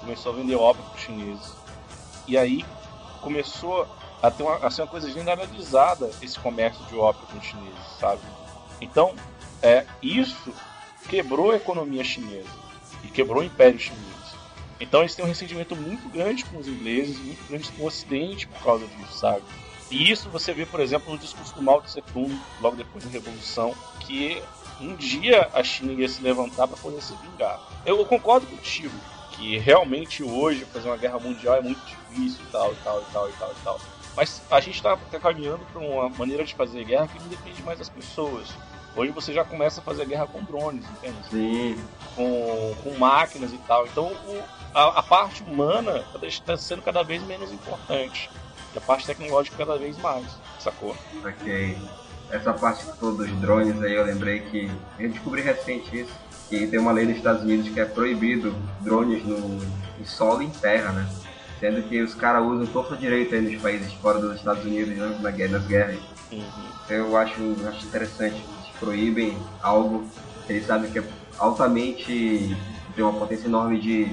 Começou 0.00 0.32
a 0.32 0.36
vender 0.36 0.56
ópio 0.56 0.82
para 0.84 0.94
os 0.94 1.00
chineses. 1.00 1.52
E 2.26 2.36
aí 2.36 2.64
começou 3.20 3.86
a 4.22 4.30
ter 4.30 4.42
uma, 4.42 4.56
a 4.56 4.70
ser 4.70 4.82
uma 4.82 4.88
coisa 4.88 5.10
generalizada 5.10 6.10
esse 6.20 6.38
comércio 6.38 6.84
de 6.86 6.96
ópio 6.96 7.26
com 7.26 7.38
os 7.38 7.44
chineses, 7.44 7.98
sabe? 7.98 8.20
Então, 8.80 9.14
é, 9.62 9.86
isso 10.02 10.52
quebrou 11.08 11.52
a 11.52 11.56
economia 11.56 12.02
chinesa 12.02 12.48
e 13.04 13.08
quebrou 13.08 13.42
o 13.42 13.44
império 13.44 13.78
chinês. 13.78 14.12
Então 14.80 15.00
eles 15.00 15.14
têm 15.14 15.24
um 15.24 15.28
ressentimento 15.28 15.76
muito 15.76 16.08
grande 16.08 16.44
com 16.44 16.58
os 16.58 16.66
ingleses, 16.66 17.16
muito 17.18 17.48
grande 17.48 17.70
com 17.70 17.84
o 17.84 17.86
Ocidente 17.86 18.48
por 18.48 18.62
causa 18.62 18.86
disso, 18.86 19.12
sabe? 19.18 19.42
E 19.90 20.10
isso 20.10 20.28
você 20.30 20.52
vê, 20.52 20.66
por 20.66 20.80
exemplo, 20.80 21.12
no 21.12 21.18
discurso 21.18 21.54
do 21.54 21.62
Mao 21.62 21.80
Tse 21.82 22.02
Tung, 22.12 22.36
logo 22.60 22.76
depois 22.76 23.04
da 23.04 23.10
Revolução, 23.10 23.74
que 24.00 24.42
um 24.80 24.94
dia 24.96 25.48
a 25.52 25.62
China 25.62 25.92
ia 25.92 26.08
se 26.08 26.22
levantar 26.22 26.66
para 26.68 26.76
poder 26.76 27.00
se 27.00 27.14
vingar. 27.16 27.58
Eu 27.84 28.04
concordo 28.06 28.46
contigo 28.46 28.94
que 29.32 29.58
realmente 29.58 30.22
hoje 30.22 30.64
fazer 30.66 30.88
uma 30.88 30.96
guerra 30.96 31.18
mundial 31.18 31.56
é 31.56 31.60
muito 31.60 31.80
difícil 31.84 32.40
e 32.46 32.52
tal, 32.52 32.72
e 32.72 32.76
tal, 32.76 33.00
e 33.00 33.04
tal, 33.12 33.28
e 33.28 33.32
tal, 33.32 33.50
e 33.52 33.64
tal. 33.64 33.80
Mas 34.16 34.42
a 34.50 34.60
gente 34.60 34.74
está 34.76 34.96
caminhando 35.20 35.64
para 35.72 35.80
uma 35.80 36.08
maneira 36.10 36.44
de 36.44 36.54
fazer 36.54 36.84
guerra 36.84 37.08
que 37.08 37.18
não 37.18 37.28
depende 37.28 37.62
mais 37.62 37.78
das 37.78 37.88
pessoas. 37.88 38.48
Hoje 38.94 39.10
você 39.10 39.32
já 39.32 39.42
começa 39.42 39.80
a 39.80 39.82
fazer 39.82 40.04
guerra 40.04 40.26
com 40.26 40.42
drones, 40.42 40.84
entende? 40.84 41.16
Sim, 41.30 41.82
com, 42.14 42.74
com 42.82 42.98
máquinas 42.98 43.50
e 43.52 43.58
tal. 43.58 43.86
Então 43.86 44.08
o- 44.08 44.42
a, 44.74 44.98
a 44.98 45.02
parte 45.02 45.42
humana 45.42 46.04
está 46.22 46.56
sendo 46.58 46.82
cada 46.82 47.02
vez 47.02 47.22
menos 47.22 47.50
importante. 47.52 48.30
E 48.74 48.78
a 48.78 48.80
parte 48.82 49.06
tecnológica 49.06 49.56
cada 49.56 49.78
vez 49.78 49.96
mais, 49.98 50.26
sacou? 50.58 50.94
ok. 51.24 51.78
Essa 52.32 52.54
parte 52.54 52.86
que 52.86 52.96
falou 52.96 53.14
dos 53.14 53.30
drones 53.40 53.80
aí, 53.82 53.94
eu 53.94 54.06
lembrei 54.06 54.40
que 54.40 54.70
eu 54.98 55.10
descobri 55.10 55.42
recente 55.42 56.00
isso, 56.00 56.12
que 56.48 56.66
tem 56.66 56.80
uma 56.80 56.90
lei 56.90 57.04
nos 57.04 57.18
Estados 57.18 57.42
Unidos 57.42 57.68
que 57.68 57.78
é 57.78 57.84
proibido 57.84 58.54
drones 58.80 59.22
no, 59.22 59.60
em 60.00 60.04
solo 60.06 60.40
e 60.40 60.46
em 60.46 60.50
terra, 60.50 60.92
né? 60.92 61.06
Sendo 61.60 61.82
que 61.82 62.00
os 62.00 62.14
caras 62.14 62.42
usam 62.42 62.66
torta 62.66 62.96
direita 62.96 63.36
aí 63.36 63.42
nos 63.42 63.60
países 63.60 63.92
fora 63.92 64.18
dos 64.18 64.36
Estados 64.36 64.64
Unidos, 64.64 64.96
né? 64.96 65.18
Na 65.20 65.30
guerra, 65.30 65.58
nas 65.58 65.66
guerras. 65.66 65.98
Uhum. 66.32 66.42
Eu 66.88 67.16
acho, 67.18 67.38
acho 67.68 67.86
interessante. 67.86 68.36
Eles 68.36 68.76
proíbem 68.80 69.36
algo 69.62 70.06
que 70.46 70.54
eles 70.54 70.66
sabem 70.66 70.90
que 70.90 71.00
é 71.00 71.04
altamente. 71.38 72.56
tem 72.96 73.04
uma 73.04 73.12
potência 73.12 73.46
enorme 73.46 73.78
de, 73.78 74.06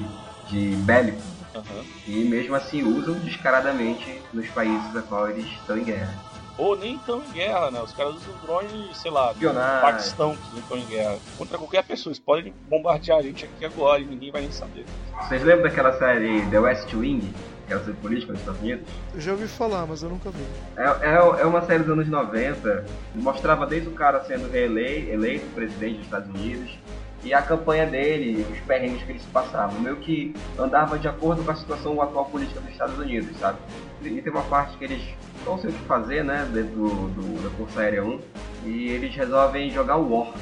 de 0.50 0.76
bélico. 0.84 1.22
Aham. 1.56 1.84
E 2.06 2.26
mesmo 2.26 2.54
assim 2.54 2.84
usam 2.84 3.16
descaradamente 3.20 4.22
nos 4.34 4.48
países 4.50 4.94
a 4.94 5.02
qual 5.04 5.30
eles 5.30 5.46
estão 5.46 5.78
em 5.78 5.86
guerra. 5.86 6.29
Ou 6.60 6.78
nem 6.78 6.96
estão 6.96 7.24
em 7.24 7.32
guerra, 7.32 7.72
né? 7.72 7.82
Os 7.82 7.94
caras 7.94 8.16
usam 8.16 8.34
drone, 8.44 8.90
sei 8.94 9.10
lá, 9.10 9.32
do. 9.32 9.40
Paquistão, 9.82 10.36
que 10.36 10.52
não 10.52 10.60
estão 10.60 10.78
em 10.78 10.86
guerra. 10.86 11.18
Contra 11.38 11.58
qualquer 11.58 11.84
pessoa. 11.86 12.12
Eles 12.12 12.20
podem 12.20 12.54
bombardear 12.70 13.20
a 13.20 13.22
gente 13.22 13.46
aqui 13.46 13.64
agora 13.64 14.02
e 14.02 14.06
ninguém 14.06 14.30
vai 14.30 14.42
nem 14.42 14.52
saber. 14.52 14.86
Vocês 15.22 15.42
lembram 15.42 15.64
daquela 15.64 15.98
série 15.98 16.46
The 16.48 16.60
West 16.60 16.94
Wing? 16.94 17.34
Que 17.66 17.74
era 17.74 17.80
sobre 17.82 18.02
política 18.02 18.34
nos 18.34 18.42
Estados 18.42 18.62
Unidos? 18.62 18.86
Eu 19.14 19.22
já 19.22 19.32
ouvi 19.32 19.48
falar, 19.48 19.86
mas 19.86 20.04
eu 20.04 20.10
nunca 20.10 20.32
vi. 20.32 20.44
É, 20.76 20.84
é, 20.84 21.42
é 21.42 21.46
uma 21.46 21.62
série 21.62 21.84
dos 21.84 21.94
anos 21.94 22.10
90, 22.10 22.86
mostrava 23.16 23.66
desde 23.66 23.88
o 23.88 23.94
cara 23.94 24.22
sendo 24.26 24.52
reeleito, 24.52 25.12
eleito 25.12 25.46
presidente 25.56 25.98
dos 25.98 26.06
Estados 26.06 26.30
Unidos 26.30 26.78
e 27.24 27.34
a 27.34 27.42
campanha 27.42 27.86
dele, 27.86 28.46
os 28.52 28.60
perrengues 28.62 29.04
que 29.04 29.12
eles 29.12 29.24
passavam, 29.34 29.80
meio 29.82 29.98
que 29.98 30.34
andava 30.58 30.98
de 30.98 31.08
acordo 31.08 31.44
com 31.44 31.52
a 31.52 31.56
situação 31.56 32.02
atual 32.02 32.26
política 32.26 32.60
dos 32.62 32.72
Estados 32.72 32.98
Unidos, 32.98 33.38
sabe? 33.38 33.58
E 34.02 34.22
tem 34.22 34.32
uma 34.32 34.44
parte 34.44 34.78
que 34.78 34.84
eles 34.86 35.02
não 35.46 35.58
sei 35.58 35.70
o 35.70 35.74
que 35.74 35.80
fazer, 35.86 36.24
né, 36.24 36.48
dentro 36.54 36.76
do, 36.76 36.90
do- 37.10 37.44
da 37.44 37.50
Força 37.58 37.82
Aérea 37.82 38.04
1, 38.04 38.20
e 38.66 38.90
eles 38.90 39.14
resolvem 39.16 39.70
jogar 39.72 39.98
o 39.98 40.10
War. 40.18 40.34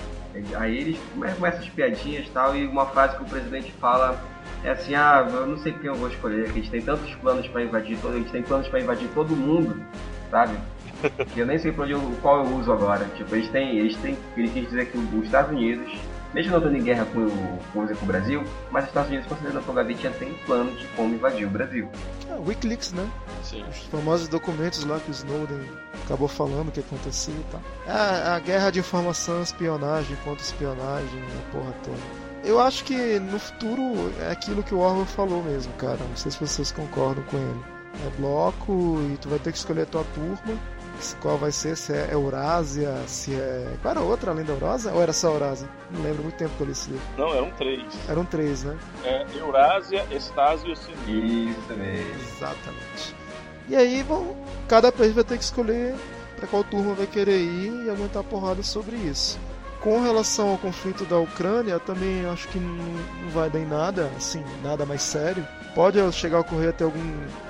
Aí 0.55 0.77
eles 0.77 0.97
come- 1.13 1.31
começam 1.31 1.59
as 1.61 1.69
piadinhas 1.69 2.27
e 2.27 2.29
tal, 2.29 2.55
e 2.55 2.67
uma 2.67 2.85
frase 2.87 3.15
que 3.17 3.23
o 3.23 3.25
presidente 3.25 3.71
fala 3.79 4.19
é 4.63 4.69
assim, 4.71 4.93
ah, 4.93 5.27
eu 5.31 5.47
não 5.47 5.57
sei 5.57 5.71
quem 5.73 5.87
eu 5.87 5.95
vou 5.95 6.09
escolher, 6.09 6.45
que 6.45 6.51
a 6.51 6.61
gente 6.61 6.69
tem 6.69 6.81
tantos 6.81 7.13
planos 7.15 7.47
para 7.47 7.63
invadir, 7.63 7.97
a 8.03 8.11
gente 8.11 8.31
tem 8.31 8.43
planos 8.43 8.67
para 8.67 8.79
invadir 8.79 9.07
todo 9.15 9.35
mundo, 9.35 9.81
sabe? 10.29 10.53
Que 11.33 11.39
eu 11.41 11.45
nem 11.45 11.57
sei 11.57 11.71
pra 11.71 11.83
onde 11.85 11.93
eu, 11.93 12.01
qual 12.21 12.43
eu 12.45 12.55
uso 12.55 12.71
agora. 12.71 13.05
Tipo, 13.15 13.35
eles 13.35 13.49
têm, 13.49 13.77
eles 13.79 13.95
têm, 13.97 14.17
ele 14.35 14.49
quis 14.49 14.65
dizer 14.67 14.87
que 14.91 14.97
os 14.97 15.25
Estados 15.25 15.51
Unidos, 15.51 15.91
mesmo 16.37 16.51
não 16.51 16.57
estando 16.59 16.75
em 16.77 16.83
guerra 16.83 17.05
com, 17.05 17.19
o- 17.21 17.59
com, 17.73 17.87
com 17.87 18.05
o 18.05 18.07
Brasil, 18.07 18.43
mas 18.71 18.83
os 18.83 18.89
Estados 18.89 19.09
Unidos, 19.09 19.27
considerando 19.27 19.57
a 19.59 19.61
Fogavitinha, 19.63 20.11
tem 20.13 20.33
plano 20.45 20.71
de 20.75 20.85
como 20.95 21.13
invadir 21.15 21.45
o 21.47 21.49
Brasil. 21.49 21.89
Ah, 22.29 22.37
Wikileaks, 22.45 22.93
né? 22.93 23.09
Sim. 23.43 23.63
Os 23.69 23.77
famosos 23.87 24.27
documentos 24.27 24.83
lá 24.85 24.99
que 24.99 25.09
o 25.09 25.11
Snowden 25.13 25.61
acabou 26.05 26.27
falando 26.27 26.71
que 26.71 26.79
acontecia 26.79 27.33
e 27.33 27.45
tal. 27.51 27.61
A, 27.87 28.35
a 28.35 28.39
guerra 28.39 28.69
de 28.71 28.79
informação, 28.79 29.41
espionagem, 29.41 30.15
contra-espionagem, 30.23 31.19
a 31.39 31.51
porra 31.51 31.73
toda. 31.83 31.97
Eu 32.43 32.59
acho 32.61 32.83
que 32.83 33.19
no 33.19 33.39
futuro 33.39 34.13
é 34.21 34.31
aquilo 34.31 34.61
que 34.63 34.73
o 34.73 34.79
Orwell 34.79 35.05
falou 35.05 35.43
mesmo, 35.43 35.73
cara. 35.73 35.97
Não 36.07 36.15
sei 36.15 36.31
se 36.31 36.39
vocês 36.39 36.71
concordam 36.71 37.23
com 37.25 37.37
ele. 37.37 37.61
É 38.05 38.09
bloco 38.21 38.99
e 39.11 39.17
tu 39.17 39.27
vai 39.27 39.39
ter 39.39 39.51
que 39.51 39.57
escolher 39.57 39.81
a 39.81 39.85
tua 39.87 40.03
turma. 40.13 40.37
Qual 41.21 41.37
vai 41.37 41.51
ser, 41.51 41.75
se 41.77 41.93
é 41.93 42.09
Eurásia, 42.11 42.93
se 43.07 43.33
é. 43.33 43.75
Qual 43.81 43.91
era 43.91 43.99
a 43.99 44.03
outra 44.03 44.31
além 44.31 44.45
da 44.45 44.53
Eurásia? 44.53 44.91
Ou 44.91 45.01
era 45.01 45.13
só 45.13 45.29
Eurásia? 45.29 45.69
Não 45.91 46.01
lembro 46.01 46.23
muito 46.23 46.37
tempo 46.37 46.51
que 46.55 46.61
eu 46.61 46.65
li 46.65 46.71
esse 46.71 46.89
livro. 46.89 47.05
Não, 47.17 47.33
eram 47.33 47.51
três. 47.51 47.83
Eram 48.09 48.25
três, 48.25 48.63
né? 48.63 48.77
É, 49.03 49.25
Eurásia, 49.35 50.05
Estásia 50.11 50.73
e. 51.07 51.51
Isso 51.51 51.73
mesmo. 51.77 52.15
Exatamente. 52.35 53.15
E 53.69 53.75
aí 53.75 54.01
vão, 54.03 54.35
cada 54.67 54.91
país 54.91 55.13
vai 55.13 55.23
ter 55.23 55.37
que 55.37 55.43
escolher 55.43 55.95
para 56.37 56.47
qual 56.47 56.63
turma 56.63 56.93
vai 56.93 57.07
querer 57.07 57.39
ir 57.39 57.85
e 57.85 57.89
aguentar 57.89 58.23
porrada 58.23 58.63
sobre 58.63 58.95
isso. 58.95 59.37
Com 59.81 60.01
relação 60.01 60.49
ao 60.49 60.57
conflito 60.57 61.05
da 61.05 61.17
Ucrânia, 61.19 61.79
também 61.79 62.25
acho 62.25 62.47
que 62.47 62.59
não, 62.59 62.75
não 62.75 63.29
vai 63.29 63.49
dar 63.49 63.59
em 63.59 63.65
nada, 63.65 64.09
assim, 64.17 64.43
nada 64.63 64.85
mais 64.85 65.01
sério. 65.01 65.45
Pode 65.77 66.11
chegar 66.11 66.37
a 66.37 66.41
ocorrer 66.41 66.69
até 66.69 66.83
algum 66.83 66.99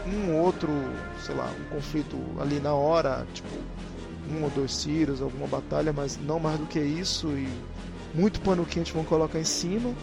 um 0.06 0.36
outro, 0.36 0.70
sei 1.26 1.34
lá, 1.34 1.50
um 1.62 1.76
conflito 1.76 2.18
ali 2.42 2.60
na 2.60 2.74
hora, 2.74 3.26
tipo 3.34 3.48
um 4.30 4.44
ou 4.44 4.50
dois 4.50 4.84
tiros, 4.84 5.22
alguma 5.22 5.48
batalha, 5.48 5.94
mas 5.94 6.20
não 6.22 6.38
mais 6.38 6.60
do 6.60 6.66
que 6.66 6.78
isso 6.78 7.30
e 7.30 7.48
muito 8.14 8.42
pano 8.42 8.66
quente 8.66 8.92
vão 8.92 9.06
colocar 9.06 9.40
em 9.40 9.46
cima 9.46 9.94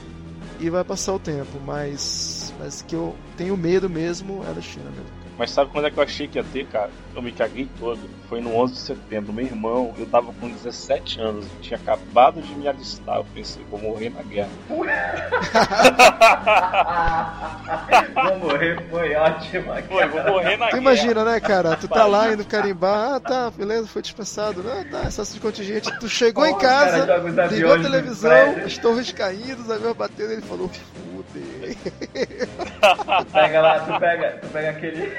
e 0.59 0.70
vai 0.70 0.83
passar 0.83 1.12
o 1.12 1.18
tempo, 1.18 1.61
mas 1.66 2.55
mas 2.59 2.81
que 2.81 2.95
eu 2.97 3.14
tenho 3.37 3.59
medo 3.59 3.91
mesmo 3.91 4.43
é 4.49 4.55
da 4.55 4.62
China 4.62 4.89
mesmo. 4.91 5.12
Mas 5.37 5.51
sabe 5.51 5.70
quando 5.70 5.89
é 5.89 5.91
que 5.91 5.99
eu 5.99 6.03
achei 6.03 6.27
que 6.27 6.39
ia 6.39 6.45
ter, 6.45 6.66
cara? 6.68 6.91
Eu 7.14 7.22
me 7.22 7.30
caguei 7.32 7.68
todo. 7.78 8.00
Foi 8.28 8.40
no 8.40 8.56
11 8.56 8.72
de 8.72 8.78
setembro. 8.80 9.32
Meu 9.32 9.44
irmão, 9.46 9.94
eu 9.98 10.06
tava 10.06 10.32
com 10.32 10.48
17 10.48 11.20
anos, 11.20 11.44
eu 11.44 11.60
tinha 11.60 11.78
acabado 11.78 12.40
de 12.42 12.52
me 12.54 12.66
alistar. 12.66 13.16
Eu 13.16 13.26
pensei, 13.34 13.62
vou 13.70 13.80
morrer 13.80 14.10
na 14.10 14.22
guerra. 14.22 14.48
Vou 18.14 18.38
morrer, 18.38 18.82
foi 18.90 19.14
ótimo. 19.14 19.72
Foi, 19.88 20.06
vou 20.06 20.24
morrer 20.24 20.56
na 20.56 20.66
Tu 20.66 20.70
guerra. 20.72 20.78
imagina, 20.82 21.24
né, 21.24 21.40
cara? 21.40 21.76
Tu 21.76 21.88
tá 21.88 22.06
lá 22.06 22.32
indo 22.32 22.44
carimbar, 22.44 23.14
ah, 23.14 23.20
tá, 23.20 23.50
beleza, 23.50 23.86
foi 23.86 24.02
dispensado, 24.02 24.64
ah, 24.66 24.84
tá, 24.90 25.08
excesso 25.08 25.34
de 25.34 25.40
contingente. 25.40 25.90
Tu 25.98 26.08
chegou 26.08 26.46
em 26.46 26.52
Pô, 26.52 26.58
cara, 26.58 27.06
casa, 27.06 27.46
os 27.46 27.52
ligou 27.52 27.74
a 27.74 27.78
televisão, 27.78 28.56
as 28.64 28.78
torres 28.78 29.12
caídas, 29.12 29.60
os 29.60 29.70
aviões 29.70 29.96
batendo, 29.96 30.32
ele 30.32 30.42
falou, 30.42 30.68
fudei. 30.68 31.76
Pega 33.32 33.60
lá, 33.60 33.80
tu 33.80 34.00
pega, 34.00 34.38
tu 34.40 34.48
pega 34.48 34.70
aquele. 34.70 35.12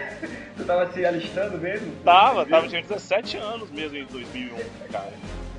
Tu 0.58 0.64
tava 0.64 0.92
se 0.92 1.06
alistando 1.06 1.58
mesmo? 1.58 1.92
Tava, 2.04 2.46
tava, 2.46 2.68
tinha 2.68 2.82
17 2.82 3.38
anos 3.38 3.70
mesmo 3.72 3.98
em 3.98 4.06
2001, 4.06 4.56
cara. 4.92 5.12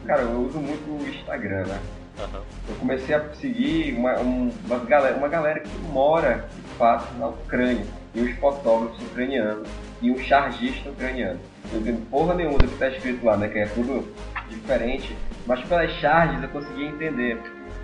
Cara, 0.06 0.22
eu 0.22 0.40
uso 0.40 0.58
muito 0.58 0.88
o 0.90 1.08
Instagram, 1.08 1.66
né? 1.66 1.78
Aham. 2.18 2.42
Eu 2.68 2.74
comecei 2.76 3.14
a 3.14 3.34
seguir 3.34 3.92
uma, 3.94 4.18
um- 4.20 4.50
uma, 4.64 4.78
galera, 4.78 5.16
uma 5.16 5.28
galera 5.28 5.60
que 5.60 5.78
mora, 5.92 6.48
de 6.54 6.62
fato, 6.78 7.12
na 7.18 7.28
Ucrânia. 7.28 7.84
E 8.14 8.22
uns 8.22 8.34
fotógrafos 8.38 8.98
ucranianos. 9.02 9.68
E 10.00 10.10
um 10.10 10.18
chargista 10.18 10.88
ucraniano. 10.88 11.38
Eu 11.70 11.80
não 11.80 11.80
entendo 11.80 12.10
porra 12.10 12.34
nenhuma 12.34 12.58
do 12.58 12.66
que 12.68 12.78
tá 12.78 12.88
escrito 12.88 13.24
lá, 13.26 13.36
né? 13.36 13.48
Que 13.48 13.58
é 13.58 13.66
tudo 13.66 14.10
diferente. 14.48 15.14
Mas 15.46 15.60
pelas 15.68 15.90
charges 15.92 16.42
eu 16.42 16.48
conseguia 16.48 16.86
entender. 16.88 17.38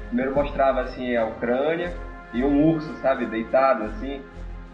Primeiro 0.06 0.34
mostrava, 0.34 0.80
assim, 0.82 1.14
a 1.16 1.26
Ucrânia 1.26 1.92
e 2.32 2.42
um 2.42 2.68
urso, 2.74 2.94
sabe? 3.02 3.26
Deitado, 3.26 3.84
assim, 3.84 4.22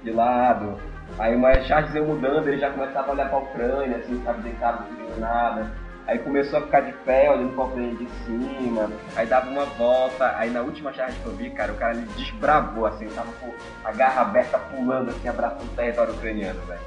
de 0.05 0.12
lado. 0.12 0.78
Aí 1.18 1.34
umas 1.34 1.66
charges 1.66 1.94
iam 1.94 2.06
mudando, 2.06 2.48
ele 2.48 2.59
já 2.59 2.70
começava 2.70 3.09
a 3.09 3.12
olhar 3.12 3.28
pra 3.28 3.38
Ucrânia, 3.38 3.96
assim, 3.96 4.20
sabe? 4.24 4.42
Deitado, 4.42 4.84
não 4.90 4.96
vendo 5.06 5.20
nada. 5.20 5.70
Aí 6.06 6.18
começou 6.20 6.59
a 6.59 6.62
ficar 6.62 6.80
de 6.80 6.92
pé, 7.04 7.30
olhando 7.30 7.54
pra 7.54 7.64
Ucrânia 7.64 7.94
de 7.94 8.09
cima. 8.24 8.90
Aí 9.16 9.26
dava 9.26 9.48
uma 9.50 9.64
volta. 9.64 10.34
Aí 10.36 10.50
na 10.50 10.61
última 10.62 10.92
charge 10.92 11.18
que 11.20 11.26
eu 11.26 11.32
vi, 11.34 11.50
cara, 11.50 11.72
o 11.72 11.76
cara 11.76 11.94
ele 11.94 12.06
desbravou, 12.16 12.86
assim, 12.86 13.06
tava 13.09 13.30
com 13.40 13.52
a 13.84 13.92
garra 13.92 14.22
aberta, 14.22 14.59
pulando, 14.59 15.11
assim, 15.11 15.28
abraçando 15.28 15.64
o 15.70 15.76
território 15.76 16.14
ucraniano, 16.14 16.61
velho. 16.66 16.80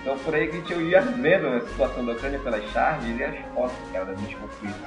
Então 0.00 0.16
por 0.18 0.34
aí 0.34 0.46
que 0.48 0.56
gente 0.58 0.72
ia 0.74 1.00
vendo 1.00 1.48
a 1.48 1.60
situação 1.62 2.04
da 2.04 2.12
Ucrânia 2.12 2.38
pelas 2.38 2.64
charges 2.70 3.18
e 3.18 3.24
as 3.24 3.36
fotos, 3.54 3.76
cara, 3.92 4.04
dos 4.06 4.34
conflitos. 4.34 4.80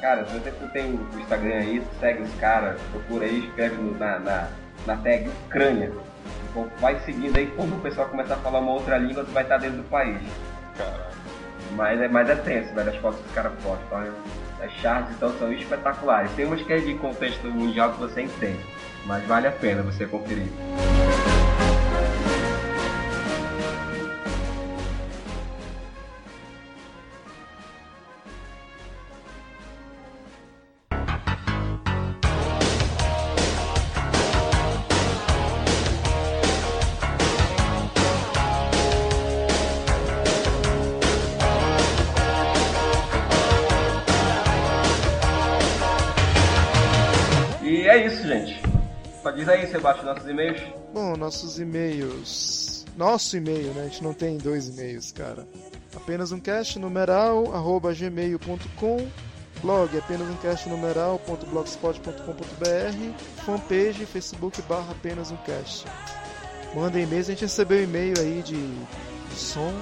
Cara, 0.00 0.24
se 0.26 0.38
você 0.38 0.50
que 0.50 0.68
tem 0.68 0.92
o 0.94 1.18
Instagram 1.18 1.54
aí, 1.54 1.82
segue 1.98 2.22
os 2.22 2.34
caras, 2.34 2.78
procura 2.92 3.24
aí, 3.24 3.46
escreve 3.46 3.76
no- 3.76 3.96
na, 3.98 4.18
na, 4.18 4.48
na 4.86 4.96
tag 4.98 5.28
Ucrânia. 5.46 5.90
Vai 6.80 6.98
seguindo 7.00 7.36
aí, 7.36 7.46
quando 7.54 7.76
o 7.76 7.80
pessoal 7.80 8.08
começar 8.08 8.34
a 8.34 8.38
falar 8.38 8.60
uma 8.60 8.72
outra 8.72 8.96
língua, 8.96 9.24
tu 9.24 9.30
vai 9.32 9.42
estar 9.42 9.58
dentro 9.58 9.78
do 9.78 9.84
país. 9.84 10.20
Mas 11.72 12.00
é, 12.00 12.08
mas 12.08 12.30
é 12.30 12.36
tenso, 12.36 12.74
velho, 12.74 12.90
as 12.90 12.96
fotos 12.96 13.20
que 13.20 13.26
os 13.28 13.34
caras 13.34 13.52
postam. 13.62 14.14
As 14.62 14.72
charges 14.80 15.14
então 15.14 15.32
são 15.38 15.52
espetaculares. 15.52 16.30
Tem 16.32 16.46
umas 16.46 16.62
que 16.62 16.72
é 16.72 16.78
de 16.78 16.94
contexto 16.94 17.46
mundial 17.50 17.92
que 17.92 18.00
você 18.00 18.22
entende, 18.22 18.64
mas 19.04 19.22
vale 19.26 19.46
a 19.46 19.52
pena 19.52 19.82
você 19.82 20.06
conferir. 20.06 20.48
É 47.96 48.06
isso, 48.06 48.26
gente. 48.26 48.60
Só 49.22 49.30
diz 49.30 49.48
aí, 49.48 49.66
Sebastião, 49.66 50.14
nossos 50.14 50.28
e-mails. 50.28 50.60
Bom, 50.92 51.16
nossos 51.16 51.58
e-mails. 51.58 52.84
Nosso 52.96 53.36
e-mail, 53.36 53.72
né? 53.74 53.82
A 53.82 53.84
gente 53.84 54.02
não 54.02 54.14
tem 54.14 54.36
dois 54.36 54.68
e-mails, 54.68 55.12
cara. 55.12 55.46
Apenas 55.94 56.32
um 56.32 56.40
cast 56.40 56.78
numeral, 56.78 57.54
arroba 57.54 57.94
gmail.com 57.94 59.08
blog 59.62 59.96
apenas 59.96 60.28
um 60.28 60.36
cast 60.36 60.68
numeral.blogspot.com.br 60.68 63.44
fanpage 63.44 64.04
facebook 64.04 64.60
barra 64.62 64.92
apenas 64.92 65.30
um 65.30 65.36
cast 65.38 65.86
mandem 66.74 67.04
e-mails, 67.04 67.28
a 67.28 67.32
gente 67.32 67.42
recebeu 67.42 67.82
e-mail 67.82 68.14
aí 68.20 68.42
de 68.42 68.58
som 69.34 69.72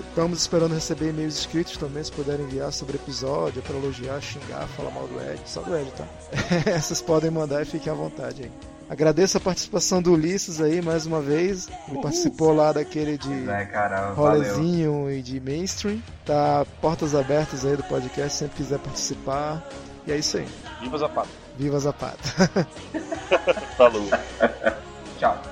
estamos 0.00 0.38
esperando 0.40 0.74
receber 0.74 1.10
e-mails 1.10 1.38
escritos 1.38 1.76
também, 1.76 2.02
se 2.02 2.12
puderem 2.12 2.44
enviar 2.46 2.72
sobre 2.72 2.96
episódio, 2.96 3.62
para 3.62 3.76
elogiar, 3.76 4.20
xingar, 4.20 4.66
falar 4.68 4.90
mal 4.90 5.06
do 5.06 5.20
Ed, 5.20 5.40
só 5.46 5.60
do 5.62 5.76
Ed, 5.76 5.90
tá? 5.92 6.06
Essas 6.70 7.00
podem 7.00 7.30
mandar 7.30 7.62
e 7.62 7.64
fiquem 7.64 7.92
à 7.92 7.96
vontade 7.96 8.42
aí. 8.44 8.50
Agradeço 8.90 9.38
a 9.38 9.40
participação 9.40 10.02
do 10.02 10.12
Ulisses 10.12 10.60
aí 10.60 10.82
mais 10.82 11.06
uma 11.06 11.20
vez. 11.22 11.66
Ele 11.88 12.02
participou 12.02 12.52
lá 12.54 12.72
daquele 12.72 13.16
de 13.16 13.48
É, 13.48 13.64
cara, 13.64 14.12
valeu. 14.12 14.42
rolezinho 14.42 15.10
e 15.10 15.22
de 15.22 15.40
mainstream. 15.40 16.02
Tá 16.26 16.66
portas 16.80 17.14
abertas 17.14 17.64
aí 17.64 17.74
do 17.74 17.82
podcast, 17.84 18.36
sempre 18.36 18.56
quiser 18.56 18.78
participar. 18.80 19.66
E 20.06 20.12
é 20.12 20.18
isso 20.18 20.36
aí. 20.36 20.46
Viva 20.80 20.98
Zapata. 20.98 21.28
Viva 21.56 21.78
Zapata! 21.78 22.18
Falou. 23.78 24.08
Tchau. 25.18 25.51